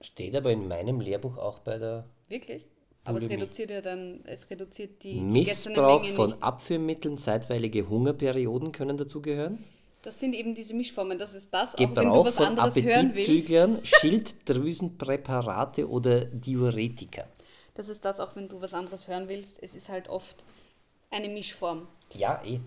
Steht 0.00 0.34
aber 0.36 0.50
in 0.52 0.68
meinem 0.68 1.00
Lehrbuch 1.00 1.36
auch 1.36 1.58
bei 1.60 1.78
der 1.78 2.04
Wirklich? 2.28 2.66
Aber 3.04 3.18
es 3.18 3.30
reduziert 3.30 3.70
ja 3.70 3.80
dann, 3.80 4.20
es 4.24 4.50
reduziert 4.50 5.04
die 5.04 5.20
Missbrauch 5.20 6.02
Menge 6.02 6.14
von 6.14 6.30
nicht. 6.30 6.42
Abführmitteln, 6.42 7.18
zeitweilige 7.18 7.88
Hungerperioden 7.88 8.72
können 8.72 8.96
dazugehören. 8.96 9.62
Das 10.02 10.18
sind 10.18 10.34
eben 10.34 10.54
diese 10.54 10.74
Mischformen. 10.74 11.16
Das 11.18 11.32
ist 11.34 11.52
das, 11.54 11.74
auch 11.76 11.78
wenn 11.80 11.94
du 11.94 12.00
Gebrauch 12.02 12.26
was 12.26 12.34
von 12.36 12.46
anderes 12.46 12.74
hören 12.82 13.12
willst. 13.14 13.86
Schilddrüsenpräparate 14.00 15.88
oder 15.88 16.24
Diuretika. 16.24 17.24
Das 17.74 17.88
ist 17.88 18.04
das, 18.04 18.20
auch 18.20 18.34
wenn 18.36 18.48
du 18.48 18.60
was 18.60 18.74
anderes 18.74 19.06
hören 19.06 19.28
willst. 19.28 19.62
Es 19.62 19.74
ist 19.74 19.88
halt 19.88 20.08
oft 20.08 20.44
eine 21.10 21.28
Mischform. 21.28 21.86
Ja, 22.14 22.42
eh. 22.44 22.60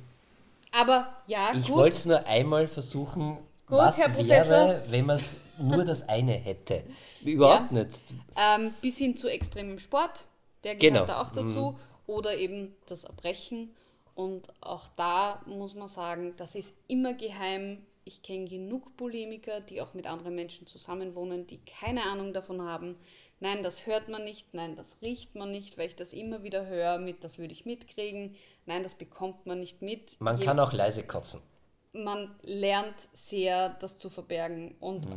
Aber 0.72 1.08
ja, 1.28 1.50
Ich 1.56 1.68
gut. 1.68 1.78
wollte 1.78 1.96
es 1.96 2.06
nur 2.06 2.26
einmal 2.28 2.68
versuchen, 2.68 3.36
Gut, 3.66 3.78
was 3.78 3.98
Herr 3.98 4.08
wäre, 4.08 4.18
Professor. 4.18 4.82
wenn 4.90 5.06
man 5.06 5.16
es 5.18 5.36
nur 5.60 5.84
das 5.84 6.08
eine 6.08 6.34
hätte. 6.34 6.84
Überhaupt 7.24 7.72
nicht. 7.72 7.90
Ähm, 8.36 8.74
bis 8.82 8.98
hin 8.98 9.18
zu 9.18 9.28
extremem 9.28 9.80
Sport, 9.80 10.28
der 10.64 10.76
gehört 10.76 10.94
Genau. 10.94 11.06
da 11.06 11.22
auch 11.22 11.32
dazu. 11.32 11.78
Oder 12.08 12.38
eben 12.38 12.76
das 12.88 13.04
Erbrechen. 13.04 13.76
Und 14.16 14.48
auch 14.62 14.88
da 14.96 15.42
muss 15.46 15.76
man 15.76 15.88
sagen, 15.88 16.34
das 16.38 16.56
ist 16.56 16.74
immer 16.88 17.14
geheim. 17.14 17.86
Ich 18.04 18.24
kenne 18.24 18.46
genug 18.48 18.98
Bulimiker, 18.98 19.62
die 19.62 19.82
auch 19.82 19.94
mit 19.94 20.08
anderen 20.08 20.34
Menschen 20.34 20.66
zusammenwohnen, 20.66 21.46
die 21.46 21.60
keine 21.80 22.04
Ahnung 22.04 22.34
davon 22.34 22.62
haben. 22.64 22.96
Nein, 23.40 23.62
das 23.64 23.86
hört 23.86 24.10
man 24.10 24.24
nicht, 24.24 24.54
nein, 24.54 24.76
das 24.76 24.98
riecht 25.02 25.36
man 25.36 25.52
nicht, 25.52 25.78
weil 25.78 25.88
ich 25.90 25.96
das 25.96 26.12
immer 26.12 26.42
wieder 26.44 26.66
höre 26.66 26.98
mit, 26.98 27.24
das 27.24 27.38
würde 27.38 27.54
ich 27.54 27.66
mitkriegen. 27.66 28.36
Nein, 28.66 28.82
das 28.84 28.96
bekommt 28.96 29.46
man 29.46 29.60
nicht 29.60 29.82
mit. 29.82 30.20
Man 30.20 30.40
Je- 30.40 30.46
kann 30.46 30.60
auch 30.60 30.74
leise 30.74 31.04
kotzen. 31.04 31.42
man 31.94 32.36
lernt 32.42 32.96
sehr, 33.14 33.70
das 33.80 33.98
zu 34.00 34.10
verbergen. 34.10 34.76
Und 34.80 35.08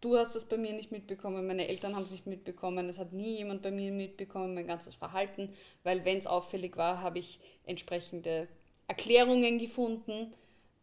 du 0.00 0.16
hast 0.16 0.34
das 0.34 0.44
bei 0.44 0.56
mir 0.56 0.72
nicht 0.72 0.92
mitbekommen, 0.92 1.46
meine 1.46 1.68
Eltern 1.68 1.94
haben 1.94 2.02
es 2.02 2.10
nicht 2.10 2.26
mitbekommen, 2.26 2.88
es 2.88 2.98
hat 2.98 3.12
nie 3.12 3.36
jemand 3.36 3.62
bei 3.62 3.70
mir 3.70 3.92
mitbekommen, 3.92 4.54
mein 4.54 4.66
ganzes 4.66 4.94
Verhalten, 4.94 5.52
weil 5.82 6.04
wenn 6.04 6.18
es 6.18 6.26
auffällig 6.26 6.76
war, 6.76 7.02
habe 7.02 7.18
ich 7.18 7.40
entsprechende 7.64 8.48
Erklärungen 8.88 9.58
gefunden, 9.58 10.32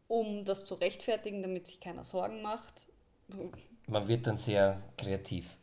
um 0.07 0.45
das 0.45 0.65
zu 0.65 0.75
rechtfertigen, 0.75 1.41
damit 1.41 1.67
sich 1.67 1.79
keiner 1.79 2.03
Sorgen 2.03 2.41
macht. 2.41 2.87
Man 3.87 4.07
wird 4.07 4.27
dann 4.27 4.37
sehr 4.37 4.81
kreativ. 4.97 5.57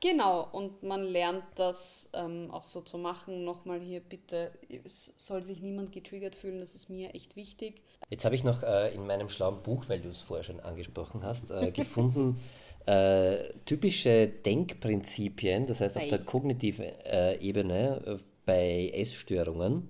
Genau, 0.00 0.46
und 0.52 0.82
man 0.82 1.04
lernt 1.04 1.44
das 1.54 2.10
ähm, 2.12 2.50
auch 2.50 2.66
so 2.66 2.82
zu 2.82 2.98
machen. 2.98 3.44
Nochmal 3.44 3.80
hier 3.80 4.00
bitte, 4.00 4.50
es 4.84 5.10
soll 5.16 5.42
sich 5.42 5.62
niemand 5.62 5.90
getriggert 5.92 6.36
fühlen, 6.36 6.60
das 6.60 6.74
ist 6.74 6.90
mir 6.90 7.14
echt 7.14 7.34
wichtig. 7.34 7.80
Jetzt 8.10 8.24
habe 8.26 8.34
ich 8.34 8.44
noch 8.44 8.62
äh, 8.62 8.94
in 8.94 9.06
meinem 9.06 9.30
schlauen 9.30 9.62
Buch, 9.62 9.84
weil 9.88 10.00
du 10.00 10.10
es 10.10 10.20
vorher 10.20 10.44
schon 10.44 10.60
angesprochen 10.60 11.22
hast, 11.22 11.50
äh, 11.50 11.70
gefunden, 11.72 12.38
äh, 12.86 13.52
typische 13.64 14.28
Denkprinzipien, 14.28 15.66
das 15.66 15.80
heißt 15.80 15.96
auf 15.96 16.06
der 16.06 16.20
kognitiven 16.20 16.86
äh, 17.04 17.36
Ebene 17.40 18.02
äh, 18.06 18.16
bei 18.44 18.90
Essstörungen, 18.94 19.88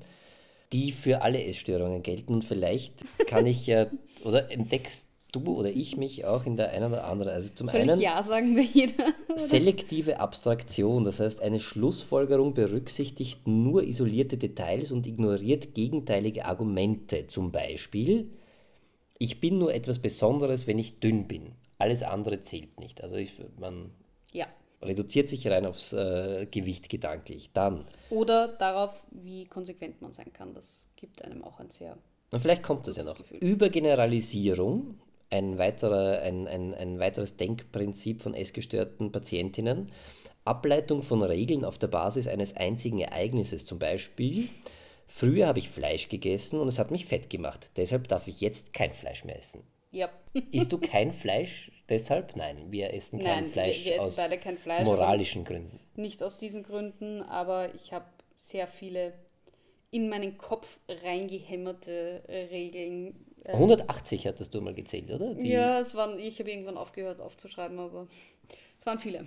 die 0.73 0.93
für 0.93 1.23
alle 1.23 1.45
Essstörungen 1.45 2.03
gelten. 2.03 2.35
Und 2.35 2.45
vielleicht 2.45 3.05
kann 3.27 3.47
ich 3.47 3.67
ja, 3.67 3.87
oder 4.25 4.51
entdeckst 4.51 5.07
du 5.33 5.59
oder 5.59 5.69
ich 5.69 5.97
mich 5.97 6.25
auch 6.25 6.47
in 6.47 6.57
der 6.57 6.71
einen 6.71 6.93
oder 6.93 7.05
anderen. 7.05 7.33
Also 7.33 7.51
zum 7.55 7.67
Soll 7.67 7.83
einen 7.83 8.01
Ja 8.01 8.23
sagen 8.23 8.55
bei 8.55 8.63
jeder? 8.63 9.13
selektive 9.35 10.19
Abstraktion, 10.21 11.05
das 11.05 11.21
heißt 11.21 11.43
eine 11.43 11.61
Schlussfolgerung 11.61 12.55
berücksichtigt 12.55 13.47
nur 13.47 13.83
isolierte 13.83 14.39
Details 14.39 14.93
und 14.93 15.07
ignoriert 15.07 15.75
gegenteilige 15.75 16.47
Argumente. 16.47 17.27
Zum 17.27 17.53
Beispiel, 17.53 18.31
ich 19.19 19.41
bin 19.41 19.59
nur 19.59 19.75
etwas 19.75 19.99
Besonderes, 19.99 20.67
wenn 20.67 20.79
ich 20.79 21.01
dünn 21.01 21.29
bin. 21.29 21.53
Alles 21.79 22.03
andere 22.03 22.41
zählt 22.43 22.79
nicht. 22.81 23.03
Also 23.03 23.17
ich, 23.17 23.33
man 23.59 23.91
Ja. 24.33 24.47
reduziert 24.83 25.29
sich 25.29 25.47
rein 25.49 25.67
aufs 25.67 25.93
äh, 25.93 26.47
Gewicht 26.51 26.89
gedanklich. 26.89 27.51
Dann, 27.53 27.85
Oder 28.11 28.49
darauf, 28.49 29.07
wie 29.11 29.47
konsequent 29.47 30.01
man 30.01 30.13
sein 30.13 30.33
kann. 30.33 30.55
Das 30.55 30.89
gibt 30.97 31.23
einem 31.25 31.45
auch 31.45 31.59
ein 31.61 31.71
sehr. 31.71 31.97
und 32.33 32.41
vielleicht 32.41 32.63
kommt 32.63 32.87
das 32.87 32.97
ja 32.97 33.05
noch, 33.05 33.17
Gefühl. 33.17 33.39
Übergeneralisierung, 33.39 34.99
ein, 35.31 35.59
weiterer, 35.59 36.21
ein, 36.23 36.47
ein, 36.47 36.73
ein 36.75 36.99
weiteres 36.99 37.37
Denkprinzip 37.37 38.23
von 38.23 38.35
essgestörten 38.35 39.13
Patientinnen, 39.13 39.91
Ableitung 40.45 41.03
von 41.03 41.23
Regeln 41.23 41.65
auf 41.65 41.77
der 41.79 41.89
Basis 41.89 42.29
eines 42.29 42.55
einzigen 42.57 43.01
Ereignisses, 43.01 43.67
zum 43.67 43.79
Beispiel, 43.79 44.49
Früher 45.09 45.47
habe 45.47 45.61
ich 45.61 45.71
Fleisch 45.71 46.09
gegessen 46.09 46.59
und 46.59 46.67
es 46.67 46.81
hat 46.81 46.91
mich 46.91 47.07
fett 47.07 47.31
gemacht. 47.31 47.71
Deshalb 47.77 48.09
darf 48.09 48.27
ich 48.27 48.41
jetzt 48.41 48.73
kein 48.73 48.93
Fleisch 48.93 49.25
mehr 49.25 49.39
essen. 49.39 49.63
Ja. 49.91 50.11
Isst 50.53 50.73
du 50.73 50.79
kein 50.79 51.13
Fleisch 51.13 51.71
deshalb? 51.89 52.37
Nein, 52.37 52.67
wir 52.71 52.93
essen 52.95 53.19
kein 53.19 53.45
Nein, 53.45 53.53
Fleisch 53.53 53.79
wir, 53.81 53.85
wir 53.87 54.03
essen 54.03 54.23
aus 54.23 54.41
kein 54.41 54.59
Fleisch. 54.59 54.85
moralischen 54.85 55.45
Gründen. 55.45 55.81
Nicht 55.97 56.23
aus 56.23 56.39
diesen 56.39 56.63
Gründen, 56.63 57.23
aber 57.23 57.75
ich 57.75 57.93
habe 57.93 58.07
sehr 58.39 58.67
viele 58.67 59.15
in 59.91 60.09
meinen 60.09 60.37
Kopf 60.37 60.79
reingehämmerte 60.89 62.23
äh, 62.29 62.45
Regeln. 62.47 63.15
Äh, 63.45 63.53
180 63.53 64.27
hattest 64.27 64.55
du 64.55 64.61
mal 64.61 64.75
gezählt, 64.75 65.11
oder? 65.11 65.35
Die- 65.35 65.49
ja, 65.49 65.81
es 65.81 65.95
waren, 65.95 66.19
ich 66.19 66.39
habe 66.39 66.51
irgendwann 66.51 66.77
aufgehört 66.77 67.21
aufzuschreiben, 67.21 67.79
aber 67.79 68.07
es 68.79 68.87
waren 68.87 68.99
viele. 68.99 69.25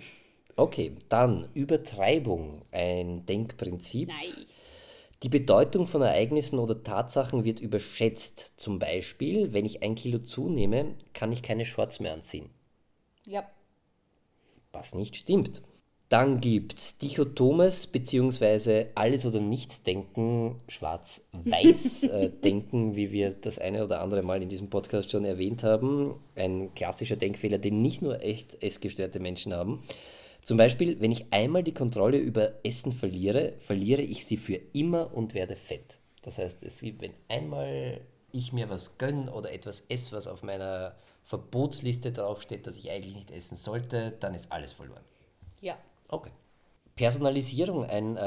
Okay, 0.56 0.92
dann 1.08 1.48
Übertreibung, 1.54 2.62
ein 2.70 3.24
Denkprinzip. 3.24 4.08
Nein. 4.08 4.46
Die 5.22 5.28
Bedeutung 5.28 5.86
von 5.86 6.00
Ereignissen 6.00 6.58
oder 6.58 6.82
Tatsachen 6.82 7.44
wird 7.44 7.60
überschätzt. 7.60 8.54
Zum 8.56 8.78
Beispiel, 8.78 9.52
wenn 9.52 9.66
ich 9.66 9.82
ein 9.82 9.94
Kilo 9.94 10.18
zunehme, 10.20 10.94
kann 11.12 11.30
ich 11.30 11.42
keine 11.42 11.66
Shorts 11.66 12.00
mehr 12.00 12.14
anziehen. 12.14 12.48
Ja. 13.26 13.44
Was 14.72 14.94
nicht 14.94 15.16
stimmt. 15.16 15.60
Dann 16.08 16.40
gibt's 16.40 16.98
Dichotomes 16.98 17.86
bzw. 17.86 18.86
alles 18.96 19.24
oder 19.24 19.38
nichts 19.38 19.84
denken, 19.84 20.56
schwarz-weiß 20.66 22.02
äh, 22.04 22.30
denken, 22.30 22.96
wie 22.96 23.12
wir 23.12 23.30
das 23.30 23.60
eine 23.60 23.84
oder 23.84 24.00
andere 24.00 24.22
Mal 24.22 24.42
in 24.42 24.48
diesem 24.48 24.70
Podcast 24.70 25.12
schon 25.12 25.24
erwähnt 25.24 25.62
haben. 25.62 26.14
Ein 26.34 26.74
klassischer 26.74 27.14
Denkfehler, 27.16 27.58
den 27.58 27.80
nicht 27.82 28.02
nur 28.02 28.22
echt 28.22 28.60
essgestörte 28.60 29.20
Menschen 29.20 29.52
haben. 29.52 29.84
Zum 30.44 30.56
Beispiel, 30.56 31.00
wenn 31.00 31.12
ich 31.12 31.32
einmal 31.32 31.62
die 31.62 31.74
Kontrolle 31.74 32.18
über 32.18 32.52
Essen 32.64 32.92
verliere, 32.92 33.54
verliere 33.58 34.02
ich 34.02 34.26
sie 34.26 34.36
für 34.36 34.58
immer 34.72 35.14
und 35.14 35.34
werde 35.34 35.56
fett. 35.56 35.98
Das 36.22 36.38
heißt, 36.38 36.62
es 36.62 36.80
gibt, 36.80 37.02
wenn 37.02 37.14
einmal 37.28 38.00
ich 38.32 38.52
mir 38.52 38.70
was 38.70 38.98
gönne 38.98 39.32
oder 39.32 39.52
etwas 39.52 39.84
esse, 39.88 40.12
was 40.12 40.26
auf 40.26 40.42
meiner 40.42 40.94
Verbotsliste 41.24 42.12
draufsteht, 42.12 42.66
das 42.66 42.76
ich 42.76 42.90
eigentlich 42.90 43.14
nicht 43.14 43.30
essen 43.30 43.56
sollte, 43.56 44.12
dann 44.20 44.34
ist 44.34 44.50
alles 44.50 44.72
verloren. 44.72 45.04
Ja. 45.60 45.76
Okay. 46.08 46.30
Personalisierung, 46.96 47.84
ein 47.84 48.16
äh, 48.16 48.20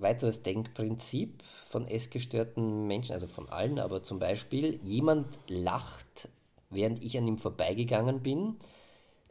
weiteres 0.00 0.42
Denkprinzip 0.42 1.42
von 1.64 1.86
essgestörten 1.86 2.86
Menschen, 2.86 3.12
also 3.12 3.26
von 3.26 3.48
allen, 3.48 3.78
aber 3.78 4.02
zum 4.02 4.18
Beispiel, 4.18 4.78
jemand 4.82 5.38
lacht, 5.48 6.28
während 6.68 7.02
ich 7.02 7.16
an 7.16 7.26
ihm 7.26 7.38
vorbeigegangen 7.38 8.20
bin. 8.20 8.56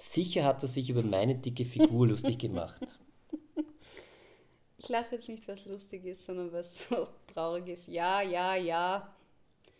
Sicher 0.01 0.45
hat 0.45 0.63
er 0.63 0.69
sich 0.69 0.89
über 0.89 1.03
meine 1.03 1.35
dicke 1.35 1.65
Figur 1.65 2.07
lustig 2.07 2.39
gemacht. 2.39 2.99
Ich 4.77 4.87
lache 4.87 5.15
jetzt 5.15 5.27
nicht, 5.27 5.45
weil 5.45 5.55
es 5.55 5.65
lustig 5.65 6.05
ist, 6.05 6.23
sondern 6.23 6.53
weil 6.53 6.61
es 6.61 6.87
so 6.87 7.07
traurig 7.33 7.67
ist. 7.67 7.89
Ja, 7.89 8.21
ja, 8.21 8.55
ja. 8.55 9.13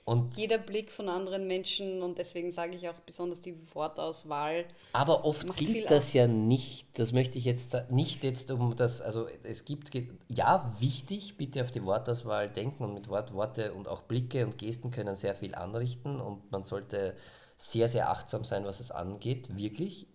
Und, 0.03 0.35
Jeder 0.35 0.57
Blick 0.57 0.91
von 0.91 1.07
anderen 1.07 1.47
Menschen 1.47 2.01
und 2.01 2.17
deswegen 2.17 2.51
sage 2.51 2.75
ich 2.75 2.89
auch 2.89 2.99
besonders 3.05 3.41
die 3.41 3.55
Wortauswahl. 3.73 4.65
aber 4.91 5.23
oft 5.23 5.55
gilt 5.55 5.89
das 5.89 6.13
ja 6.13 6.25
nicht, 6.27 6.87
das 6.95 7.11
möchte 7.11 7.37
ich 7.37 7.45
jetzt 7.45 7.77
nicht 7.91 8.23
jetzt 8.23 8.49
um 8.49 8.75
das, 8.75 9.01
also 9.01 9.27
es 9.43 9.65
gibt, 9.65 9.91
ja, 10.27 10.75
wichtig, 10.79 11.37
bitte 11.37 11.61
auf 11.61 11.69
die 11.69 11.85
Wortauswahl 11.85 12.49
denken 12.49 12.83
und 12.83 12.95
mit 12.95 13.07
Wort, 13.07 13.33
Worte 13.33 13.73
und 13.73 13.87
auch 13.87 14.01
Blicke 14.01 14.45
und 14.45 14.57
Gesten 14.57 14.89
können 14.89 15.15
sehr 15.15 15.35
viel 15.35 15.53
anrichten 15.53 16.19
und 16.19 16.51
man 16.51 16.63
sollte 16.63 17.15
sehr, 17.59 17.89
sehr 17.89 18.09
achtsam 18.09 18.45
sein, 18.45 18.65
was 18.65 18.79
es 18.79 18.89
angeht, 18.89 19.55
wirklich. 19.55 20.07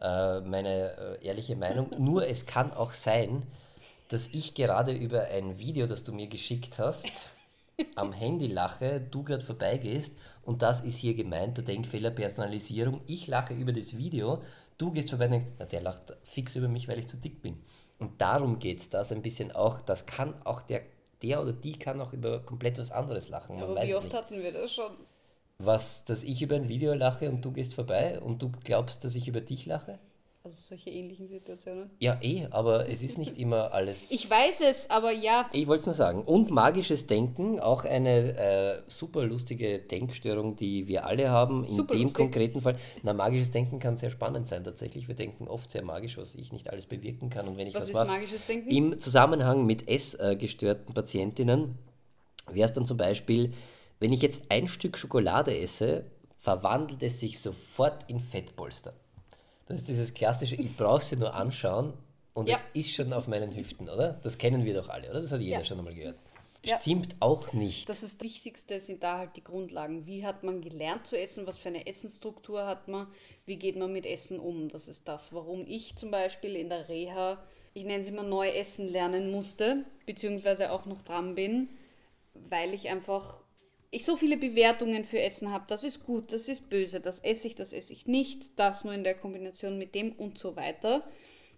Äh, 0.00 0.40
meine 0.40 1.18
äh, 1.20 1.24
ehrliche 1.24 1.56
Meinung. 1.56 1.88
Nur 1.98 2.26
es 2.26 2.46
kann 2.46 2.72
auch 2.74 2.92
sein, 2.92 3.46
dass 4.08 4.26
ich 4.28 4.54
gerade 4.54 4.92
über 4.92 5.22
ein 5.26 5.58
Video, 5.58 5.86
das 5.86 6.02
du 6.02 6.12
mir 6.12 6.26
geschickt 6.26 6.78
hast, 6.78 7.06
am 7.94 8.12
Handy 8.12 8.48
lache, 8.48 9.00
du 9.00 9.22
gerade 9.22 9.44
vorbeigehst 9.44 10.14
und 10.42 10.62
das 10.62 10.80
ist 10.82 10.98
hier 10.98 11.14
gemeint, 11.14 11.56
der 11.56 11.64
Denkfehler 11.64 12.10
Personalisierung. 12.10 13.00
Ich 13.06 13.28
lache 13.28 13.54
über 13.54 13.72
das 13.72 13.96
Video, 13.96 14.42
du 14.76 14.90
gehst 14.90 15.10
vorbei 15.10 15.26
und 15.26 15.32
denkst, 15.32 15.46
na, 15.58 15.64
der 15.66 15.80
lacht 15.80 16.16
fix 16.24 16.56
über 16.56 16.68
mich, 16.68 16.88
weil 16.88 16.98
ich 16.98 17.06
zu 17.06 17.16
dick 17.16 17.40
bin. 17.40 17.64
Und 18.00 18.20
darum 18.20 18.58
geht 18.58 18.80
es, 18.80 18.90
das 18.90 19.12
ein 19.12 19.22
bisschen 19.22 19.52
auch, 19.52 19.78
das 19.80 20.06
kann 20.06 20.34
auch 20.44 20.62
der, 20.62 20.82
der 21.22 21.40
oder 21.40 21.52
die 21.52 21.78
kann 21.78 22.00
auch 22.00 22.12
über 22.12 22.40
komplett 22.40 22.78
was 22.78 22.90
anderes 22.90 23.28
lachen. 23.28 23.54
Man 23.54 23.64
Aber 23.64 23.76
weiß 23.76 23.88
wie 23.88 23.94
oft 23.94 24.04
nicht. 24.06 24.16
hatten 24.16 24.42
wir 24.42 24.52
das 24.52 24.72
schon? 24.72 24.92
Was, 25.58 26.04
dass 26.04 26.22
ich 26.22 26.42
über 26.42 26.56
ein 26.56 26.68
Video 26.68 26.94
lache 26.94 27.30
und 27.30 27.44
du 27.44 27.52
gehst 27.52 27.74
vorbei 27.74 28.20
und 28.20 28.42
du 28.42 28.50
glaubst, 28.64 29.04
dass 29.04 29.14
ich 29.14 29.28
über 29.28 29.40
dich 29.40 29.66
lache? 29.66 29.98
Also 30.42 30.56
solche 30.60 30.90
ähnlichen 30.90 31.26
Situationen. 31.26 31.88
Ja, 32.00 32.18
eh, 32.20 32.48
aber 32.50 32.86
es 32.90 33.02
ist 33.02 33.16
nicht 33.16 33.38
immer 33.38 33.72
alles. 33.72 34.10
Ich 34.10 34.28
weiß 34.28 34.60
es, 34.68 34.90
aber 34.90 35.10
ja. 35.10 35.48
Ich 35.52 35.66
wollte 35.66 35.80
es 35.80 35.86
nur 35.86 35.94
sagen. 35.94 36.22
Und 36.22 36.50
magisches 36.50 37.06
Denken, 37.06 37.60
auch 37.60 37.84
eine 37.86 38.36
äh, 38.36 38.82
super 38.86 39.24
lustige 39.24 39.78
Denkstörung, 39.78 40.56
die 40.56 40.86
wir 40.86 41.06
alle 41.06 41.30
haben. 41.30 41.64
In 41.64 41.70
Super 41.70 41.94
dem 41.94 42.02
lustig. 42.02 42.18
konkreten 42.24 42.60
Fall. 42.60 42.76
Na, 43.02 43.14
magisches 43.14 43.50
Denken 43.52 43.78
kann 43.78 43.96
sehr 43.96 44.10
spannend 44.10 44.46
sein, 44.46 44.64
tatsächlich. 44.64 45.08
Wir 45.08 45.14
denken 45.14 45.48
oft 45.48 45.72
sehr 45.72 45.82
magisch, 45.82 46.18
was 46.18 46.34
ich 46.34 46.52
nicht 46.52 46.68
alles 46.68 46.84
bewirken 46.84 47.30
kann. 47.30 47.48
Und 47.48 47.56
wenn 47.56 47.66
ich 47.66 47.74
Was 47.74 47.84
was, 47.84 47.88
ist 47.88 47.94
mache, 47.94 48.08
magisches 48.08 48.44
Denken? 48.46 48.70
im 48.70 49.00
Zusammenhang 49.00 49.64
mit 49.64 49.88
essgestörten 49.88 50.92
Patientinnen 50.92 51.78
wäre 52.52 52.66
es 52.66 52.74
dann 52.74 52.84
zum 52.84 52.98
Beispiel, 52.98 53.54
wenn 54.04 54.12
ich 54.12 54.20
jetzt 54.20 54.42
ein 54.50 54.68
Stück 54.68 54.98
Schokolade 54.98 55.58
esse, 55.58 56.04
verwandelt 56.36 57.02
es 57.02 57.20
sich 57.20 57.40
sofort 57.40 58.04
in 58.10 58.20
Fettpolster. 58.20 58.92
Das 59.64 59.78
ist 59.78 59.88
dieses 59.88 60.12
klassische, 60.12 60.56
ich 60.56 60.76
brauche 60.76 61.02
sie 61.02 61.16
nur 61.16 61.32
anschauen 61.32 61.94
und 62.34 62.46
Ja. 62.50 62.56
es 62.56 62.66
ist 62.86 62.94
schon 62.94 63.14
auf 63.14 63.28
meinen 63.28 63.56
Hüften, 63.56 63.88
oder? 63.88 64.20
Das 64.22 64.36
kennen 64.36 64.66
wir 64.66 64.74
doch 64.74 64.90
alle, 64.90 65.08
oder? 65.08 65.22
Das 65.22 65.32
hat 65.32 65.40
jeder 65.40 65.60
Ja. 65.60 65.64
schon 65.64 65.78
einmal 65.78 65.94
gehört. 65.94 66.18
Ja. 66.66 66.78
Stimmt 66.82 67.16
auch 67.20 67.54
nicht. 67.54 67.88
Das 67.88 68.02
ist 68.02 68.20
das 68.20 68.24
Wichtigste, 68.26 68.78
sind 68.78 69.02
da 69.02 69.16
halt 69.16 69.36
die 69.36 69.44
Grundlagen. 69.44 70.04
Wie 70.04 70.26
hat 70.26 70.42
man 70.42 70.60
gelernt 70.60 71.06
zu 71.06 71.18
essen? 71.18 71.46
Was 71.46 71.56
für 71.56 71.68
eine 71.70 71.86
Essensstruktur 71.86 72.66
hat 72.66 72.88
man? 72.88 73.06
Wie 73.46 73.56
geht 73.56 73.76
man 73.78 73.90
mit 73.90 74.04
Essen 74.04 74.38
um? 74.38 74.68
Das 74.68 74.86
ist 74.86 75.08
das, 75.08 75.32
warum 75.32 75.64
ich 75.66 75.96
zum 75.96 76.10
Beispiel 76.10 76.56
in 76.56 76.68
der 76.68 76.90
Reha, 76.90 77.42
ich 77.72 77.84
nenne 77.84 78.02
es 78.02 78.10
immer 78.10 78.22
neu 78.22 78.48
essen 78.50 78.86
lernen 78.86 79.30
musste, 79.30 79.84
beziehungsweise 80.04 80.72
auch 80.72 80.84
noch 80.84 81.00
dran 81.04 81.34
bin, 81.34 81.70
weil 82.34 82.74
ich 82.74 82.90
einfach, 82.90 83.40
ich 83.94 84.04
so 84.04 84.16
viele 84.16 84.36
Bewertungen 84.36 85.04
für 85.04 85.20
Essen 85.20 85.50
habe. 85.52 85.64
Das 85.68 85.84
ist 85.84 86.04
gut, 86.04 86.32
das 86.32 86.48
ist 86.48 86.68
böse, 86.70 87.00
das 87.00 87.20
esse 87.20 87.46
ich, 87.48 87.54
das 87.54 87.72
esse 87.72 87.92
ich 87.92 88.06
nicht, 88.06 88.58
das 88.58 88.84
nur 88.84 88.94
in 88.94 89.04
der 89.04 89.14
Kombination 89.14 89.78
mit 89.78 89.94
dem 89.94 90.12
und 90.12 90.38
so 90.38 90.56
weiter, 90.56 91.08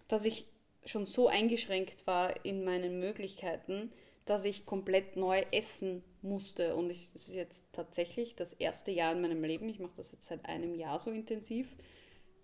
dass 0.07 0.25
ich 0.25 0.45
schon 0.85 1.05
so 1.05 1.27
eingeschränkt 1.27 2.07
war 2.07 2.45
in 2.45 2.63
meinen 2.63 2.99
Möglichkeiten, 2.99 3.91
dass 4.25 4.45
ich 4.45 4.65
komplett 4.65 5.15
neu 5.17 5.43
essen 5.51 6.03
musste. 6.21 6.75
Und 6.75 6.89
ich, 6.89 7.11
das 7.13 7.27
ist 7.27 7.35
jetzt 7.35 7.65
tatsächlich 7.73 8.35
das 8.35 8.53
erste 8.53 8.91
Jahr 8.91 9.13
in 9.13 9.21
meinem 9.21 9.43
Leben, 9.43 9.69
ich 9.69 9.79
mache 9.79 9.93
das 9.97 10.11
jetzt 10.11 10.27
seit 10.27 10.45
einem 10.45 10.75
Jahr 10.75 10.99
so 10.99 11.11
intensiv, 11.11 11.67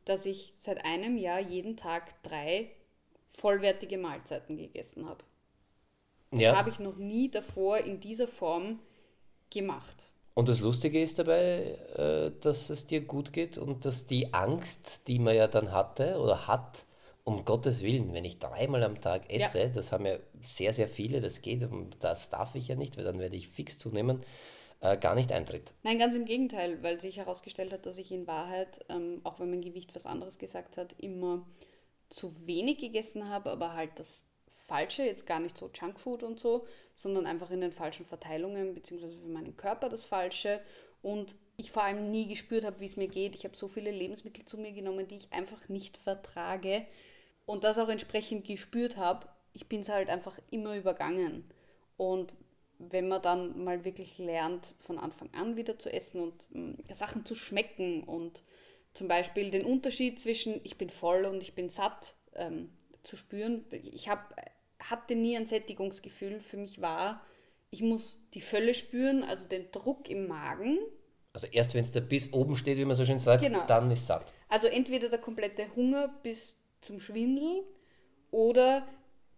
dass 0.05 0.25
ich 0.25 0.53
seit 0.57 0.85
einem 0.85 1.17
Jahr 1.17 1.39
jeden 1.39 1.77
Tag 1.77 2.21
drei 2.23 2.71
vollwertige 3.33 3.97
Mahlzeiten 3.97 4.57
gegessen 4.57 5.07
habe. 5.07 5.23
Das 6.33 6.41
Ja. 6.41 6.53
habe 6.53 6.69
ich 6.69 6.79
noch 6.79 6.97
nie 6.97 7.29
davor 7.29 7.77
in 7.77 7.99
dieser 7.99 8.27
Form 8.27 8.79
gemacht. 9.53 10.09
Und 10.35 10.49
das 10.49 10.61
Lustige 10.61 11.01
ist 11.01 11.19
dabei, 11.19 11.77
äh, 11.95 12.31
dass 12.41 12.69
es 12.69 12.87
dir 12.87 13.01
gut 13.01 13.33
geht 13.33 13.57
und 13.57 13.85
dass 13.85 14.07
die 14.07 14.33
Angst, 14.33 15.07
die 15.07 15.19
man 15.19 15.35
ja 15.35 15.47
dann 15.47 15.71
hatte 15.71 16.17
oder 16.19 16.47
hat, 16.47 16.85
um 17.23 17.45
Gottes 17.45 17.83
Willen, 17.83 18.13
wenn 18.13 18.25
ich 18.25 18.39
dreimal 18.39 18.83
am 18.83 18.99
Tag 18.99 19.31
esse, 19.31 19.69
das 19.69 19.91
haben 19.91 20.05
ja 20.05 20.17
sehr, 20.41 20.73
sehr 20.73 20.87
viele, 20.87 21.21
das 21.21 21.41
geht, 21.41 21.63
und 21.63 21.95
das 22.01 22.29
darf 22.29 22.55
ich 22.55 22.67
ja 22.67 22.75
nicht, 22.75 22.97
weil 22.97 23.05
dann 23.05 23.19
werde 23.19 23.37
ich 23.37 23.47
fix 23.47 23.77
zunehmen, 23.77 24.23
äh, 24.81 24.97
gar 24.97 25.15
nicht 25.15 25.31
eintritt. 25.31 25.73
Nein, 25.83 25.99
ganz 25.99 26.15
im 26.15 26.25
Gegenteil, 26.25 26.83
weil 26.83 26.99
sich 26.99 27.17
herausgestellt 27.17 27.71
hat, 27.71 27.85
dass 27.85 27.97
ich 27.97 28.11
in 28.11 28.27
Wahrheit, 28.27 28.83
ähm, 28.89 29.21
auch 29.23 29.39
wenn 29.39 29.49
mein 29.49 29.61
Gewicht 29.61 29.95
was 29.95 30.05
anderes 30.05 30.37
gesagt 30.37 30.75
hat, 30.75 30.93
immer 30.99 31.45
zu 32.09 32.33
wenig 32.45 32.79
gegessen 32.79 33.29
habe, 33.29 33.51
aber 33.51 33.73
halt 33.73 33.91
das 33.95 34.25
Falsche, 34.74 35.03
jetzt 35.03 35.28
gar 35.28 35.39
nicht 35.39 35.55
so 35.55 35.69
Junkfood 35.71 36.24
und 36.24 36.39
so, 36.39 36.65
sondern 36.95 37.28
einfach 37.28 37.51
in 37.51 37.61
den 37.61 37.71
falschen 37.71 38.07
Verteilungen, 38.07 38.74
beziehungsweise 38.74 39.19
für 39.19 39.28
meinen 39.28 39.55
Körper 39.55 39.88
das 39.88 40.03
Falsche. 40.03 40.59
Und 41.03 41.36
ich 41.57 41.69
vor 41.71 41.84
allem 41.84 42.09
nie 42.09 42.28
gespürt 42.28 42.65
habe, 42.65 42.80
wie 42.80 42.88
es 42.88 42.97
mir 42.97 43.07
geht. 43.07 43.36
Ich 43.36 43.43
habe 43.43 43.55
so 43.55 43.67
viele 43.67 43.91
Lebensmittel 43.91 44.45
zu 44.45 44.57
mir 44.57 44.71
genommen, 44.71 45.07
die 45.07 45.17
ich 45.17 45.32
einfach 45.32 45.69
nicht 45.69 45.97
vertrage 45.97 46.88
und 47.45 47.63
das 47.63 47.78
auch 47.78 47.89
entsprechend 47.89 48.47
gespürt 48.47 48.97
habe. 48.97 49.28
Ich 49.53 49.67
bin 49.67 49.82
es 49.82 49.89
halt 49.89 50.09
einfach 50.09 50.39
immer 50.49 50.76
übergangen. 50.76 51.43
Und 51.95 52.34
wenn 52.80 53.07
man 53.07 53.21
dann 53.21 53.63
mal 53.63 53.86
wirklich 53.86 54.17
lernt, 54.17 54.74
von 54.80 54.97
Anfang 54.97 55.30
an 55.36 55.55
wieder 55.55 55.78
zu 55.78 55.93
essen 55.93 56.19
und 56.19 56.47
mh, 56.49 56.95
Sachen 56.95 57.28
zu 57.28 57.36
schmecken 57.36 58.03
und 58.05 58.41
zum 58.95 59.07
Beispiel 59.07 59.51
den 59.51 59.65
Unterschied 59.65 60.19
zwischen 60.19 60.61
ich 60.63 60.80
bin 60.80 60.89
voll 60.89 61.26
und 61.26 61.43
ich 61.43 61.53
bin 61.53 61.69
satt 61.69 62.15
ähm, 62.34 62.71
zu 63.03 63.17
spüren. 63.17 63.65
Ich 63.71 64.09
hab, 64.09 64.36
hatte 64.89 65.15
nie 65.15 65.36
ein 65.38 65.45
Sättigungsgefühl. 65.45 66.39
Für 66.39 66.57
mich 66.57 66.81
war, 66.81 67.21
ich 67.69 67.81
muss 67.81 68.19
die 68.34 68.41
Fülle 68.41 68.73
spüren, 68.73 69.23
also 69.23 69.47
den 69.47 69.71
Druck 69.71 70.09
im 70.09 70.27
Magen. 70.27 70.77
Also 71.34 71.47
erst 71.47 71.73
wenn 71.73 71.81
es 71.84 71.91
da 71.91 71.99
bis 71.99 72.31
oben 72.34 72.55
steht, 72.55 72.77
wie 72.77 72.86
man 72.86 72.95
so 72.95 73.05
schön 73.05 73.19
sagt, 73.19 73.43
Genau. 73.43 73.65
dann 73.65 73.89
ist 73.89 74.05
satt. 74.07 74.31
Also 74.49 74.67
entweder 74.67 75.09
der 75.09 75.19
komplette 75.19 75.65
Hunger 75.75 76.09
bis 76.21 76.59
zum 76.81 76.99
Schwindel 76.99 77.63
oder 78.31 78.88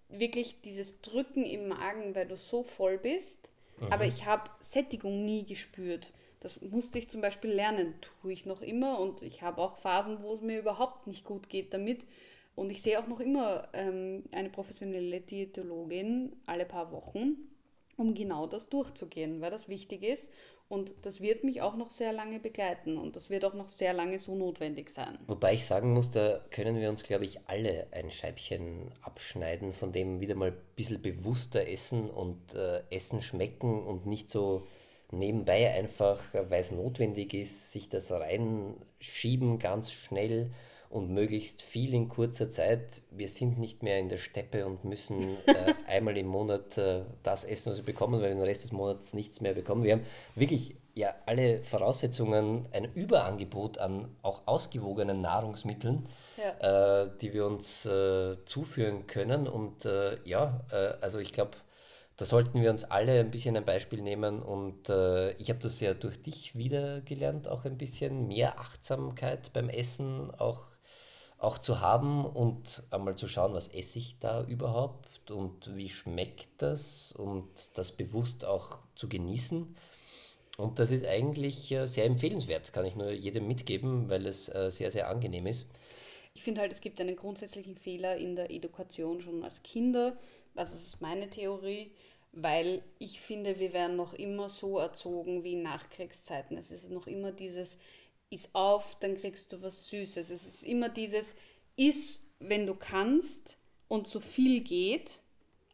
wirklich 0.10 0.62
dieses 0.62 1.02
Drücken 1.02 1.44
im 1.46 1.68
Magen, 1.70 2.14
weil 2.16 2.28
du 2.28 2.36
so 2.36 2.64
voll 2.64 2.98
bist, 2.98 3.50
Mhm. 3.80 3.92
Aber 3.92 4.06
ich 4.06 4.26
habe 4.26 4.50
Sättigung 4.62 5.26
nie 5.26 5.46
gespürt. 5.46 6.14
Das 6.40 6.62
musste 6.62 7.00
ich 7.00 7.10
zum 7.10 7.22
Beispiel 7.22 7.52
lernen, 7.52 7.96
tue 8.22 8.32
ich 8.34 8.46
noch 8.46 8.62
immer. 8.62 9.00
Und 9.00 9.22
ich 9.22 9.42
habe 9.42 9.62
auch 9.62 9.78
Phasen, 9.78 10.22
wo 10.22 10.34
es 10.34 10.42
mir 10.42 10.60
überhaupt 10.60 11.08
nicht 11.08 11.26
gut 11.26 11.50
geht 11.50 11.74
damit. 11.74 12.06
Und 12.56 12.70
ich 12.70 12.82
sehe 12.82 13.00
auch 13.00 13.08
noch 13.08 13.20
immer 13.20 13.68
ähm, 13.74 14.24
eine 14.32 14.50
professionelle 14.50 15.22
Diätologin 15.22 16.36
alle 16.46 16.66
paar 16.66 16.92
Wochen, 16.92 17.36
um 17.98 18.14
genau 18.14 18.48
das 18.48 18.70
durchzugehen, 18.70 19.42
weil 19.42 19.52
das 19.52 19.68
wichtig 19.68 20.04
ist. 20.04 20.32
Und 20.68 20.96
das 21.04 21.22
wird 21.22 21.44
mich 21.44 21.62
auch 21.62 21.76
noch 21.76 21.92
sehr 21.92 22.12
lange 22.12 22.40
begleiten 22.40 22.98
und 22.98 23.16
das 23.16 23.30
wird 23.30 23.46
auch 23.46 23.54
noch 23.54 23.70
sehr 23.70 23.94
lange 23.94 24.18
so 24.18 24.34
notwendig 24.34 24.90
sein. 24.90 25.20
Wobei 25.28 25.54
ich 25.54 25.66
sagen 25.66 25.94
muss, 25.94 26.10
da 26.10 26.44
können 26.50 26.80
wir 26.80 26.90
uns, 26.90 27.04
glaube 27.04 27.24
ich, 27.24 27.48
alle 27.48 27.86
ein 27.92 28.10
Scheibchen 28.10 28.92
abschneiden, 29.02 29.74
von 29.74 29.92
dem 29.92 30.22
wieder 30.22 30.34
mal 30.34 30.52
ein 30.52 30.58
bisschen 30.76 31.04
bewusster 31.04 31.68
essen 31.68 32.10
und 32.10 32.56
äh, 32.56 32.82
Essen 32.90 33.22
schmecken 33.22 33.86
und 33.86 34.08
nicht 34.08 34.32
so 34.32 34.66
nebenbei 35.12 35.72
einfach, 35.72 36.20
weil 36.34 36.62
es 36.62 36.72
notwendig 36.72 37.36
ist, 37.36 37.72
sich 37.72 37.88
das 37.88 38.12
reinschieben 38.12 39.60
ganz 39.60 39.92
schnell 39.92 40.52
und 40.96 41.12
möglichst 41.12 41.62
viel 41.62 41.94
in 41.94 42.08
kurzer 42.08 42.50
Zeit. 42.52 43.02
Wir 43.12 43.28
sind 43.28 43.60
nicht 43.60 43.84
mehr 43.84 44.00
in 44.00 44.08
der 44.08 44.18
Steppe 44.18 44.66
und 44.66 44.86
müssen 44.86 45.38
äh, 45.46 45.74
einmal 45.88 46.18
im 46.18 46.28
Monat 46.28 46.78
äh, 46.78 47.02
das 47.22 47.44
essen, 47.44 47.72
was 47.72 47.80
wir 47.80 47.86
bekommen, 47.86 48.22
weil 48.22 48.30
wir 48.30 48.36
den 48.36 48.42
Rest 48.42 48.64
des 48.64 48.72
Monats 48.72 49.14
nichts 49.14 49.42
mehr 49.42 49.54
bekommen. 49.54 49.84
Wir 49.84 49.94
haben 49.94 50.06
wirklich 50.36 50.78
ja 50.94 51.14
alle 51.26 51.62
Voraussetzungen, 51.64 52.68
ein 52.72 52.86
Überangebot 52.94 53.78
an 53.78 54.16
auch 54.22 54.44
ausgewogenen 54.48 55.20
Nahrungsmitteln, 55.20 56.08
ja. 56.38 57.02
äh, 57.04 57.10
die 57.20 57.34
wir 57.34 57.46
uns 57.46 57.86
äh, 57.86 58.38
zuführen 58.46 59.06
können. 59.06 59.50
Und 59.50 59.84
äh, 59.84 60.18
ja, 60.24 60.62
äh, 60.72 60.94
also 61.02 61.20
ich 61.20 61.34
glaube, 61.34 61.58
da 62.16 62.24
sollten 62.24 62.62
wir 62.62 62.72
uns 62.72 62.86
alle 62.86 63.20
ein 63.20 63.32
bisschen 63.32 63.58
ein 63.58 63.66
Beispiel 63.66 64.02
nehmen 64.02 64.42
und 64.42 64.88
äh, 64.88 65.32
ich 65.34 65.50
habe 65.50 65.60
das 65.60 65.82
ja 65.82 65.94
durch 65.94 66.24
dich 66.24 66.56
wieder 66.56 67.02
gelernt, 67.02 67.50
auch 67.50 67.66
ein 67.66 67.78
bisschen 67.78 68.30
mehr 68.30 68.58
Achtsamkeit 68.58 69.52
beim 69.52 69.68
Essen, 69.68 70.34
auch 70.40 70.70
auch 71.46 71.60
zu 71.60 71.80
haben 71.80 72.26
und 72.26 72.84
einmal 72.92 73.16
zu 73.16 73.28
schauen, 73.28 73.54
was 73.54 73.68
esse 73.68 74.00
ich 74.00 74.18
da 74.20 74.44
überhaupt 74.44 75.32
und 75.32 75.76
wie 75.76 75.90
schmeckt 75.90 76.50
das 76.58 77.12
und 77.12 77.48
das 77.76 77.92
bewusst 77.92 78.46
auch 78.46 78.80
zu 78.96 79.08
genießen. 79.08 79.76
Und 80.58 80.80
das 80.80 80.92
ist 80.92 81.06
eigentlich 81.06 81.72
äh, 81.72 81.86
sehr 81.86 82.06
empfehlenswert, 82.06 82.74
kann 82.74 82.86
ich 82.86 82.96
nur 82.96 83.12
jedem 83.12 83.48
mitgeben, 83.48 84.10
weil 84.10 84.26
es 84.26 84.50
äh, 84.50 84.72
sehr, 84.72 84.90
sehr 84.90 85.10
angenehm 85.10 85.48
ist. 85.48 85.68
Ich 86.34 86.44
finde 86.44 86.62
halt, 86.62 86.72
es 86.72 86.82
gibt 86.82 87.00
einen 87.00 87.16
grundsätzlichen 87.16 87.76
Fehler 87.76 88.18
in 88.18 88.36
der 88.36 88.52
Education 88.52 89.22
schon 89.22 89.44
als 89.44 89.64
Kinder. 89.64 90.18
Also 90.56 90.74
das 90.74 90.84
ist 90.84 91.02
meine 91.02 91.30
Theorie, 91.30 91.92
weil 92.32 92.84
ich 93.00 93.20
finde, 93.20 93.60
wir 93.60 93.74
werden 93.74 93.96
noch 93.96 94.14
immer 94.14 94.50
so 94.50 94.80
erzogen 94.80 95.44
wie 95.44 95.54
in 95.54 95.64
Nachkriegszeiten. 95.64 96.58
Es 96.58 96.72
ist 96.72 96.90
noch 96.90 97.08
immer 97.08 97.32
dieses, 97.32 97.80
iss 98.30 98.54
auf, 98.54 98.98
dann 99.00 99.16
kriegst 99.16 99.52
du 99.54 99.62
was 99.62 99.88
Süßes. 99.88 100.30
Es 100.30 100.46
ist 100.46 100.64
immer 100.64 100.90
dieses, 100.90 101.36
iss, 101.76 102.24
wenn 102.40 102.66
du 102.66 102.76
kannst 102.76 103.58
und 103.88 104.08
so 104.08 104.20
viel 104.20 104.62
geht. 104.62 105.22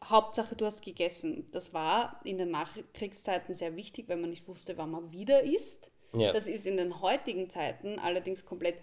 Hauptsache, 0.03 0.55
du 0.55 0.65
hast 0.65 0.83
gegessen. 0.83 1.47
Das 1.51 1.73
war 1.73 2.19
in 2.23 2.37
den 2.37 2.51
Nachkriegszeiten 2.51 3.53
sehr 3.53 3.75
wichtig, 3.75 4.09
weil 4.09 4.17
man 4.17 4.31
nicht 4.31 4.47
wusste, 4.47 4.77
wann 4.77 4.91
man 4.91 5.11
wieder 5.11 5.43
isst. 5.43 5.91
Ja. 6.13 6.33
Das 6.33 6.47
ist 6.47 6.67
in 6.67 6.77
den 6.77 7.01
heutigen 7.01 7.49
Zeiten 7.49 7.99
allerdings 7.99 8.45
komplett 8.45 8.79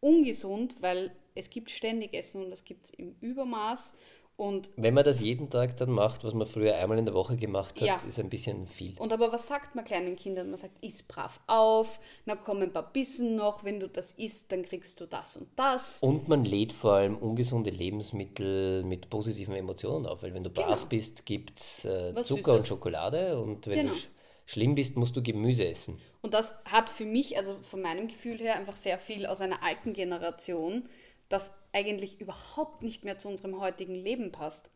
ungesund, 0.00 0.76
weil 0.80 1.14
es 1.34 1.48
gibt 1.50 1.70
ständig 1.70 2.14
Essen 2.14 2.42
und 2.44 2.50
das 2.50 2.64
gibt 2.64 2.86
es 2.86 2.90
im 2.90 3.16
Übermaß 3.20 3.94
und 4.42 4.70
Wenn 4.74 4.94
man 4.94 5.04
das 5.04 5.20
jeden 5.20 5.50
Tag 5.50 5.76
dann 5.76 5.90
macht, 5.90 6.24
was 6.24 6.34
man 6.34 6.48
früher 6.48 6.74
einmal 6.74 6.98
in 6.98 7.04
der 7.04 7.14
Woche 7.14 7.36
gemacht 7.36 7.80
hat, 7.80 7.86
ja. 7.86 7.94
ist 7.94 8.18
ein 8.18 8.28
bisschen 8.28 8.66
viel. 8.66 8.98
Und 8.98 9.12
aber 9.12 9.30
was 9.30 9.46
sagt 9.46 9.76
man 9.76 9.84
kleinen 9.84 10.16
Kindern? 10.16 10.50
Man 10.50 10.58
sagt, 10.58 10.82
iss 10.84 11.04
brav 11.04 11.38
auf, 11.46 12.00
na 12.26 12.34
kommen 12.34 12.64
ein 12.64 12.72
paar 12.72 12.92
Bissen 12.92 13.36
noch, 13.36 13.62
wenn 13.62 13.78
du 13.78 13.88
das 13.88 14.10
isst, 14.10 14.50
dann 14.50 14.64
kriegst 14.64 14.98
du 14.98 15.06
das 15.06 15.36
und 15.36 15.46
das. 15.54 15.98
Und 16.00 16.26
man 16.28 16.44
lädt 16.44 16.72
vor 16.72 16.94
allem 16.94 17.18
ungesunde 17.18 17.70
Lebensmittel 17.70 18.82
mit 18.82 19.10
positiven 19.10 19.54
Emotionen 19.54 20.06
auf, 20.06 20.24
weil 20.24 20.34
wenn 20.34 20.42
du 20.42 20.50
brav 20.50 20.74
genau. 20.74 20.88
bist, 20.88 21.24
gibt 21.24 21.60
es 21.60 21.84
äh, 21.84 22.12
Zucker 22.24 22.24
Süßes. 22.24 22.48
und 22.48 22.66
Schokolade 22.66 23.40
und 23.40 23.68
wenn 23.68 23.78
genau. 23.78 23.92
du 23.92 23.96
sch 23.96 24.08
schlimm 24.46 24.74
bist, 24.74 24.96
musst 24.96 25.14
du 25.14 25.22
Gemüse 25.22 25.64
essen. 25.64 26.00
Und 26.20 26.34
das 26.34 26.56
hat 26.64 26.90
für 26.90 27.04
mich, 27.04 27.38
also 27.38 27.58
von 27.62 27.80
meinem 27.80 28.08
Gefühl 28.08 28.38
her, 28.38 28.56
einfach 28.56 28.76
sehr 28.76 28.98
viel 28.98 29.24
aus 29.24 29.40
einer 29.40 29.62
alten 29.62 29.92
Generation, 29.92 30.88
das 31.32 31.54
eigentlich 31.72 32.20
überhaupt 32.20 32.82
nicht 32.82 33.04
mehr 33.04 33.18
zu 33.18 33.28
unserem 33.28 33.60
heutigen 33.60 33.94
Leben 33.94 34.32
passt. 34.32 34.68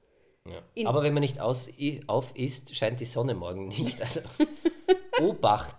Ja. 0.48 0.88
Aber 0.88 1.02
wenn 1.02 1.12
man 1.12 1.22
nicht 1.22 1.40
aus, 1.40 1.68
auf 2.06 2.34
isst, 2.36 2.74
scheint 2.74 3.00
die 3.00 3.04
Sonne 3.04 3.34
morgen 3.34 3.68
nicht. 3.68 4.00
Also 4.00 4.20
Obacht! 5.20 5.76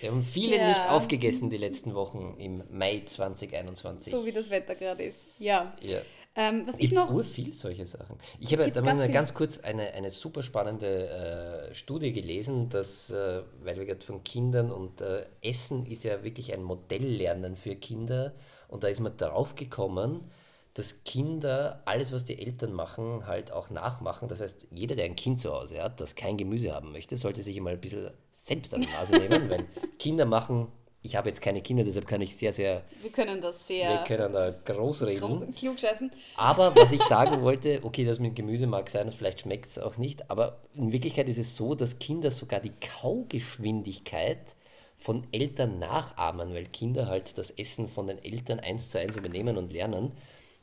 Wir 0.00 0.10
haben 0.10 0.22
viele 0.22 0.56
ja. 0.56 0.68
nicht 0.68 0.88
aufgegessen 0.88 1.50
die 1.50 1.56
letzten 1.56 1.94
Wochen 1.94 2.36
im 2.38 2.62
Mai 2.70 3.02
2021. 3.04 4.12
So 4.12 4.26
wie 4.26 4.32
das 4.32 4.50
Wetter 4.50 4.74
gerade 4.74 5.02
ist. 5.02 5.24
Ja. 5.38 5.74
ja. 5.80 6.00
Ähm, 6.36 6.66
was 6.66 6.76
Gibt's 6.76 6.92
ich 6.92 6.98
noch. 6.98 7.12
Ur 7.12 7.22
viel 7.22 7.54
solche 7.54 7.86
Sachen. 7.86 8.18
Ich 8.40 8.52
habe 8.52 8.70
da 8.70 8.82
mal 8.82 9.08
ganz 9.08 9.34
kurz 9.34 9.60
eine, 9.60 9.92
eine 9.92 10.10
super 10.10 10.42
spannende 10.42 11.70
äh, 11.70 11.74
Studie 11.74 12.12
gelesen, 12.12 12.68
dass, 12.68 13.10
äh, 13.10 13.42
weil 13.62 13.76
wir 13.78 13.86
gerade 13.86 14.04
von 14.04 14.24
Kindern 14.24 14.72
und 14.72 15.00
äh, 15.00 15.26
Essen 15.40 15.86
ist 15.86 16.02
ja 16.04 16.24
wirklich 16.24 16.52
ein 16.52 16.62
Modelllernen 16.62 17.56
für 17.56 17.76
Kinder 17.76 18.34
und 18.74 18.82
da 18.82 18.88
ist 18.88 18.98
man 18.98 19.16
drauf 19.16 19.54
gekommen, 19.54 20.28
dass 20.74 21.04
Kinder 21.04 21.80
alles, 21.84 22.12
was 22.12 22.24
die 22.24 22.44
Eltern 22.44 22.72
machen, 22.72 23.24
halt 23.24 23.52
auch 23.52 23.70
nachmachen. 23.70 24.28
Das 24.28 24.40
heißt, 24.40 24.66
jeder, 24.72 24.96
der 24.96 25.04
ein 25.04 25.14
Kind 25.14 25.40
zu 25.40 25.52
Hause 25.52 25.80
hat, 25.80 26.00
das 26.00 26.16
kein 26.16 26.36
Gemüse 26.36 26.74
haben 26.74 26.90
möchte, 26.90 27.16
sollte 27.16 27.40
sich 27.42 27.60
mal 27.60 27.74
ein 27.74 27.80
bisschen 27.80 28.10
selbst 28.32 28.74
an 28.74 28.80
die 28.80 28.88
Nase 28.88 29.12
nehmen, 29.18 29.48
weil 29.48 29.64
Kinder 30.00 30.24
machen. 30.24 30.66
Ich 31.02 31.14
habe 31.14 31.28
jetzt 31.28 31.40
keine 31.40 31.62
Kinder, 31.62 31.84
deshalb 31.84 32.08
kann 32.08 32.20
ich 32.20 32.36
sehr, 32.36 32.52
sehr. 32.52 32.82
Wir 33.00 33.12
können 33.12 33.40
das 33.40 33.64
sehr. 33.64 33.90
Wir 33.90 33.98
können 33.98 34.32
da 34.32 34.50
groß 34.50 35.04
reden. 35.04 35.54
Klugscheißen. 35.54 36.10
Aber 36.36 36.74
was 36.74 36.90
ich 36.90 37.02
sagen 37.08 37.42
wollte, 37.42 37.78
okay, 37.84 38.04
das 38.04 38.18
mit 38.18 38.34
Gemüse 38.34 38.66
mag 38.66 38.90
sein, 38.90 39.08
vielleicht 39.12 39.42
schmeckt 39.42 39.66
es 39.66 39.78
auch 39.78 39.98
nicht, 39.98 40.28
aber 40.32 40.58
in 40.74 40.90
Wirklichkeit 40.90 41.28
ist 41.28 41.38
es 41.38 41.54
so, 41.54 41.76
dass 41.76 42.00
Kinder 42.00 42.32
sogar 42.32 42.58
die 42.58 42.72
Kaugeschwindigkeit 43.00 44.56
von 44.96 45.26
Eltern 45.32 45.78
nachahmen, 45.78 46.54
weil 46.54 46.66
Kinder 46.66 47.06
halt 47.06 47.36
das 47.38 47.50
Essen 47.50 47.88
von 47.88 48.06
den 48.06 48.22
Eltern 48.22 48.60
eins 48.60 48.90
zu 48.90 48.98
eins 48.98 49.16
übernehmen 49.16 49.56
und 49.56 49.72
lernen. 49.72 50.12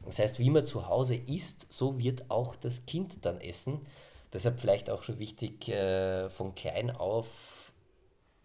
Das 0.05 0.19
heißt, 0.19 0.39
wie 0.39 0.49
man 0.49 0.65
zu 0.65 0.87
Hause 0.87 1.15
isst, 1.15 1.71
so 1.71 1.99
wird 1.99 2.29
auch 2.29 2.55
das 2.55 2.85
Kind 2.85 3.25
dann 3.25 3.39
essen. 3.39 3.81
Deshalb 4.33 4.59
vielleicht 4.59 4.89
auch 4.89 5.03
schon 5.03 5.19
wichtig, 5.19 5.69
äh, 5.69 6.29
von 6.29 6.55
klein 6.55 6.89
auf 6.89 7.73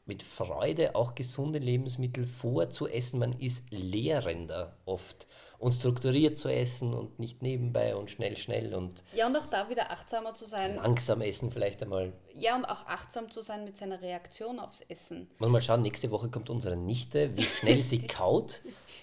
mit 0.05 0.23
Freude 0.23 0.95
auch 0.95 1.15
gesunde 1.15 1.59
Lebensmittel 1.59 2.27
vorzuessen. 2.27 3.19
Man 3.19 3.39
ist 3.41 3.65
lehrender 3.71 4.77
oft 4.85 5.27
und 5.59 5.73
strukturiert 5.73 6.39
zu 6.39 6.49
essen 6.49 6.93
und 6.95 7.19
nicht 7.19 7.43
nebenbei 7.43 7.97
und 7.97 8.11
schnell, 8.11 8.37
schnell 8.37 8.75
und. 8.75 9.03
Ja, 9.15 9.27
und 9.27 9.37
auch 9.37 9.47
da 9.47 9.69
wieder 9.69 9.91
achtsamer 9.91 10.35
zu 10.35 10.47
sein. 10.47 10.77
Langsam 10.77 11.21
essen 11.21 11.51
vielleicht 11.51 11.83
einmal. 11.83 12.13
Ja, 12.35 12.57
und 12.57 12.65
auch 12.65 12.87
achtsam 12.87 13.31
zu 13.31 13.43
sein 13.43 13.65
mit 13.65 13.77
seiner 13.77 14.03
Reaktion 14.03 14.59
aufs 14.59 14.83
Essen. 14.83 15.31
Mal, 15.39 15.49
mal 15.49 15.63
schauen, 15.63 15.83
nächste 15.83 16.11
Woche 16.11 16.29
kommt 16.29 16.51
unsere 16.51 16.77
Nichte, 16.77 17.37
wie 17.37 17.43
schnell 17.43 17.83
sie 17.83 17.99
kaut. 18.07 18.61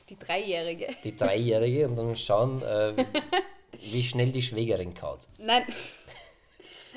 Die 0.09 0.17
Dreijährige. 0.17 0.87
Die 1.03 1.15
Dreijährige 1.15 1.87
und 1.87 1.95
dann 1.95 2.15
schauen, 2.15 2.61
äh, 2.61 3.05
wie 3.79 4.03
schnell 4.03 4.31
die 4.31 4.41
Schwägerin 4.41 4.93
kaut. 4.93 5.27
Nein. 5.39 5.63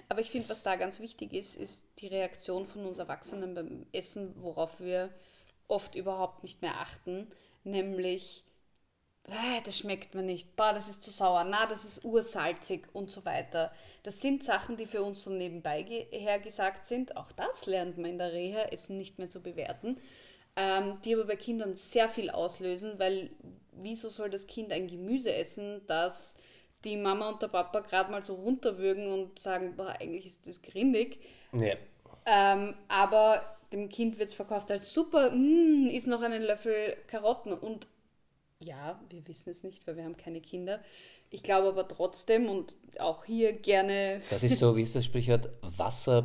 Aber 0.09 0.21
ich 0.21 0.31
finde, 0.31 0.49
was 0.49 0.63
da 0.63 0.77
ganz 0.77 1.01
wichtig 1.01 1.33
ist, 1.33 1.57
ist 1.57 1.85
die 1.99 2.07
Reaktion 2.07 2.67
von 2.67 2.87
uns 2.87 2.99
Erwachsenen 2.99 3.55
beim 3.55 3.87
Essen, 3.93 4.35
worauf 4.37 4.81
wir 4.81 5.11
oft 5.69 5.95
überhaupt 5.95 6.43
nicht 6.43 6.63
mehr 6.63 6.81
achten, 6.81 7.29
nämlich 7.65 8.45
das 9.65 9.79
schmeckt 9.79 10.15
mir 10.15 10.23
nicht, 10.23 10.55
boah, 10.55 10.73
das 10.73 10.89
ist 10.89 11.03
zu 11.03 11.11
sauer, 11.11 11.45
na, 11.45 11.67
das 11.67 11.85
ist 11.85 12.05
ursalzig 12.05 12.87
und 12.93 13.11
so 13.11 13.25
weiter. 13.25 13.73
Das 14.05 14.21
sind 14.21 14.45
Sachen, 14.45 14.77
die 14.77 14.87
für 14.87 15.03
uns 15.03 15.23
so 15.23 15.31
nebenbei 15.31 15.83
her 16.11 16.39
gesagt 16.39 16.87
sind. 16.87 17.17
Auch 17.17 17.33
das 17.33 17.67
lernt 17.67 17.99
man 17.99 18.13
in 18.13 18.19
der 18.19 18.33
Reha, 18.33 18.63
Essen 18.71 18.99
nicht 18.99 19.19
mehr 19.19 19.29
zu 19.29 19.43
bewerten. 19.43 19.99
Ähm, 20.55 20.99
die 21.05 21.15
aber 21.15 21.25
bei 21.25 21.37
Kindern 21.37 21.75
sehr 21.75 22.09
viel 22.09 22.31
auslösen, 22.31 22.99
weil 22.99 23.31
wieso 23.73 24.09
soll 24.09 24.31
das 24.31 24.47
Kind 24.47 24.73
ein 24.73 24.87
Gemüse 24.87 25.35
essen, 25.35 25.83
das 25.87 26.35
die 26.85 26.97
Mama 26.97 27.29
und 27.29 27.43
der 27.43 27.49
Papa 27.49 27.81
gerade 27.81 28.11
mal 28.11 28.23
so 28.23 28.35
runterwürgen 28.35 29.13
und 29.13 29.39
sagen, 29.39 29.75
boah, 29.77 29.95
eigentlich 30.01 30.25
ist 30.25 30.47
das 30.47 30.63
grindig. 30.63 31.21
Ja. 31.53 31.75
Ähm, 32.25 32.75
aber 32.89 33.57
dem 33.73 33.89
Kind 33.89 34.19
wird 34.19 34.31
es 34.31 34.35
verkauft 34.35 34.71
als 34.71 34.95
super, 34.95 35.31
mm, 35.33 35.89
ist 35.91 36.07
noch 36.07 36.23
einen 36.23 36.43
Löffel 36.43 36.97
Karotten 37.09 37.53
und 37.53 37.87
ja, 38.59 39.01
wir 39.11 39.27
wissen 39.29 39.51
es 39.51 39.63
nicht, 39.63 39.87
weil 39.87 39.97
wir 39.97 40.05
haben 40.05 40.17
keine 40.17 40.41
Kinder. 40.41 40.81
Ich 41.31 41.43
glaube 41.43 41.69
aber 41.69 41.89
trotzdem 41.89 42.49
und 42.49 42.77
auch 42.99 43.25
hier 43.25 43.53
gerne. 43.53 44.21
Das 44.31 44.43
ist 44.43 44.59
so, 44.59 44.77
wie 44.77 44.83
ist 44.83 44.95
das 44.95 45.05
Sprichwort, 45.05 45.51
Wasser 45.61 46.23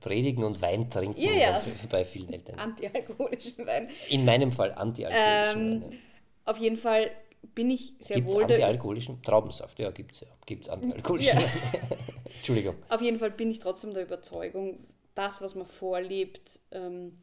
predigen 0.00 0.44
und 0.44 0.62
Wein 0.62 0.88
trinken 0.88 1.20
ja, 1.20 1.32
ja. 1.32 1.62
bei 1.90 2.04
vielen 2.04 2.32
Eltern. 2.32 2.58
Antialkoholischen 2.58 3.66
Wein. 3.66 3.88
In 4.08 4.24
meinem 4.24 4.52
Fall 4.52 4.72
antialkoholischen 4.72 5.72
ähm, 5.72 5.82
Wein. 5.82 5.98
Auf 6.44 6.58
jeden 6.58 6.76
Fall 6.76 7.10
bin 7.54 7.70
ich 7.70 7.94
sehr 7.98 8.16
gibt's 8.16 8.34
wohl. 8.34 8.44
Antialkoholischen 8.44 9.22
Traubensaft, 9.22 9.78
ja, 9.78 9.90
gibt 9.90 10.12
es 10.12 10.20
ja. 10.20 10.28
Gibt 10.46 10.64
es 10.64 10.68
antialkoholischen 10.70 11.40
ja. 11.40 11.46
Entschuldigung. 12.36 12.76
Auf 12.88 13.02
jeden 13.02 13.18
Fall 13.18 13.30
bin 13.30 13.50
ich 13.50 13.58
trotzdem 13.58 13.92
der 13.92 14.04
Überzeugung, 14.04 14.78
das, 15.14 15.42
was 15.42 15.54
man 15.54 15.66
vorlebt, 15.66 16.60
ähm, 16.70 17.18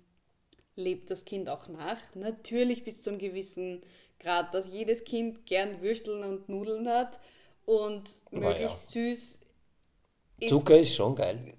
lebt 0.75 1.09
das 1.09 1.25
Kind 1.25 1.49
auch 1.49 1.67
nach. 1.67 1.97
Natürlich 2.13 2.83
bis 2.83 3.01
zum 3.01 3.17
gewissen 3.17 3.81
Grad, 4.21 4.53
dass 4.53 4.67
jedes 4.67 5.03
Kind 5.03 5.45
gern 5.45 5.81
Würsteln 5.81 6.23
und 6.23 6.47
Nudeln 6.47 6.87
hat 6.87 7.19
und 7.65 8.09
möglichst 8.31 8.95
ja. 8.95 9.13
süß. 9.13 9.39
Ist, 10.39 10.49
Zucker 10.49 10.77
ist 10.77 10.95
schon 10.95 11.15
geil. 11.15 11.53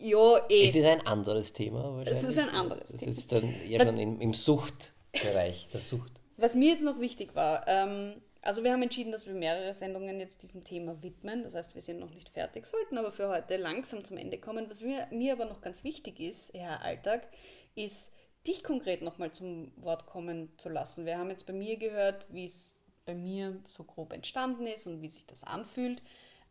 Ja, 0.00 0.38
eh. 0.48 0.68
Es 0.68 0.76
ist 0.76 0.84
ein 0.84 1.06
anderes 1.06 1.52
Thema. 1.52 2.02
Es 2.04 2.22
ist 2.22 2.38
ein 2.38 2.50
anderes 2.50 2.90
es 2.90 3.00
Thema. 3.00 3.10
Es 3.10 3.18
ist 3.18 3.32
dann 3.32 3.54
eher 3.68 3.80
was, 3.80 3.90
schon 3.90 3.98
im, 3.98 4.20
im 4.20 4.34
Suchtbereich, 4.34 5.68
der 5.72 5.80
Sucht. 5.80 6.12
Was 6.36 6.54
mir 6.54 6.70
jetzt 6.70 6.84
noch 6.84 7.00
wichtig 7.00 7.34
war, 7.34 7.66
ähm, 7.66 8.22
also 8.42 8.62
wir 8.62 8.72
haben 8.72 8.82
entschieden, 8.82 9.12
dass 9.12 9.26
wir 9.26 9.34
mehrere 9.34 9.74
Sendungen 9.74 10.20
jetzt 10.20 10.42
diesem 10.42 10.62
Thema 10.62 11.02
widmen. 11.02 11.42
Das 11.42 11.54
heißt, 11.54 11.74
wir 11.74 11.82
sind 11.82 11.98
noch 11.98 12.10
nicht 12.10 12.28
fertig, 12.28 12.66
sollten 12.66 12.96
aber 12.96 13.10
für 13.10 13.28
heute 13.28 13.56
langsam 13.56 14.04
zum 14.04 14.16
Ende 14.16 14.38
kommen. 14.38 14.66
Was 14.70 14.82
mir, 14.82 15.08
mir 15.10 15.32
aber 15.32 15.46
noch 15.46 15.60
ganz 15.60 15.82
wichtig 15.84 16.20
ist, 16.20 16.54
Herr 16.54 16.80
Alltag, 16.82 17.28
ist, 17.74 18.12
dich 18.48 18.64
konkret 18.64 19.02
nochmal 19.02 19.32
zum 19.32 19.70
Wort 19.76 20.06
kommen 20.06 20.50
zu 20.56 20.68
lassen. 20.68 21.06
Wir 21.06 21.18
haben 21.18 21.30
jetzt 21.30 21.46
bei 21.46 21.52
mir 21.52 21.76
gehört, 21.76 22.26
wie 22.30 22.46
es 22.46 22.72
bei 23.04 23.14
mir 23.14 23.58
so 23.68 23.84
grob 23.84 24.12
entstanden 24.12 24.66
ist 24.66 24.86
und 24.86 25.02
wie 25.02 25.08
sich 25.08 25.26
das 25.26 25.44
anfühlt. 25.44 26.02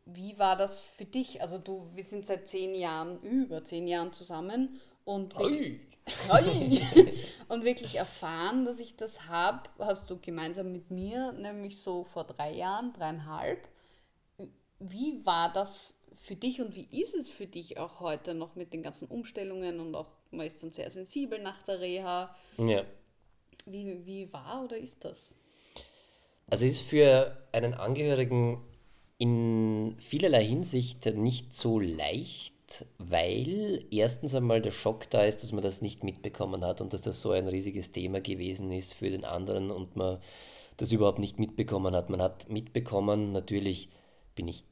Wie 0.05 0.37
war 0.39 0.55
das 0.55 0.81
für 0.81 1.05
dich? 1.05 1.41
Also 1.41 1.57
du, 1.57 1.89
wir 1.93 2.03
sind 2.03 2.25
seit 2.25 2.47
zehn 2.47 2.75
Jahren, 2.75 3.19
über 3.21 3.63
zehn 3.65 3.87
Jahren 3.87 4.13
zusammen 4.13 4.79
und 5.05 5.37
wirklich, 5.37 5.81
und 7.49 7.63
wirklich 7.63 7.95
erfahren, 7.95 8.65
dass 8.65 8.79
ich 8.79 8.95
das 8.95 9.27
habe, 9.27 9.69
hast 9.79 10.09
du 10.09 10.19
gemeinsam 10.19 10.71
mit 10.71 10.91
mir, 10.91 11.33
nämlich 11.33 11.79
so 11.79 12.03
vor 12.03 12.23
drei 12.23 12.53
Jahren, 12.53 12.93
dreieinhalb. 12.93 13.67
Wie 14.79 15.25
war 15.25 15.51
das 15.51 15.96
für 16.27 16.35
dich 16.35 16.59
und 16.59 16.75
wie 16.75 16.87
ist 16.91 17.15
es 17.15 17.29
für 17.29 17.47
dich 17.47 17.77
auch 17.77 18.01
heute 18.01 18.33
noch 18.33 18.55
mit 18.55 18.73
den 18.73 18.83
ganzen 18.83 19.07
Umstellungen 19.07 19.79
und 19.79 19.95
auch 19.95 20.07
man 20.31 20.45
ist 20.45 20.61
dann 20.61 20.71
sehr 20.71 20.89
sensibel 20.91 21.41
nach 21.41 21.63
der 21.63 21.79
Reha. 21.79 22.35
Ja. 22.57 22.83
Wie, 23.65 24.05
wie 24.05 24.31
war 24.31 24.65
oder 24.65 24.77
ist 24.77 25.03
das? 25.05 25.33
Also 26.49 26.65
es 26.65 26.73
ist 26.73 26.81
für 26.81 27.37
einen 27.51 27.73
Angehörigen 27.73 28.61
in 29.17 29.95
vielerlei 29.99 30.45
Hinsicht 30.45 31.05
nicht 31.15 31.53
so 31.53 31.79
leicht, 31.79 32.85
weil 32.97 33.85
erstens 33.89 34.35
einmal 34.35 34.61
der 34.61 34.71
Schock 34.71 35.09
da 35.09 35.23
ist, 35.23 35.43
dass 35.43 35.53
man 35.53 35.63
das 35.63 35.81
nicht 35.81 36.03
mitbekommen 36.03 36.63
hat 36.63 36.81
und 36.81 36.93
dass 36.93 37.01
das 37.01 37.21
so 37.21 37.31
ein 37.31 37.47
riesiges 37.47 37.93
Thema 37.93 38.21
gewesen 38.21 38.71
ist 38.71 38.93
für 38.93 39.09
den 39.09 39.23
anderen 39.25 39.71
und 39.71 39.95
man 39.95 40.19
das 40.75 40.91
überhaupt 40.91 41.19
nicht 41.19 41.39
mitbekommen 41.39 41.95
hat. 41.95 42.09
Man 42.09 42.21
hat 42.21 42.49
mitbekommen, 42.49 43.31
natürlich 43.31 43.89
bin 44.35 44.47
ich 44.47 44.65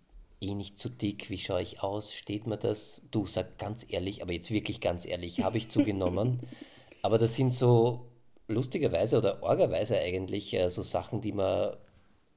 eh 0.46 0.56
nicht 0.56 0.78
zu 0.78 0.90
dick, 0.90 1.30
wie 1.30 1.38
schaue 1.38 1.62
ich 1.62 1.82
aus, 1.82 2.14
steht 2.14 2.48
mir 2.48 2.58
das? 2.58 3.02
Du 3.12 3.26
sag 3.26 3.58
ganz 3.58 3.86
ehrlich, 3.90 4.22
aber 4.22 4.34
jetzt 4.34 4.52
wirklich 4.52 4.82
ganz 4.82 5.06
ehrlich, 5.06 5.44
habe 5.44 5.58
ich 5.58 5.70
zugenommen. 5.70 6.42
aber 7.02 7.18
das 7.18 7.36
sind 7.36 7.54
so 7.54 8.08
lustigerweise 8.48 9.18
oder 9.18 9.42
orgerweise 9.44 9.98
eigentlich 9.98 10.54
äh, 10.54 10.70
so 10.70 10.82
Sachen, 10.82 11.22
die 11.22 11.32
man 11.32 11.76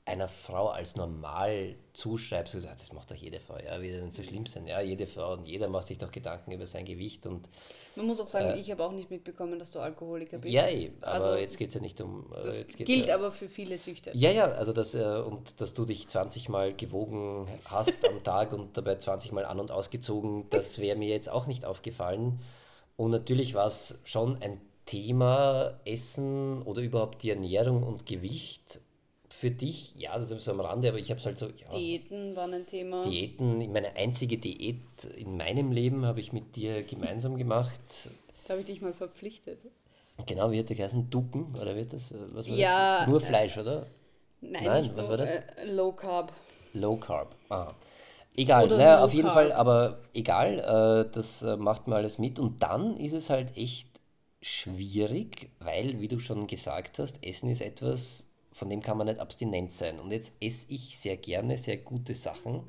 einer 0.09 0.29
Frau 0.29 0.71
als 0.71 0.97
normal 0.97 1.77
zuschreibst, 1.93 2.55
so, 2.55 2.61
das 2.61 2.93
macht 2.93 3.11
doch 3.11 3.17
jede 3.17 3.41
Frau, 3.41 3.59
ja, 3.59 3.81
wie 3.81 3.91
denn 3.91 4.11
so 4.11 4.23
schlimm 4.23 4.47
sein? 4.47 4.67
Ja, 4.67 4.81
jede 4.81 5.07
Frau 5.07 5.35
und 5.35 5.47
jeder 5.47 5.69
macht 5.69 5.87
sich 5.87 5.99
doch 5.99 6.11
Gedanken 6.11 6.51
über 6.51 6.67
sein 6.67 6.85
Gewicht 6.85 7.27
und. 7.27 7.49
Man 7.95 8.07
muss 8.07 8.19
auch 8.21 8.29
sagen, 8.29 8.51
äh, 8.51 8.61
ich 8.61 8.71
habe 8.71 8.83
auch 8.85 8.93
nicht 8.93 9.11
mitbekommen, 9.11 9.59
dass 9.59 9.71
du 9.71 9.81
Alkoholiker 9.81 10.39
bist. 10.39 10.55
Ja, 10.55 10.65
aber 11.03 11.13
also, 11.13 11.35
jetzt 11.35 11.59
geht 11.59 11.69
es 11.69 11.75
ja 11.75 11.81
nicht 11.81 12.01
um. 12.01 12.33
Äh, 12.33 12.43
das 12.43 12.67
gilt 12.77 13.07
ja, 13.07 13.15
aber 13.15 13.31
für 13.31 13.49
viele 13.49 13.77
Süchte. 13.77 14.11
Ja, 14.15 14.31
ja, 14.31 14.47
also 14.53 14.73
das, 14.73 14.95
äh, 14.95 15.23
und 15.25 15.61
dass 15.61 15.75
du 15.75 15.85
dich 15.85 16.09
20 16.09 16.49
Mal 16.49 16.75
gewogen 16.75 17.47
hast 17.67 18.09
am 18.09 18.23
Tag 18.25 18.53
und 18.53 18.77
dabei 18.77 18.97
20 18.97 19.33
Mal 19.33 19.45
an- 19.45 19.61
und 19.61 19.71
ausgezogen, 19.71 20.47
das 20.51 20.79
wäre 20.79 20.97
mir 20.97 21.09
jetzt 21.09 21.29
auch 21.29 21.47
nicht 21.47 21.65
aufgefallen. 21.65 22.41
Und 22.97 23.11
natürlich 23.11 23.55
war 23.55 23.67
es 23.67 24.01
schon 24.05 24.41
ein 24.41 24.61
Thema 24.87 25.79
Essen 25.85 26.63
oder 26.63 26.81
überhaupt 26.81 27.23
die 27.23 27.31
Ernährung 27.31 27.83
und 27.83 28.07
Gewicht 28.07 28.81
für 29.39 29.51
dich, 29.53 29.95
ja, 29.97 30.19
das 30.19 30.31
ist 30.31 30.45
so 30.45 30.51
am 30.51 30.61
Rande, 30.61 30.89
aber 30.89 30.99
ich 30.99 31.11
habe 31.11 31.21
es 31.21 31.27
halt 31.27 31.39
so. 31.39 31.47
Ja, 31.47 31.71
Diäten 31.71 32.35
waren 32.35 32.53
ein 32.55 32.67
Thema. 32.67 33.03
Diäten, 33.03 33.59
meine 33.73 33.95
einzige 33.95 34.37
Diät 34.37 35.05
in 35.17 35.37
meinem 35.37 35.71
Leben 35.71 36.05
habe 36.05 36.19
ich 36.21 36.33
mit 36.33 36.57
dir 36.57 36.83
gemeinsam 36.83 37.37
gemacht. 37.37 38.11
Da 38.47 38.55
habe 38.55 38.61
ich 38.61 38.67
dich 38.67 38.81
mal 38.81 38.93
verpflichtet. 38.93 39.61
Genau, 40.27 40.51
wie 40.51 40.59
hat 40.59 40.69
der 40.69 40.77
geheißen? 40.77 41.09
Ducken? 41.09 41.55
Oder 41.55 41.77
wird 41.77 41.93
das? 41.93 42.13
Was 42.33 42.49
war 42.49 42.57
ja, 42.57 42.99
das? 42.99 43.09
Nur 43.09 43.21
Fleisch, 43.21 43.57
äh, 43.57 43.61
oder? 43.61 43.87
Nein, 44.41 44.65
nein 44.65 44.83
was 44.97 45.05
nur, 45.05 45.11
war 45.11 45.17
das? 45.19 45.37
Äh, 45.37 45.43
Low 45.67 45.93
Carb. 45.93 46.33
Low 46.73 46.97
Carb, 46.97 47.35
ah. 47.49 47.73
Egal, 48.37 48.69
naja, 48.69 49.05
auf 49.05 49.15
jeden 49.15 49.29
Fall, 49.29 49.53
aber 49.53 49.99
egal, 50.15 50.59
äh, 50.59 51.13
das 51.13 51.43
äh, 51.43 51.57
macht 51.57 51.87
man 51.87 51.99
alles 51.99 52.19
mit. 52.19 52.39
Und 52.41 52.63
dann 52.63 52.97
ist 52.97 53.13
es 53.13 53.31
halt 53.31 53.57
echt 53.57 53.89
schwierig, 54.41 55.51
weil, 55.61 56.01
wie 56.01 56.09
du 56.09 56.19
schon 56.19 56.47
gesagt 56.47 56.99
hast, 56.99 57.25
Essen 57.25 57.51
ist 57.51 57.63
etwas, 57.63 58.28
von 58.59 58.69
dem 58.69 58.83
kann 58.83 58.99
man 58.99 59.07
nicht 59.07 59.21
abstinent 59.21 59.73
sein. 59.73 59.99
Und 59.99 60.11
jetzt 60.11 60.33
esse 60.41 60.67
ich 60.69 60.99
sehr 60.99 61.17
gerne 61.17 61.57
sehr 61.57 61.79
gute 61.79 62.15
Sachen. 62.15 62.65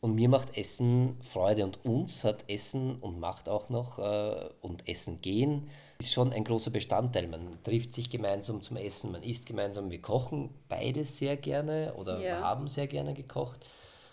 Und 0.00 0.14
mir 0.14 0.28
macht 0.28 0.56
Essen 0.56 1.16
Freude 1.22 1.64
und 1.64 1.84
uns 1.84 2.24
hat 2.24 2.44
Essen 2.48 2.96
und 2.96 3.18
macht 3.18 3.48
auch 3.48 3.68
noch 3.68 3.98
äh, 3.98 4.48
und 4.60 4.88
Essen 4.88 5.20
gehen 5.20 5.68
ist 5.98 6.12
schon 6.12 6.32
ein 6.32 6.44
großer 6.44 6.70
Bestandteil. 6.70 7.26
Man 7.26 7.62
trifft 7.64 7.94
sich 7.94 8.08
gemeinsam 8.08 8.62
zum 8.62 8.76
Essen, 8.76 9.12
man 9.12 9.22
isst 9.22 9.46
gemeinsam, 9.46 9.90
wir 9.90 10.00
kochen 10.00 10.50
beide 10.68 11.04
sehr 11.04 11.36
gerne 11.36 11.94
oder 11.94 12.20
ja. 12.20 12.40
haben 12.40 12.68
sehr 12.68 12.86
gerne 12.86 13.14
gekocht 13.14 13.66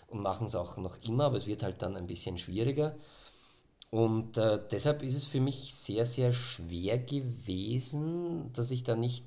und 0.08 0.20
machen 0.20 0.48
es 0.48 0.54
auch 0.54 0.76
noch 0.78 0.96
immer, 1.06 1.24
aber 1.24 1.36
es 1.36 1.46
wird 1.46 1.62
halt 1.62 1.82
dann 1.82 1.96
ein 1.96 2.06
bisschen 2.06 2.38
schwieriger. 2.38 2.96
Und 3.90 4.36
äh, 4.36 4.58
deshalb 4.70 5.02
ist 5.02 5.14
es 5.14 5.24
für 5.24 5.40
mich 5.40 5.74
sehr, 5.74 6.06
sehr 6.06 6.32
schwer 6.32 6.98
gewesen, 6.98 8.52
dass 8.52 8.72
ich 8.72 8.82
da 8.82 8.96
nicht 8.96 9.24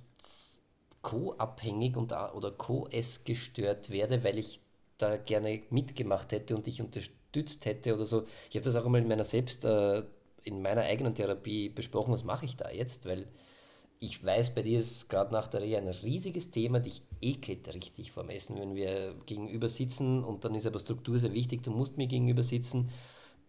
co-abhängig 1.02 1.98
oder 1.98 2.52
co-ess-gestört 2.52 3.90
werde, 3.90 4.24
weil 4.24 4.38
ich 4.38 4.60
da 4.98 5.18
gerne 5.18 5.62
mitgemacht 5.70 6.32
hätte 6.32 6.56
und 6.56 6.68
dich 6.68 6.82
unterstützt 6.82 7.66
hätte 7.66 7.94
oder 7.96 8.06
so. 8.06 8.26
Ich 8.50 8.56
habe 8.56 8.66
das 8.66 8.76
auch 8.76 8.86
einmal 8.86 9.02
in 9.02 9.08
meiner 9.08 9.24
selbst, 9.24 9.66
äh, 9.66 10.04
in 10.44 10.62
meiner 10.62 10.82
eigenen 10.82 11.16
Therapie 11.16 11.70
besprochen, 11.70 12.14
was 12.14 12.24
mache 12.24 12.46
ich 12.46 12.58
da 12.58 12.70
jetzt, 12.70 13.06
weil 13.06 13.28
ich 14.02 14.24
weiß, 14.24 14.56
bei 14.56 14.62
dir 14.62 14.80
ist 14.80 15.10
gerade 15.10 15.34
nach 15.34 15.48
der 15.48 15.62
Reha 15.62 15.80
ein 15.80 15.88
riesiges 15.88 16.52
Thema, 16.52 16.80
dich 16.80 17.02
ekelt 17.22 17.74
richtig 17.74 18.12
vom 18.14 18.30
Essen, 18.30 18.58
wenn 18.58 18.76
wir 18.76 19.14
gegenüber 19.26 19.68
sitzen 19.68 20.24
und 20.24 20.46
dann 20.46 20.56
ist 20.56 20.66
aber 20.66 20.80
Struktur 20.80 21.18
sehr 21.18 21.34
wichtig, 21.34 21.64
du 21.64 21.72
musst 21.72 21.98
mir 21.98 22.08
gegenüber 22.08 22.44
sitzen 22.44 22.90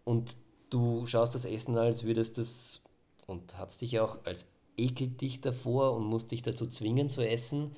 und 0.03 0.35
du 0.69 1.05
schaust 1.05 1.35
das 1.35 1.45
Essen, 1.45 1.77
als 1.77 2.03
würdest 2.03 2.37
das 2.37 2.81
und 3.27 3.55
es 3.57 3.77
dich 3.77 3.99
auch 3.99 4.25
als 4.25 4.45
ekelt 4.81 5.21
dich 5.21 5.41
davor 5.41 5.93
und 5.93 6.05
musst 6.05 6.31
dich 6.31 6.41
dazu 6.41 6.67
zwingen 6.67 7.09
zu 7.09 7.27
essen. 7.27 7.71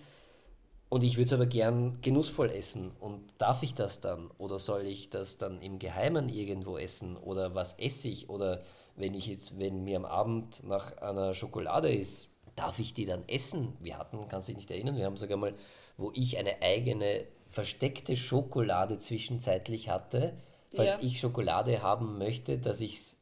Und 0.90 1.04
ich 1.04 1.18
würde 1.18 1.26
es 1.26 1.34
aber 1.34 1.48
gern 1.48 2.00
genussvoll 2.02 2.52
essen. 2.52 2.92
Und 3.00 3.22
darf 3.38 3.64
ich 3.64 3.74
das 3.74 4.00
dann? 4.00 4.30
Oder 4.38 4.60
soll 4.60 4.86
ich 4.86 5.10
das 5.10 5.38
dann 5.38 5.62
im 5.62 5.80
Geheimen 5.80 6.30
irgendwo 6.30 6.78
essen? 6.78 7.18
Oder 7.18 7.56
was 7.56 7.74
esse 7.80 8.08
ich? 8.10 8.30
Oder 8.30 8.62
wenn 8.96 9.14
ich 9.14 9.28
jetzt, 9.28 9.60
wenn 9.60 9.84
mir 9.84 9.98
am 9.98 10.06
Abend 10.06 10.64
nach 10.68 10.98
einer 10.98 11.34
Schokolade 11.34 11.92
ist, 11.92 12.28
darf 12.56 12.80
ich 12.80 12.94
die 12.94 13.06
dann 13.06 13.28
essen? 13.28 13.74
Wir 13.80 13.98
hatten, 13.98 14.28
kannst 14.28 14.48
dich 14.48 14.56
nicht 14.56 14.70
erinnern, 14.70 14.96
wir 14.96 15.06
haben 15.06 15.18
sogar 15.18 15.38
mal, 15.38 15.56
wo 15.98 16.12
ich 16.14 16.38
eine 16.38 16.62
eigene 16.62 17.26
versteckte 17.48 18.16
Schokolade 18.16 19.00
zwischenzeitlich 19.00 19.90
hatte, 19.90 20.34
falls 20.76 20.94
ja. 20.94 21.00
ich 21.02 21.20
Schokolade 21.20 21.82
haben 21.82 22.18
möchte, 22.18 22.58
dass 22.58 22.82
ich 22.82 22.98
es 22.98 23.18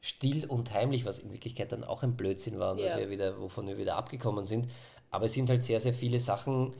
still 0.00 0.46
und 0.46 0.72
heimlich, 0.72 1.04
was 1.04 1.18
in 1.18 1.32
Wirklichkeit 1.32 1.72
dann 1.72 1.84
auch 1.84 2.02
ein 2.02 2.16
Blödsinn 2.16 2.58
war, 2.58 2.78
ja. 2.78 2.98
wir 2.98 3.10
wieder, 3.10 3.40
wovon 3.40 3.66
wir 3.66 3.78
wieder 3.78 3.96
abgekommen 3.96 4.44
sind. 4.44 4.68
Aber 5.10 5.26
es 5.26 5.32
sind 5.32 5.48
halt 5.48 5.64
sehr, 5.64 5.80
sehr 5.80 5.94
viele 5.94 6.20
Sachen, 6.20 6.74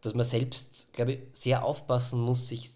dass 0.00 0.14
man 0.14 0.24
selbst, 0.24 0.92
glaube 0.92 1.12
ich, 1.12 1.18
sehr 1.32 1.64
aufpassen 1.64 2.20
muss, 2.20 2.48
sich 2.48 2.70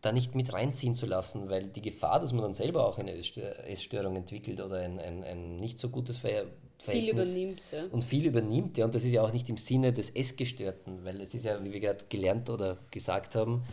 da 0.00 0.12
nicht 0.12 0.34
mit 0.34 0.52
reinziehen 0.52 0.94
zu 0.94 1.06
lassen, 1.06 1.48
weil 1.48 1.66
die 1.66 1.82
Gefahr, 1.82 2.20
dass 2.20 2.32
man 2.32 2.42
dann 2.42 2.54
selber 2.54 2.86
auch 2.86 2.98
eine 2.98 3.12
Essstörung 3.14 4.16
entwickelt 4.16 4.60
oder 4.60 4.76
ein, 4.76 4.98
ein, 4.98 5.24
ein 5.24 5.56
nicht 5.56 5.78
so 5.78 5.88
gutes 5.88 6.18
Ver 6.18 6.46
viel 6.78 7.10
übernimmt, 7.10 7.62
ja. 7.72 7.84
Und 7.90 8.04
viel 8.04 8.26
übernimmt, 8.26 8.76
ja. 8.76 8.84
Und 8.84 8.94
das 8.94 9.04
ist 9.04 9.12
ja 9.12 9.22
auch 9.22 9.32
nicht 9.32 9.48
im 9.48 9.56
Sinne 9.56 9.92
des 9.92 10.10
Essgestörten, 10.10 11.04
weil 11.04 11.20
es 11.20 11.34
ist 11.34 11.44
ja, 11.44 11.62
wie 11.64 11.72
wir 11.72 11.80
gerade 11.80 12.04
gelernt 12.08 12.50
oder 12.50 12.78
gesagt 12.90 13.36
haben, 13.36 13.64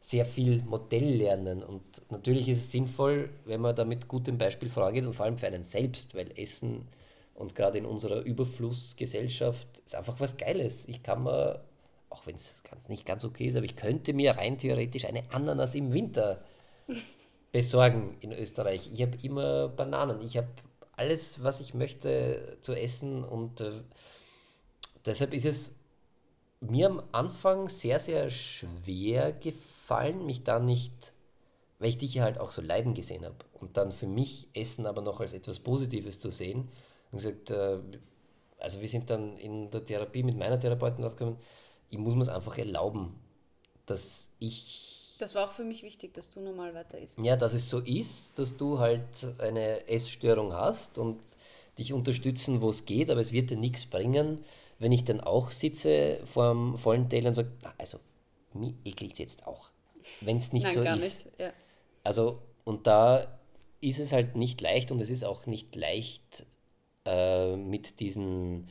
sehr 0.00 0.24
viel 0.24 0.62
Modell 0.62 1.16
lernen. 1.16 1.62
Und 1.62 1.82
natürlich 2.10 2.48
ist 2.48 2.60
es 2.60 2.70
sinnvoll, 2.70 3.30
wenn 3.44 3.60
man 3.60 3.74
da 3.74 3.84
mit 3.84 4.08
gutem 4.08 4.38
Beispiel 4.38 4.68
vorangeht 4.68 5.04
und 5.04 5.14
vor 5.14 5.26
allem 5.26 5.36
für 5.36 5.46
einen 5.46 5.64
selbst, 5.64 6.14
weil 6.14 6.30
Essen 6.38 6.86
und 7.34 7.54
gerade 7.54 7.78
in 7.78 7.86
unserer 7.86 8.20
Überflussgesellschaft 8.22 9.66
ist 9.84 9.94
einfach 9.94 10.18
was 10.20 10.36
Geiles. 10.36 10.88
Ich 10.88 11.02
kann 11.02 11.22
mir, 11.24 11.64
auch 12.08 12.26
wenn 12.26 12.36
es 12.36 12.54
nicht 12.88 13.04
ganz 13.04 13.24
okay 13.24 13.46
ist, 13.46 13.56
aber 13.56 13.66
ich 13.66 13.76
könnte 13.76 14.12
mir 14.14 14.36
rein 14.36 14.58
theoretisch 14.58 15.04
eine 15.04 15.24
Ananas 15.30 15.74
im 15.74 15.92
Winter 15.92 16.42
besorgen 17.52 18.16
in 18.20 18.32
Österreich. 18.32 18.90
Ich 18.92 19.02
habe 19.02 19.18
immer 19.22 19.68
Bananen, 19.68 20.22
ich 20.22 20.36
habe 20.36 20.48
alles, 20.92 21.42
was 21.42 21.60
ich 21.60 21.74
möchte 21.74 22.56
zu 22.62 22.74
essen 22.74 23.22
und 23.22 23.60
äh, 23.60 23.82
deshalb 25.04 25.34
ist 25.34 25.44
es 25.44 25.74
mir 26.60 26.86
am 26.86 27.02
Anfang 27.12 27.68
sehr, 27.68 28.00
sehr 28.00 28.30
schwer 28.30 29.32
gefallen, 29.32 29.75
mich 30.24 30.44
da 30.44 30.58
nicht, 30.58 31.12
weil 31.78 31.90
ich 31.90 31.98
dich 31.98 32.14
ja 32.14 32.24
halt 32.24 32.38
auch 32.38 32.52
so 32.52 32.62
leiden 32.62 32.94
gesehen 32.94 33.24
habe. 33.24 33.36
und 33.60 33.76
dann 33.76 33.90
für 33.92 34.06
mich 34.06 34.48
Essen 34.54 34.86
aber 34.86 35.02
noch 35.02 35.20
als 35.20 35.32
etwas 35.32 35.58
Positives 35.60 36.18
zu 36.18 36.30
sehen. 36.30 36.68
Und 37.10 37.18
gesagt, 37.18 37.50
äh, 37.50 37.78
also 38.58 38.80
wir 38.80 38.88
sind 38.88 39.10
dann 39.10 39.36
in 39.36 39.70
der 39.70 39.84
Therapie 39.84 40.22
mit 40.22 40.36
meiner 40.36 40.58
Therapeutin 40.58 41.02
draufgekommen, 41.02 41.38
ich 41.90 41.98
muss 41.98 42.14
mir 42.14 42.22
es 42.22 42.28
einfach 42.28 42.58
erlauben, 42.58 43.14
dass 43.86 44.30
ich. 44.38 45.16
Das 45.18 45.34
war 45.34 45.48
auch 45.48 45.52
für 45.52 45.64
mich 45.64 45.82
wichtig, 45.82 46.12
dass 46.14 46.28
du 46.30 46.40
normal 46.40 46.74
weiter 46.74 46.98
isst. 46.98 47.18
Ja, 47.18 47.36
dass 47.36 47.54
es 47.54 47.70
so 47.70 47.78
ist, 47.78 48.38
dass 48.38 48.56
du 48.56 48.78
halt 48.78 49.34
eine 49.38 49.88
Essstörung 49.88 50.52
hast 50.52 50.98
und 50.98 51.20
dich 51.78 51.92
unterstützen, 51.92 52.60
wo 52.60 52.70
es 52.70 52.84
geht, 52.84 53.10
aber 53.10 53.20
es 53.20 53.32
wird 53.32 53.50
dir 53.50 53.56
nichts 53.56 53.86
bringen, 53.86 54.44
wenn 54.78 54.92
ich 54.92 55.04
dann 55.04 55.20
auch 55.20 55.52
sitze 55.52 56.20
vor 56.26 56.50
dem 56.50 56.76
vollen 56.76 57.08
Teller 57.08 57.28
und 57.28 57.34
sage, 57.34 57.50
also 57.78 57.98
mir 58.52 58.74
ekelt 58.84 59.12
es 59.12 59.18
jetzt 59.18 59.46
auch, 59.46 59.70
wenn 60.20 60.38
es 60.38 60.52
nicht 60.52 60.64
Nein, 60.64 60.74
so 60.74 60.82
ist. 60.82 61.26
nicht. 61.26 61.40
Ja. 61.40 61.52
Also, 62.02 62.42
und 62.64 62.86
da 62.86 63.38
ist 63.80 63.98
es 63.98 64.12
halt 64.12 64.36
nicht 64.36 64.60
leicht 64.60 64.90
und 64.90 65.00
es 65.00 65.10
ist 65.10 65.24
auch 65.24 65.46
nicht 65.46 65.76
leicht 65.76 66.46
äh, 67.04 67.56
mit 67.56 68.00
diesen 68.00 68.68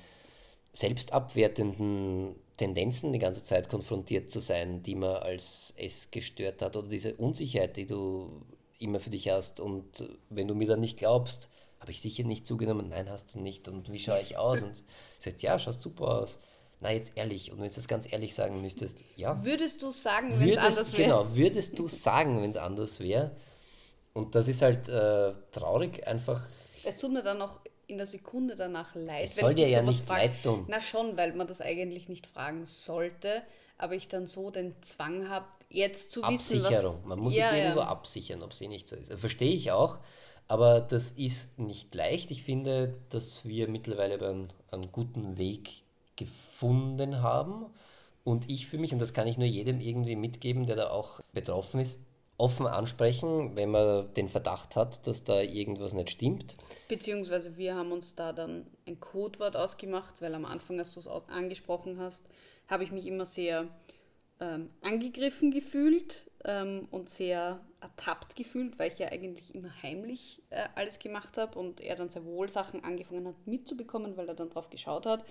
selbstabwertenden 0.73 2.35
Tendenzen 2.57 3.13
die 3.13 3.19
ganze 3.19 3.43
Zeit 3.43 3.69
konfrontiert 3.69 4.31
zu 4.31 4.39
sein, 4.39 4.83
die 4.83 4.95
man 4.95 5.17
als 5.17 5.73
es 5.77 6.11
gestört 6.11 6.61
hat 6.61 6.75
oder 6.75 6.87
diese 6.87 7.15
Unsicherheit, 7.15 7.77
die 7.77 7.85
du 7.85 8.41
immer 8.79 8.99
für 8.99 9.09
dich 9.09 9.29
hast 9.29 9.59
und 9.59 10.05
wenn 10.29 10.47
du 10.47 10.55
mir 10.55 10.67
dann 10.67 10.81
nicht 10.81 10.97
glaubst, 10.97 11.49
habe 11.79 11.91
ich 11.91 12.01
sicher 12.01 12.23
nicht 12.23 12.47
zugenommen, 12.47 12.89
nein, 12.89 13.09
hast 13.09 13.35
du 13.35 13.39
nicht 13.39 13.67
und 13.67 13.91
wie 13.91 13.99
schaue 13.99 14.21
ich 14.21 14.37
aus 14.37 14.61
und 14.61 14.83
sagt, 15.19 15.41
ja, 15.41 15.59
schaust 15.59 15.81
super 15.81 16.21
aus. 16.21 16.39
Na, 16.85 16.91
jetzt 16.91 17.13
ehrlich, 17.15 17.51
und 17.51 17.59
wenn 17.59 17.69
du 17.69 17.75
das 17.75 17.87
ganz 17.87 18.11
ehrlich 18.11 18.35
sagen 18.35 18.61
müsstest, 18.61 19.03
ja, 19.15 19.43
Würdest 19.43 19.81
du 19.81 19.89
sagen, 19.89 20.39
wenn 20.39 20.49
es 20.51 20.57
anders 20.59 20.93
wäre? 20.93 21.03
genau, 21.03 21.35
würdest 21.35 21.79
du 21.79 21.87
sagen, 21.87 22.43
wenn 22.43 22.51
es 22.51 22.57
anders 22.57 22.99
wäre? 22.99 23.31
Und 24.13 24.35
das 24.35 24.47
ist 24.47 24.61
halt 24.61 24.87
äh, 24.87 25.33
traurig, 25.51 26.05
einfach. 26.05 26.45
Es 26.83 26.99
tut 26.99 27.11
mir 27.11 27.23
dann 27.23 27.41
auch 27.41 27.59
in 27.87 27.97
der 27.97 28.05
Sekunde 28.05 28.55
danach 28.55 28.93
leid. 28.93 29.23
Es 29.23 29.37
soll 29.37 29.55
dir 29.55 29.67
ja 29.67 29.81
nicht 29.81 30.05
frag. 30.05 30.17
leid 30.19 30.43
tun. 30.43 30.65
Na 30.67 30.79
schon, 30.79 31.17
weil 31.17 31.33
man 31.33 31.47
das 31.47 31.59
eigentlich 31.59 32.07
nicht 32.07 32.27
fragen 32.27 32.67
sollte, 32.67 33.41
aber 33.79 33.95
ich 33.95 34.07
dann 34.07 34.27
so 34.27 34.51
den 34.51 34.75
Zwang 34.83 35.27
habe, 35.27 35.47
jetzt 35.71 36.11
zu 36.11 36.21
wissen, 36.21 36.63
Absicherung. 36.63 37.01
Man 37.07 37.17
muss 37.17 37.35
ja, 37.35 37.49
sich 37.49 37.61
irgendwo 37.61 37.79
ja. 37.79 37.87
absichern, 37.87 38.43
ob 38.43 38.53
sie 38.53 38.67
nicht 38.67 38.87
so 38.87 38.95
ist. 38.95 39.11
Verstehe 39.11 39.55
ich 39.55 39.71
auch, 39.71 39.97
aber 40.47 40.81
das 40.81 41.13
ist 41.13 41.57
nicht 41.57 41.95
leicht. 41.95 42.29
Ich 42.29 42.43
finde, 42.43 42.93
dass 43.09 43.43
wir 43.43 43.67
mittlerweile 43.67 44.23
einen, 44.23 44.53
einen 44.69 44.91
guten 44.91 45.39
Weg 45.39 45.81
gefunden 46.15 47.21
haben. 47.21 47.65
Und 48.23 48.49
ich 48.49 48.67
für 48.67 48.77
mich, 48.77 48.91
und 48.91 48.99
das 48.99 49.13
kann 49.13 49.27
ich 49.27 49.37
nur 49.37 49.47
jedem 49.47 49.79
irgendwie 49.79 50.15
mitgeben, 50.15 50.65
der 50.65 50.75
da 50.75 50.89
auch 50.89 51.21
betroffen 51.33 51.79
ist, 51.79 51.99
offen 52.37 52.67
ansprechen, 52.67 53.55
wenn 53.55 53.71
man 53.71 54.13
den 54.15 54.27
Verdacht 54.27 54.75
hat, 54.75 55.07
dass 55.07 55.23
da 55.23 55.41
irgendwas 55.41 55.93
nicht 55.93 56.09
stimmt. 56.09 56.57
Beziehungsweise 56.89 57.55
wir 57.55 57.75
haben 57.75 57.91
uns 57.91 58.15
da 58.15 58.33
dann 58.33 58.67
ein 58.87 58.99
Codewort 58.99 59.55
ausgemacht, 59.55 60.21
weil 60.21 60.35
am 60.35 60.45
Anfang, 60.45 60.79
als 60.79 60.93
du 60.93 60.99
es 60.99 61.07
angesprochen 61.07 61.97
hast, 61.99 62.25
habe 62.67 62.83
ich 62.83 62.91
mich 62.91 63.05
immer 63.05 63.25
sehr 63.25 63.67
ähm, 64.41 64.69
angegriffen 64.81 65.51
gefühlt 65.51 66.29
ähm, 66.43 66.87
und 66.91 67.09
sehr 67.09 67.59
ertappt 67.79 68.35
gefühlt, 68.35 68.77
weil 68.79 68.91
ich 68.91 68.99
ja 68.99 69.07
eigentlich 69.07 69.55
immer 69.55 69.71
heimlich 69.81 70.41
äh, 70.49 70.67
alles 70.75 70.99
gemacht 70.99 71.37
habe 71.37 71.57
und 71.57 71.79
er 71.79 71.95
dann 71.95 72.09
sehr 72.09 72.25
wohl 72.25 72.49
Sachen 72.49 72.83
angefangen 72.83 73.27
hat 73.27 73.47
mitzubekommen, 73.47 74.17
weil 74.17 74.27
er 74.27 74.35
dann 74.35 74.49
drauf 74.49 74.69
geschaut 74.69 75.05
hat. 75.05 75.23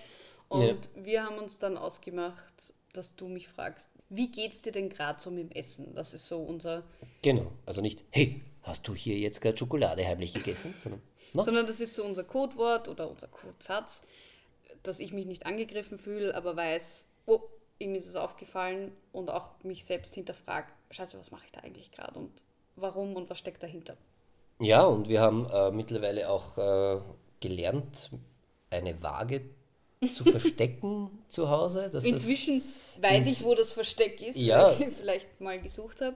Und 0.49 0.61
Ja. 0.61 0.75
wir 1.05 1.23
haben 1.25 1.37
uns 1.37 1.59
dann 1.59 1.77
ausgemacht, 1.77 2.73
dass 2.93 3.15
du 3.15 3.27
mich 3.27 3.47
fragst, 3.47 3.89
wie 4.09 4.29
geht's 4.31 4.61
dir 4.61 4.71
denn 4.71 4.89
gerade 4.89 5.19
so 5.19 5.31
mit 5.31 5.49
dem 5.49 5.51
Essen? 5.51 5.93
Das 5.95 6.13
ist 6.13 6.27
so 6.27 6.39
unser 6.39 6.83
Genau. 7.21 7.51
Also 7.65 7.81
nicht, 7.81 8.03
hey, 8.11 8.41
hast 8.63 8.87
du 8.87 8.93
hier 8.95 9.17
jetzt 9.17 9.41
gerade 9.41 9.57
Schokolade 9.57 10.05
heimlich 10.05 10.33
gegessen? 10.33 10.73
Sondern, 10.77 11.01
na, 11.33 11.43
Sondern 11.43 11.67
das 11.67 11.81
ist 11.81 11.95
so 11.95 12.03
unser 12.03 12.23
Codewort 12.23 12.87
oder 12.87 13.09
unser 13.09 13.27
Codesatz, 13.27 14.01
dass 14.83 14.99
ich 14.99 15.11
mich 15.11 15.25
nicht 15.25 15.45
angegriffen 15.45 15.97
fühle, 15.97 16.35
aber 16.35 16.55
weiß, 16.55 17.07
oh, 17.25 17.41
ihm 17.79 17.95
ist 17.95 18.07
es 18.07 18.15
aufgefallen 18.15 18.91
und 19.11 19.29
auch 19.29 19.51
mich 19.63 19.83
selbst 19.83 20.13
hinterfrage, 20.13 20.67
scheiße, 20.91 21.19
was 21.19 21.31
mache 21.31 21.43
ich 21.45 21.51
da 21.51 21.61
eigentlich 21.61 21.91
gerade 21.91 22.17
und 22.17 22.31
warum 22.75 23.15
und 23.15 23.29
was 23.29 23.39
steckt 23.39 23.63
dahinter? 23.63 23.97
Ja, 24.59 24.83
und 24.83 25.09
wir 25.09 25.19
haben 25.19 25.49
äh, 25.49 25.71
mittlerweile 25.71 26.29
auch 26.29 26.57
äh, 26.57 27.01
gelernt, 27.41 28.11
eine 28.69 29.01
Waage 29.03 29.41
zu 30.13 30.23
verstecken 30.23 31.09
zu 31.29 31.49
Hause. 31.49 31.91
Inzwischen 32.03 32.61
weiß 33.01 33.27
ich, 33.27 33.43
wo 33.43 33.55
das 33.55 33.71
Versteck 33.71 34.21
ist, 34.21 34.37
Ja. 34.37 34.63
weil 34.63 34.71
ich 34.71 34.77
sie 34.77 34.85
vielleicht 34.99 35.41
mal 35.41 35.59
gesucht 35.61 36.01
habe. 36.01 36.15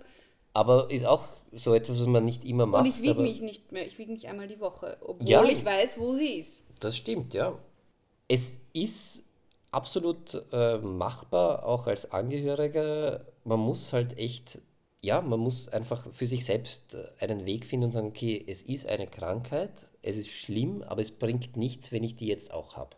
Aber 0.54 0.90
ist 0.90 1.06
auch 1.06 1.24
so 1.52 1.74
etwas, 1.74 2.00
was 2.00 2.08
man 2.08 2.26
nicht 2.26 2.44
immer 2.46 2.66
macht. 2.66 2.84
Und 2.86 2.90
ich 2.90 3.02
wiege 3.02 3.22
mich 3.22 3.42
nicht 3.42 3.72
mehr, 3.72 3.86
ich 3.86 3.98
wiege 3.98 4.12
mich 4.12 4.28
einmal 4.28 4.48
die 4.48 4.60
Woche, 4.60 4.98
obwohl 5.02 5.28
Ja. 5.30 5.44
ich 5.44 5.64
weiß, 5.64 5.98
wo 6.00 6.16
sie 6.16 6.40
ist. 6.40 6.64
Das 6.80 6.96
stimmt, 6.98 7.34
ja. 7.34 7.58
Es 8.28 8.54
ist 8.74 9.24
absolut 9.72 10.42
äh, 10.52 10.78
machbar, 10.78 11.66
auch 11.66 11.88
als 11.88 12.12
Angehöriger. 12.12 13.26
Man 13.44 13.60
muss 13.60 13.94
halt 13.94 14.18
echt, 14.18 14.60
ja, 15.02 15.22
man 15.22 15.40
muss 15.40 15.70
einfach 15.70 16.12
für 16.12 16.28
sich 16.28 16.46
selbst 16.46 16.96
äh, 16.96 17.08
einen 17.24 17.46
Weg 17.46 17.66
finden 17.66 17.86
und 17.86 17.92
sagen, 17.92 18.08
okay, 18.08 18.44
es 18.48 18.62
ist 18.64 18.88
eine 18.88 19.08
Krankheit, 19.08 19.72
es 20.02 20.18
ist 20.18 20.30
schlimm, 20.30 20.84
aber 20.84 21.02
es 21.02 21.12
bringt 21.12 21.58
nichts, 21.58 21.92
wenn 21.92 22.04
ich 22.04 22.16
die 22.16 22.28
jetzt 22.28 22.54
auch 22.54 22.76
habe. 22.76 22.96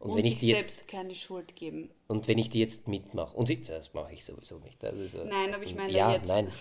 Und, 0.00 0.10
Und, 0.10 0.16
wenn 0.18 0.24
ich 0.26 0.36
die 0.38 0.48
jetzt 0.48 0.62
selbst 0.62 0.88
keine 0.88 1.14
Schuld 1.14 1.56
geben. 1.56 1.90
Und 2.06 2.28
wenn 2.28 2.38
ich 2.38 2.50
die 2.50 2.60
jetzt 2.60 2.86
mitmache, 2.86 3.36
und 3.36 3.46
sie- 3.46 3.60
das 3.60 3.92
mache 3.94 4.12
ich 4.12 4.24
sowieso 4.24 4.58
nicht. 4.60 4.82
Äh, 4.84 4.92
Nein, 5.28 5.52
aber 5.54 5.64
ich 5.64 5.74
meine 5.74 5.92
ja, 5.92 6.12
jetzt- 6.12 6.28
nein. 6.28 6.52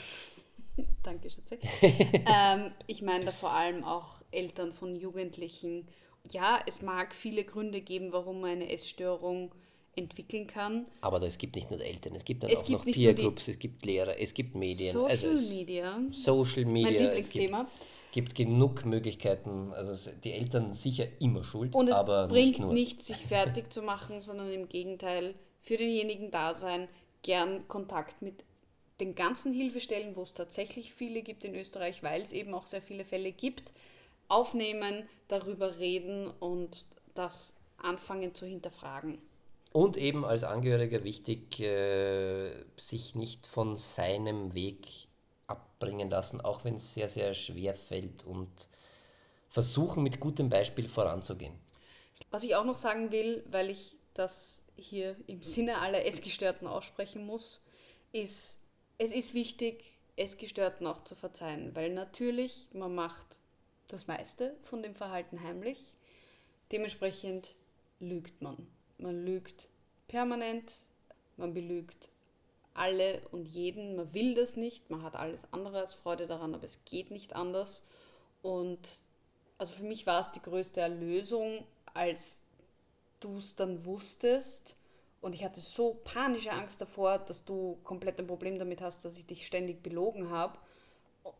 Danke, 1.04 1.30
Schätze. 1.30 1.58
ähm, 1.82 2.72
ich 2.88 3.02
meine 3.02 3.26
da 3.26 3.32
vor 3.32 3.52
allem 3.52 3.84
auch 3.84 4.22
Eltern 4.32 4.74
von 4.74 4.96
Jugendlichen. 4.96 5.88
Ja, 6.32 6.60
es 6.68 6.82
mag 6.82 7.16
viele 7.16 7.44
Gründe 7.44 7.82
geben, 7.82 8.12
warum 8.12 8.42
man 8.42 8.52
eine 8.52 8.70
Essstörung 8.72 9.52
entwickeln 9.96 10.46
kann. 10.46 10.86
Aber 11.02 11.22
es 11.24 11.38
gibt 11.38 11.56
nicht 11.56 11.72
nur 11.72 11.82
Eltern, 11.82 12.14
es 12.16 12.24
gibt 12.26 12.44
dann 12.44 12.52
Es 12.52 12.60
auch 12.60 12.66
gibt 12.66 12.80
noch 12.80 12.86
die- 12.86 12.92
Peergroups, 12.94 13.48
es 13.48 13.58
gibt 13.58 13.86
Lehrer, 13.86 14.20
es 14.20 14.34
gibt 14.34 14.56
Medien. 14.56 14.94
Social 14.94 15.10
also 15.12 15.28
es, 15.32 15.50
Media, 15.50 16.00
Social 16.12 16.66
Media. 16.66 16.92
mein 16.92 16.94
Es 16.96 17.02
Lieblingsthema. 17.34 17.60
gibt, 17.64 17.72
gibt 18.18 18.34
genug 18.34 18.84
Möglichkeiten. 18.84 19.72
Also 19.74 20.09
die 20.24 20.32
Eltern 20.32 20.74
sicher 20.74 21.05
immer 21.20 21.43
schuld, 21.43 21.76
Und 21.76 21.88
es 21.88 21.95
aber 21.95 22.28
bringt 22.28 22.47
nicht 22.47 22.59
nur. 22.59 22.74
nicht, 22.74 23.03
sich 23.03 23.18
fertig 23.18 23.72
zu 23.72 23.84
machen, 23.84 24.22
sondern 24.28 24.51
im 24.51 24.68
Gegenteil 24.68 25.36
für 25.61 25.78
denjenigen 25.78 26.32
da 26.32 26.55
sein, 26.55 26.88
gern 27.22 27.68
Kontakt 27.68 28.24
mit 28.24 28.43
den 28.99 29.13
ganzen 29.13 29.53
Hilfestellen, 29.53 30.15
wo 30.15 30.24
es 30.24 30.34
tatsächlich 30.34 30.93
viele 30.93 31.22
gibt 31.22 31.45
in 31.45 31.53
Österreich, 31.53 32.01
weil 32.01 32.24
es 32.24 32.32
eben 32.32 32.55
auch 32.55 32.65
sehr 32.65 32.82
viele 32.82 33.05
Fälle 33.05 33.32
gibt, 33.32 33.72
aufnehmen, 34.30 35.07
darüber 35.28 35.78
reden 35.78 36.28
und 36.39 36.88
das 37.13 37.53
anfangen 37.78 38.34
zu 38.34 38.47
hinterfragen. 38.47 39.20
Und 39.74 39.95
eben 39.95 40.26
als 40.26 40.43
Angehöriger 40.43 41.03
wichtig, 41.03 41.59
äh, 41.59 42.49
sich 42.78 43.13
nicht 43.13 43.45
von 43.45 43.78
seinem 43.78 44.55
Weg 44.55 45.07
abbringen 45.78 46.09
lassen, 46.09 46.41
auch 46.41 46.63
wenn 46.63 46.75
es 46.75 46.93
sehr, 46.93 47.09
sehr 47.09 47.34
schwer 47.34 47.75
fällt 47.75 48.23
und 48.25 48.49
versuchen 49.49 50.03
mit 50.03 50.19
gutem 50.19 50.49
Beispiel 50.49 50.88
voranzugehen. 50.88 51.53
Was 52.32 52.43
ich 52.43 52.55
auch 52.55 52.65
noch 52.65 52.78
sagen 52.78 53.11
will, 53.11 53.43
weil 53.49 53.69
ich 53.69 53.95
das 54.13 54.65
hier 54.75 55.15
im 55.28 55.43
Sinne 55.43 55.80
aller 55.80 56.05
Essgestörten 56.05 56.67
aussprechen 56.67 57.25
muss, 57.25 57.61
ist, 58.11 58.57
es 58.97 59.11
ist 59.11 59.34
wichtig, 59.34 59.84
Essgestörten 60.15 60.88
auch 60.88 61.03
zu 61.03 61.15
verzeihen, 61.15 61.75
weil 61.75 61.93
natürlich, 61.93 62.67
man 62.73 62.95
macht 62.95 63.39
das 63.88 64.07
meiste 64.07 64.55
von 64.63 64.82
dem 64.82 64.95
Verhalten 64.95 65.43
heimlich. 65.43 65.93
Dementsprechend 66.71 67.53
lügt 67.99 68.41
man. 68.41 68.67
Man 68.97 69.23
lügt 69.23 69.67
permanent, 70.07 70.71
man 71.38 71.53
belügt 71.53 72.09
alle 72.78 73.21
und 73.32 73.45
jeden. 73.45 73.95
Man 73.95 74.13
will 74.13 74.36
das 74.36 74.55
nicht, 74.55 74.89
man 74.89 75.03
hat 75.03 75.15
alles 75.15 75.47
andere 75.51 75.80
als 75.80 75.93
Freude 75.93 76.28
daran, 76.28 76.53
aber 76.53 76.63
es 76.63 76.84
geht 76.86 77.11
nicht 77.11 77.36
anders. 77.36 77.84
Und 78.41 78.80
also 79.57 79.73
für 79.73 79.84
mich 79.84 80.05
war 80.05 80.21
es 80.21 80.32
die 80.32 80.41
größte 80.41 80.82
Erlösung, 80.82 81.65
als 81.93 82.43
du 83.19 83.38
es 83.38 83.55
dann 83.55 83.86
wusstest. 83.86 84.75
Und 85.21 85.34
ich 85.34 85.43
hatte 85.43 85.59
so 85.59 85.99
panische 86.03 86.51
Angst 86.51 86.80
davor, 86.80 87.17
dass 87.17 87.43
du 87.43 87.78
komplett 87.84 88.19
ein 88.19 88.28
Problem 88.28 88.59
damit 88.59 88.82
hast, 88.82 89.03
dass 89.03 89.17
ich 89.17 89.25
dich 89.25 89.45
ständig 89.45 89.82
belogen 89.82 90.30
habe 90.30 90.57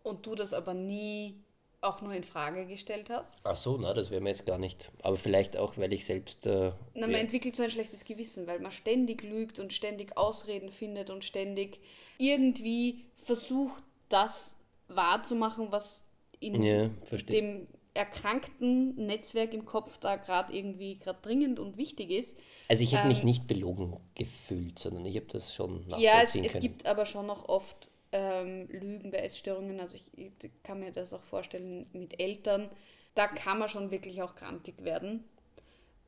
und 0.03 0.25
du 0.25 0.35
das 0.35 0.53
aber 0.53 0.73
nie 0.73 1.35
auch 1.82 2.01
nur 2.01 2.13
in 2.13 2.23
Frage 2.23 2.65
gestellt 2.65 3.09
hast. 3.09 3.32
Ach 3.43 3.55
so, 3.55 3.78
na, 3.78 3.93
das 3.93 4.09
wäre 4.09 4.21
mir 4.21 4.30
jetzt 4.30 4.45
gar 4.45 4.57
nicht. 4.57 4.91
Aber 5.03 5.15
vielleicht 5.15 5.57
auch, 5.57 5.78
weil 5.78 5.93
ich 5.93 6.05
selbst. 6.05 6.45
Äh, 6.45 6.71
Na, 6.93 7.01
man 7.01 7.11
ja, 7.11 7.17
entwickelt 7.19 7.55
so 7.55 7.63
ein 7.63 7.69
schlechtes 7.69 8.03
Gewissen, 8.05 8.47
weil 8.47 8.59
man 8.59 8.71
ständig 8.71 9.21
lügt 9.23 9.59
und 9.59 9.73
ständig 9.73 10.17
Ausreden 10.17 10.71
findet 10.71 11.09
und 11.09 11.23
ständig 11.23 11.80
irgendwie 12.17 13.05
versucht, 13.23 13.84
das 14.09 14.55
wahrzumachen, 14.88 15.71
was 15.71 16.05
in 16.39 16.61
ja, 16.63 16.89
dem 17.30 17.67
erkrankten 17.93 18.95
Netzwerk 19.07 19.53
im 19.53 19.65
Kopf 19.65 19.97
da 19.97 20.15
gerade 20.17 20.55
irgendwie 20.55 20.99
gerade 20.99 21.19
dringend 21.21 21.59
und 21.59 21.78
wichtig 21.78 22.11
ist. 22.11 22.38
Also 22.69 22.84
ich 22.84 22.95
habe 22.95 23.07
mich 23.07 23.19
ähm, 23.19 23.25
nicht 23.25 23.47
belogen 23.47 23.97
gefühlt, 24.15 24.78
sondern 24.80 25.05
ich 25.05 25.15
habe 25.15 25.25
das 25.28 25.53
schon 25.53 25.88
nachvollziehen 25.88 26.03
Ja, 26.03 26.21
es, 26.21 26.36
es 26.36 26.51
können. 26.53 26.61
gibt 26.61 26.86
aber 26.86 27.05
schon 27.05 27.25
noch 27.25 27.49
oft 27.49 27.89
ähm, 28.12 28.68
Lügen 28.70 29.12
bei 29.12 29.20
Essstörungen. 29.20 29.80
Also 29.80 29.95
ich, 29.95 30.05
ich 30.18 30.32
kann 30.64 30.80
mir 30.80 30.91
das 30.91 31.14
auch 31.14 31.24
vorstellen 31.24 31.86
mit 31.93 32.20
Eltern. 32.20 32.70
Da 33.16 33.28
kann 33.28 33.60
man 33.60 33.70
schon 33.70 33.91
wirklich 33.91 34.22
auch 34.22 34.36
grantig 34.36 34.84
werden. 34.84 35.24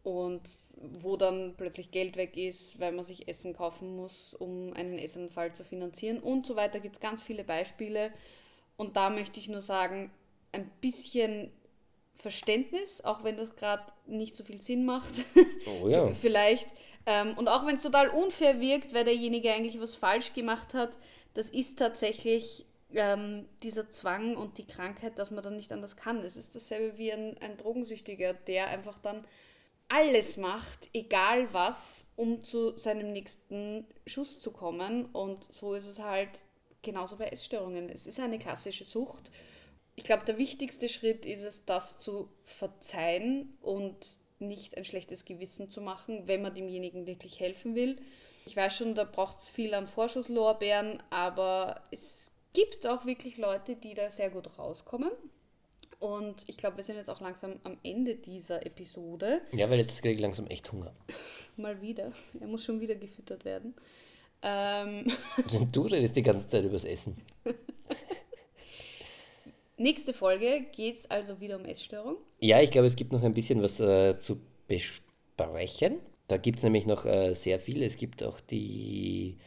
Und 0.04 0.42
wo 1.02 1.18
dann 1.18 1.56
plötzlich 1.58 1.92
Geld 1.92 2.16
weg 2.16 2.38
ist, 2.38 2.80
weil 2.80 2.94
man 2.94 3.04
sich 3.04 3.28
Essen 3.28 3.54
kaufen 3.54 3.96
muss, 3.96 4.34
um 4.34 4.74
einen 4.74 4.98
Essanfall 4.98 5.54
zu 5.54 5.64
finanzieren 5.64 6.20
und 6.20 6.46
so 6.46 6.56
weiter, 6.56 6.80
gibt 6.80 6.96
es 6.96 7.02
ganz 7.02 7.22
viele 7.22 7.44
Beispiele. 7.44 8.12
Und 8.78 8.96
da 8.96 9.10
möchte 9.10 9.40
ich 9.40 9.50
nur 9.50 9.62
sagen, 9.62 10.10
ein 10.52 10.70
bisschen 10.82 11.52
Verständnis, 12.20 13.04
auch 13.04 13.24
wenn 13.24 13.38
das 13.38 13.56
gerade 13.56 13.84
nicht 14.06 14.36
so 14.36 14.44
viel 14.44 14.62
Sinn 14.62 14.86
macht. 14.86 15.14
Oh 15.66 15.88
ja. 15.88 16.14
Vielleicht. 16.14 16.68
Ähm, 17.06 17.36
und 17.38 17.48
auch 17.48 17.66
wenn 17.66 17.76
es 17.76 17.84
total 17.84 18.10
unfair 18.10 18.60
wirkt, 18.60 18.94
weil 18.94 19.06
derjenige 19.06 19.52
eigentlich 19.52 19.80
was 19.80 19.96
falsch 19.96 20.34
gemacht 20.34 20.74
hat, 20.74 20.92
das 21.34 21.50
ist 21.50 21.80
tatsächlich 21.80 22.66
ähm, 22.94 23.46
dieser 23.64 23.90
Zwang 23.90 24.36
und 24.36 24.58
die 24.58 24.68
Krankheit, 24.68 25.18
dass 25.18 25.32
man 25.32 25.44
dann 25.44 25.56
nicht 25.56 25.72
anders 25.72 25.96
kann. 25.96 26.18
Es 26.18 26.36
ist 26.36 26.56
dasselbe 26.56 26.98
wie 26.98 27.14
ein, 27.14 27.38
ein 27.40 27.58
Drogensüchtiger, 27.58 28.34
der 28.34 28.68
einfach 28.68 29.00
dann 29.00 29.24
alles 29.88 30.38
macht, 30.38 30.90
egal 30.94 31.52
was, 31.54 32.12
um 32.16 32.44
zu 32.44 32.78
seinem 32.78 33.12
nächsten 33.14 33.88
Schuss 34.06 34.40
zu 34.40 34.52
kommen. 34.52 35.06
Und 35.06 35.48
so 35.54 35.74
ist 35.74 35.88
es 35.88 36.00
halt 36.00 36.30
genauso 36.82 37.16
bei 37.16 37.26
Essstörungen. 37.26 37.90
Es 37.90 38.08
ist 38.08 38.20
eine 38.20 38.40
klassische 38.40 38.86
Sucht. 38.86 39.32
Ich 40.00 40.06
glaube, 40.06 40.24
der 40.26 40.38
wichtigste 40.38 40.88
Schritt 40.88 41.26
ist 41.26 41.44
es, 41.44 41.66
das 41.66 42.00
zu 42.00 42.30
verzeihen 42.46 43.58
und 43.62 43.98
nicht 44.40 44.78
ein 44.78 44.86
schlechtes 44.86 45.26
Gewissen 45.26 45.68
zu 45.68 45.82
machen, 45.82 46.26
wenn 46.26 46.42
man 46.42 46.56
demjenigen 46.56 47.06
wirklich 47.06 47.42
helfen 47.42 47.76
will. 47.76 47.98
Ich 48.46 48.56
weiß 48.56 48.78
schon, 48.78 48.96
da 48.96 49.04
braucht 49.04 49.40
es 49.40 49.50
viel 49.50 49.74
an 49.74 49.88
Vorschusslorbeeren, 49.88 51.04
aber 51.10 51.84
es 51.92 52.32
gibt 52.54 52.88
auch 52.88 53.06
wirklich 53.06 53.38
Leute, 53.38 53.76
die 53.76 53.94
da 53.94 54.10
sehr 54.10 54.30
gut 54.30 54.58
rauskommen. 54.58 55.12
Und 56.00 56.46
ich 56.48 56.56
glaube, 56.56 56.78
wir 56.78 56.86
sind 56.86 56.96
jetzt 56.96 57.10
auch 57.10 57.20
langsam 57.20 57.60
am 57.66 57.78
Ende 57.84 58.16
dieser 58.16 58.66
Episode. 58.66 59.42
Ja, 59.52 59.70
weil 59.70 59.80
jetzt 59.80 60.02
kriege 60.02 60.16
ich 60.16 60.22
langsam 60.22 60.48
echt 60.48 60.72
Hunger. 60.72 60.94
Mal 61.58 61.82
wieder. 61.82 62.14
Er 62.40 62.48
muss 62.48 62.64
schon 62.64 62.80
wieder 62.80 62.96
gefüttert 62.96 63.44
werden. 63.44 63.76
Ähm, 64.44 65.12
Du 65.74 65.82
redest 65.82 66.16
die 66.16 66.24
ganze 66.24 66.48
Zeit 66.48 66.64
übers 66.64 66.86
Essen. 66.86 67.18
nächste 69.80 70.14
Folge 70.14 70.66
geht 70.76 71.00
es 71.00 71.12
also 71.12 71.40
wieder 71.40 71.58
um 71.58 71.66
Essstörung. 71.66 72.18
Ja, 72.40 72.62
ich 72.62 72.72
glaube, 72.72 72.88
es 72.88 72.96
gibt 72.96 73.12
noch 73.12 73.24
ein 73.24 73.34
bisschen 73.34 73.62
was 73.62 73.80
äh, 73.80 74.20
zu 74.20 74.40
besprechen. 74.68 76.00
Da 76.28 76.38
gibt 76.38 76.60
es 76.60 76.64
nämlich 76.64 76.86
noch 76.86 77.06
äh, 77.06 77.34
sehr 77.34 77.60
viel. 77.60 77.82
Es 77.82 77.98
gibt 77.98 78.24
auch 78.24 78.40
die 78.40 79.38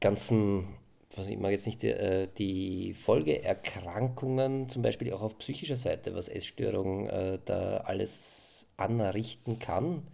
ganzen, 0.00 0.66
was 1.14 1.28
ich 1.28 1.38
mag 1.38 1.52
jetzt 1.52 1.66
nicht, 1.66 1.82
die, 1.82 1.88
äh, 1.88 2.28
die 2.38 2.94
Folgeerkrankungen, 2.94 4.68
zum 4.68 4.82
Beispiel 4.82 5.12
auch 5.12 5.22
auf 5.22 5.38
psychischer 5.38 5.76
Seite, 5.76 6.14
was 6.14 6.28
Essstörung 6.28 7.08
äh, 7.08 7.38
da 7.44 7.78
alles 7.78 8.66
anrichten 8.76 9.58
kann. 9.58 10.06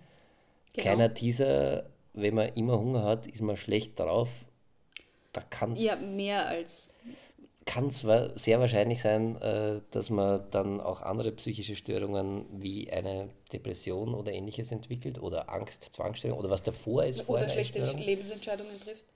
Genau. 0.72 0.82
Kleiner 0.82 1.14
Teaser, 1.14 1.90
wenn 2.12 2.34
man 2.34 2.48
immer 2.54 2.78
Hunger 2.78 3.04
hat, 3.04 3.26
ist 3.26 3.42
man 3.42 3.56
schlecht 3.56 3.98
drauf. 3.98 4.28
Da 5.32 5.42
kann 5.42 5.72
es 5.72 5.82
Ja, 5.82 5.96
mehr 5.96 6.46
als. 6.46 6.94
Kann 7.70 7.86
es 7.86 8.04
sehr 8.34 8.58
wahrscheinlich 8.58 9.00
sein, 9.00 9.40
äh, 9.40 9.80
dass 9.92 10.10
man 10.10 10.42
dann 10.50 10.80
auch 10.80 11.02
andere 11.02 11.30
psychische 11.30 11.76
Störungen 11.76 12.44
wie 12.50 12.90
eine 12.90 13.28
Depression 13.52 14.12
oder 14.14 14.32
ähnliches 14.32 14.72
entwickelt 14.72 15.22
oder 15.22 15.48
Angst, 15.48 15.84
Zwangsstörung 15.94 16.36
oder 16.36 16.50
was 16.50 16.64
davor 16.64 17.04
ist 17.04 17.28
Oder 17.28 17.48
schlechte. 17.48 17.84
Lebensentscheidungen 17.84 18.80
trifft. 18.80 19.06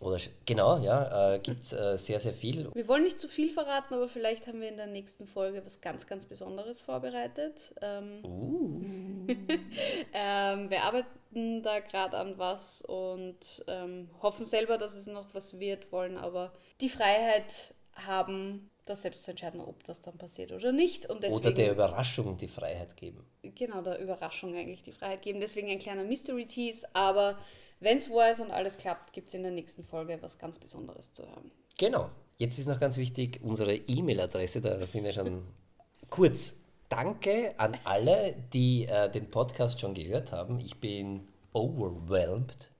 Oder 0.00 0.18
genau, 0.44 0.78
ja, 0.78 1.34
äh, 1.34 1.38
gibt 1.38 1.72
äh, 1.72 1.96
sehr, 1.96 2.20
sehr 2.20 2.34
viel. 2.34 2.70
Wir 2.74 2.88
wollen 2.88 3.04
nicht 3.04 3.20
zu 3.20 3.28
viel 3.28 3.50
verraten, 3.50 3.94
aber 3.94 4.08
vielleicht 4.08 4.46
haben 4.46 4.60
wir 4.60 4.68
in 4.68 4.76
der 4.76 4.86
nächsten 4.86 5.26
Folge 5.26 5.64
was 5.64 5.80
ganz, 5.80 6.06
ganz 6.06 6.26
Besonderes 6.26 6.80
vorbereitet. 6.80 7.74
Ähm, 7.80 8.24
Uh. 8.24 9.26
ähm, 10.12 10.70
wir 10.70 10.82
arbeiten 10.82 11.62
da 11.62 11.80
gerade 11.80 12.16
an 12.18 12.38
was 12.38 12.82
und 12.82 13.64
ähm, 13.66 14.10
hoffen 14.22 14.44
selber, 14.44 14.78
dass 14.78 14.94
es 14.94 15.06
noch 15.06 15.34
was 15.34 15.58
wird, 15.58 15.90
wollen 15.92 16.16
aber 16.16 16.52
die 16.80 16.88
Freiheit 16.88 17.74
haben, 17.94 18.70
das 18.84 19.02
selbst 19.02 19.24
zu 19.24 19.32
entscheiden, 19.32 19.60
ob 19.60 19.82
das 19.84 20.00
dann 20.02 20.16
passiert 20.16 20.52
oder 20.52 20.72
nicht. 20.72 21.06
Und 21.06 21.22
deswegen, 21.22 21.40
Oder 21.40 21.52
der 21.52 21.72
Überraschung 21.72 22.36
die 22.36 22.48
Freiheit 22.48 22.96
geben. 22.96 23.26
genau, 23.42 23.82
der 23.82 23.98
Überraschung 23.98 24.54
eigentlich 24.54 24.82
die 24.82 24.92
Freiheit 24.92 25.22
geben. 25.22 25.40
Deswegen 25.40 25.68
ein 25.68 25.80
kleiner 25.80 26.04
Mystery 26.04 26.46
Tease, 26.46 26.86
aber 26.92 27.36
wenn 27.80 27.98
es 27.98 28.10
wahr 28.10 28.30
ist 28.30 28.40
und 28.40 28.50
alles 28.50 28.78
klappt, 28.78 29.12
gibt 29.12 29.28
es 29.28 29.34
in 29.34 29.42
der 29.42 29.52
nächsten 29.52 29.84
Folge 29.84 30.18
was 30.20 30.38
ganz 30.38 30.58
Besonderes 30.58 31.12
zu 31.12 31.22
hören. 31.26 31.50
Genau. 31.78 32.10
Jetzt 32.38 32.58
ist 32.58 32.66
noch 32.66 32.80
ganz 32.80 32.96
wichtig 32.96 33.40
unsere 33.42 33.74
E-Mail-Adresse, 33.74 34.60
da 34.60 34.84
sind 34.86 35.04
wir 35.04 35.12
schon 35.12 35.42
kurz. 36.10 36.54
Danke 36.88 37.54
an 37.58 37.76
alle, 37.84 38.34
die 38.52 38.86
äh, 38.86 39.10
den 39.10 39.28
Podcast 39.30 39.80
schon 39.80 39.94
gehört 39.94 40.32
haben. 40.32 40.60
Ich 40.60 40.78
bin 40.78 41.26
overwhelmed. 41.52 42.70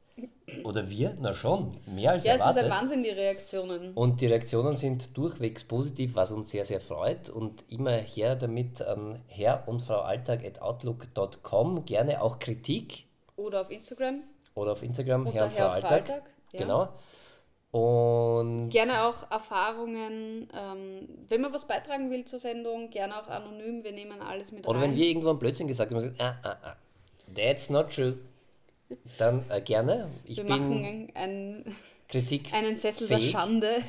Oder 0.64 0.88
wir? 0.88 1.16
Na 1.20 1.34
schon, 1.34 1.76
mehr 1.86 2.12
als 2.12 2.24
Ja, 2.24 2.34
es 2.34 2.40
ist 2.40 2.46
erwartet. 2.46 2.64
ein 2.64 2.70
Wahnsinn, 2.70 3.02
die 3.02 3.10
Reaktionen. 3.10 3.92
Und 3.94 4.20
die 4.20 4.26
Reaktionen 4.26 4.76
sind 4.76 5.16
durchwegs 5.16 5.64
positiv, 5.64 6.14
was 6.14 6.30
uns 6.32 6.50
sehr, 6.50 6.64
sehr 6.64 6.80
freut. 6.80 7.28
Und 7.28 7.64
immer 7.68 7.92
her 7.92 8.36
damit 8.36 8.80
an 8.80 9.20
herr 9.26 9.66
und 9.66 9.82
Frau 9.82 10.00
Alltag.outlook.com. 10.00 11.84
Gerne 11.84 12.22
auch 12.22 12.38
Kritik 12.38 13.06
Oder 13.36 13.62
auf 13.62 13.70
Instagram. 13.70 14.22
Oder 14.56 14.72
auf 14.72 14.82
Instagram, 14.82 15.26
Unter 15.26 15.32
Herr 15.38 15.44
und 15.46 15.52
Frau 15.52 15.58
Herr 15.58 15.66
und 15.76 15.80
Frau 15.82 15.88
Alltag. 15.88 16.10
Alltag, 16.10 16.22
ja. 16.52 16.58
Genau. 16.60 16.88
Und 17.72 18.70
Gerne 18.70 19.02
auch 19.02 19.30
Erfahrungen, 19.30 20.48
ähm, 20.54 21.08
wenn 21.28 21.40
man 21.42 21.52
was 21.52 21.66
beitragen 21.66 22.10
will 22.10 22.24
zur 22.24 22.38
Sendung, 22.38 22.88
gerne 22.90 23.20
auch 23.20 23.28
anonym, 23.28 23.84
wir 23.84 23.92
nehmen 23.92 24.20
alles 24.22 24.50
mit 24.50 24.66
Oder 24.66 24.80
rein. 24.80 24.90
wenn 24.90 24.96
wir 24.96 25.06
irgendwo 25.06 25.28
einen 25.30 25.38
Blödsinn 25.38 25.68
gesagt 25.68 25.90
haben, 25.92 26.00
gesagt, 26.00 26.20
ah, 26.20 26.36
ah, 26.42 26.56
ah, 26.62 26.76
that's 27.34 27.68
not 27.68 27.94
true, 27.94 28.16
dann 29.18 29.44
äh, 29.50 29.60
gerne. 29.60 30.08
Ich 30.24 30.38
wir 30.38 30.44
bin 30.44 30.56
machen 30.58 31.10
einen, 31.14 31.76
Kritik 32.08 32.50
einen 32.54 32.76
Sessel 32.76 33.08
der 33.08 33.18
fähig, 33.18 33.32
Schande. 33.32 33.82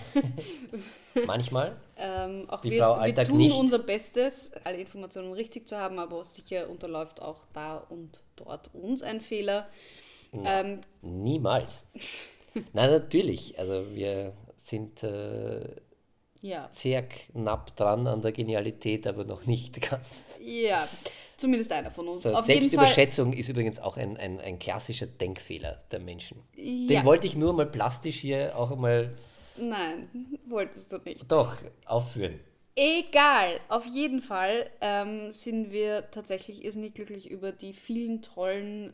manchmal. 1.25 1.77
Ähm, 1.97 2.45
auch 2.49 2.61
Die 2.61 2.71
wir, 2.71 2.79
Frau 2.83 2.95
wir 2.95 3.01
Alltag 3.01 3.27
tun 3.27 3.37
nicht. 3.37 3.55
unser 3.55 3.79
Bestes, 3.79 4.51
alle 4.65 4.79
Informationen 4.79 5.31
richtig 5.31 5.67
zu 5.67 5.77
haben, 5.77 5.97
aber 5.99 6.25
sicher 6.25 6.69
unterläuft 6.69 7.21
auch 7.21 7.45
da 7.53 7.77
und 7.89 8.19
dort 8.35 8.69
uns 8.73 9.01
ein 9.01 9.21
Fehler. 9.21 9.67
Ähm, 10.45 10.81
Niemals. 11.01 11.85
Nein, 12.73 12.89
natürlich. 12.91 13.57
Also 13.59 13.85
wir 13.93 14.33
sind 14.55 15.03
äh, 15.03 15.69
ja. 16.41 16.69
sehr 16.71 17.03
knapp 17.03 17.75
dran 17.75 18.07
an 18.07 18.21
der 18.21 18.31
Genialität, 18.31 19.07
aber 19.07 19.23
noch 19.23 19.45
nicht 19.45 19.81
ganz. 19.89 20.37
ja, 20.41 20.87
zumindest 21.37 21.71
einer 21.71 21.91
von 21.91 22.07
uns. 22.07 22.23
So, 22.23 22.35
Selbstüberschätzung 22.35 23.33
ist 23.33 23.49
übrigens 23.49 23.79
auch 23.79 23.97
ein, 23.97 24.17
ein, 24.17 24.39
ein 24.39 24.59
klassischer 24.59 25.07
Denkfehler 25.07 25.83
der 25.91 25.99
Menschen. 25.99 26.41
Den 26.55 26.89
Ja. 26.89 27.05
wollte 27.05 27.27
ich 27.27 27.35
nur 27.35 27.53
mal 27.53 27.65
plastisch 27.65 28.19
hier 28.19 28.57
auch 28.57 28.71
einmal 28.71 29.15
nein, 29.57 30.07
wolltest 30.47 30.91
du 30.91 30.97
nicht. 30.99 31.31
doch 31.31 31.57
aufführen. 31.85 32.39
Egal, 32.75 33.59
auf 33.69 33.85
jeden 33.87 34.21
Fall 34.21 34.69
ähm, 34.81 35.31
sind 35.31 35.71
wir 35.71 36.11
tatsächlich 36.11 36.63
irrsinnig 36.63 36.93
glücklich 36.93 37.27
über 37.27 37.51
die 37.51 37.73
vielen 37.73 38.21
tollen 38.21 38.93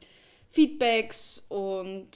Feedbacks 0.54 1.44
und 1.50 2.12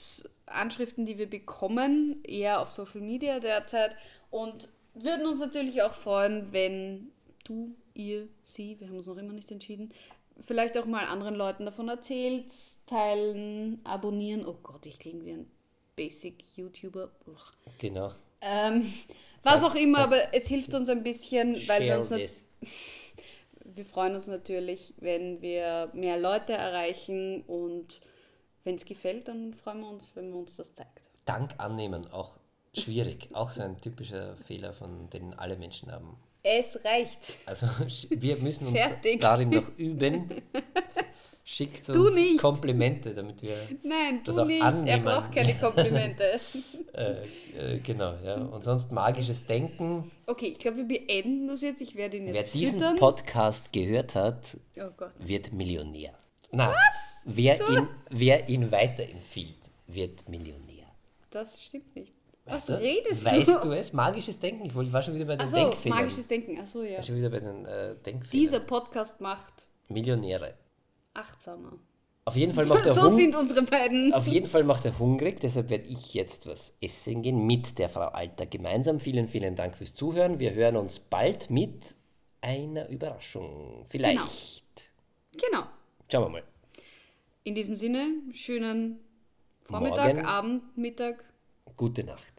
Anschriften, 0.46 1.04
die 1.06 1.18
wir 1.18 1.28
bekommen, 1.28 2.22
eher 2.22 2.60
auf 2.60 2.70
Social 2.70 3.00
Media 3.00 3.40
derzeit. 3.40 3.96
Und 4.30 4.68
würden 4.94 5.26
uns 5.26 5.40
natürlich 5.40 5.82
auch 5.82 5.92
freuen, 5.92 6.52
wenn 6.52 7.10
du, 7.44 7.74
ihr, 7.94 8.28
sie, 8.44 8.78
wir 8.78 8.86
haben 8.86 8.96
uns 8.96 9.08
noch 9.08 9.16
immer 9.16 9.32
nicht 9.32 9.50
entschieden, 9.50 9.92
vielleicht 10.46 10.78
auch 10.78 10.86
mal 10.86 11.04
anderen 11.06 11.34
Leuten 11.34 11.64
davon 11.64 11.88
erzählt, 11.88 12.46
teilen, 12.86 13.80
abonnieren. 13.82 14.46
Oh 14.46 14.56
Gott, 14.62 14.86
ich 14.86 15.00
klinge 15.00 15.24
wie 15.24 15.32
ein 15.32 15.50
Basic-YouTuber. 15.96 17.10
Genau. 17.78 18.12
Ähm, 18.40 18.92
was 19.42 19.64
auch 19.64 19.74
immer, 19.74 19.98
aber 19.98 20.32
es 20.32 20.46
hilft 20.46 20.74
uns 20.74 20.88
ein 20.88 21.02
bisschen, 21.02 21.56
weil 21.66 21.82
wir 21.82 21.98
uns 21.98 22.10
nat- 22.10 22.20
this. 22.20 22.46
wir 23.64 23.84
freuen 23.84 24.14
uns 24.14 24.28
natürlich, 24.28 24.94
wenn 24.98 25.42
wir 25.42 25.90
mehr 25.92 26.20
Leute 26.20 26.52
erreichen 26.52 27.42
und 27.48 28.00
wenn 28.64 28.74
es 28.74 28.84
gefällt, 28.84 29.28
dann 29.28 29.54
freuen 29.54 29.80
wir 29.80 29.88
uns, 29.90 30.10
wenn 30.14 30.30
man 30.30 30.40
uns 30.40 30.56
das 30.56 30.74
zeigt. 30.74 31.00
Dank 31.24 31.54
annehmen, 31.58 32.06
auch 32.12 32.38
schwierig. 32.76 33.28
Auch 33.32 33.50
so 33.52 33.62
ein 33.62 33.80
typischer 33.80 34.36
Fehler, 34.36 34.72
von 34.72 35.08
denen 35.10 35.34
alle 35.34 35.56
Menschen 35.56 35.90
haben. 35.92 36.16
Es 36.42 36.82
reicht. 36.84 37.18
Also 37.46 37.66
wir 38.10 38.36
müssen 38.36 38.68
uns 38.68 38.78
Fertig. 38.78 39.20
darin 39.20 39.50
noch 39.50 39.68
üben. 39.76 40.30
Schickt 41.44 41.88
Du 41.88 42.08
uns. 42.08 42.40
Komplimente, 42.40 43.14
damit 43.14 43.40
wir 43.42 43.56
Nein, 43.82 44.20
Das 44.24 44.36
auch 44.38 44.46
nicht. 44.46 44.60
Er 44.60 44.66
annehmen. 44.66 45.04
braucht 45.04 45.32
keine 45.34 45.54
Komplimente. 45.54 46.40
äh, 46.92 47.22
äh, 47.56 47.78
genau, 47.78 48.14
ja. 48.22 48.36
Und 48.36 48.62
sonst 48.64 48.92
magisches 48.92 49.46
Denken. 49.46 50.10
okay, 50.26 50.48
ich 50.48 50.58
glaube, 50.58 50.76
wir 50.76 50.84
beenden 50.88 51.48
das 51.48 51.62
jetzt. 51.62 51.80
Ich 51.80 51.94
werde 51.94 52.18
ihn 52.18 52.26
Wer 52.26 52.34
jetzt 52.34 52.52
diesen 52.54 52.78
füttern. 52.80 52.96
Podcast 52.96 53.72
gehört 53.72 54.14
hat, 54.14 54.58
oh 54.78 54.90
wird 55.20 55.52
Millionär. 55.52 56.12
Na, 56.50 56.74
wer, 57.24 57.54
So? 57.56 57.66
ihn, 57.68 57.88
wer 58.10 58.48
ihn 58.48 58.70
weiterempfiehlt, 58.70 59.58
wird 59.86 60.28
Millionär. 60.28 60.86
Das 61.30 61.62
stimmt 61.62 61.94
nicht. 61.94 62.14
Was 62.46 62.70
redest 62.70 63.22
weißt 63.24 63.48
du? 63.48 63.52
Weißt 63.54 63.64
du 63.66 63.72
es? 63.76 63.92
Magisches 63.92 64.38
Denken. 64.38 64.64
Ich 64.64 64.74
wollte- 64.74 64.92
war 64.92 65.02
schon 65.02 65.14
wieder 65.14 65.26
bei 65.26 65.36
den 65.36 65.42
Achso, 65.42 65.56
Denkfehlern. 65.56 65.98
magisches 65.98 66.26
Denken. 66.28 66.58
Achso, 66.58 66.82
ja. 66.82 66.96
War 66.96 67.02
schon 67.02 67.16
wieder 67.16 67.28
bei 67.28 67.40
den 67.40 67.66
äh, 67.66 67.94
Denkfehlern. 67.96 68.30
Dieser 68.32 68.60
Podcast 68.60 69.20
macht 69.20 69.66
Millionäre. 69.88 70.54
achtsamer. 71.12 71.72
Auf 72.24 72.36
jeden 72.36 72.54
Fall 72.54 72.64
macht 72.66 72.86
er 72.86 72.94
So 72.94 73.10
sind 73.10 73.36
unsere 73.36 73.62
beiden. 73.62 74.14
Auf 74.14 74.26
jeden 74.26 74.48
Fall 74.48 74.64
macht 74.64 74.84
er 74.86 74.98
hungrig, 74.98 75.40
deshalb 75.40 75.68
werde 75.68 75.84
ich 75.88 76.14
jetzt 76.14 76.46
was 76.46 76.72
essen 76.80 77.20
gehen 77.22 77.46
mit 77.46 77.78
der 77.78 77.90
Frau 77.90 78.08
Alter 78.08 78.46
gemeinsam. 78.46 78.98
Vielen, 79.00 79.28
vielen 79.28 79.54
Dank 79.56 79.76
fürs 79.76 79.94
Zuhören. 79.94 80.38
Wir 80.38 80.54
hören 80.54 80.76
uns 80.76 80.98
bald 80.98 81.50
mit 81.50 81.94
einer 82.40 82.88
Überraschung. 82.88 83.84
Vielleicht. 83.88 84.64
Genau. 85.32 85.64
Schauen 86.10 86.24
wir 86.24 86.40
mal. 86.40 86.44
In 87.44 87.54
diesem 87.54 87.76
Sinne, 87.76 88.22
schönen 88.32 89.00
Vormittag, 89.64 90.14
Morgen. 90.14 90.26
Abend, 90.26 90.76
Mittag. 90.76 91.22
Gute 91.76 92.02
Nacht. 92.02 92.37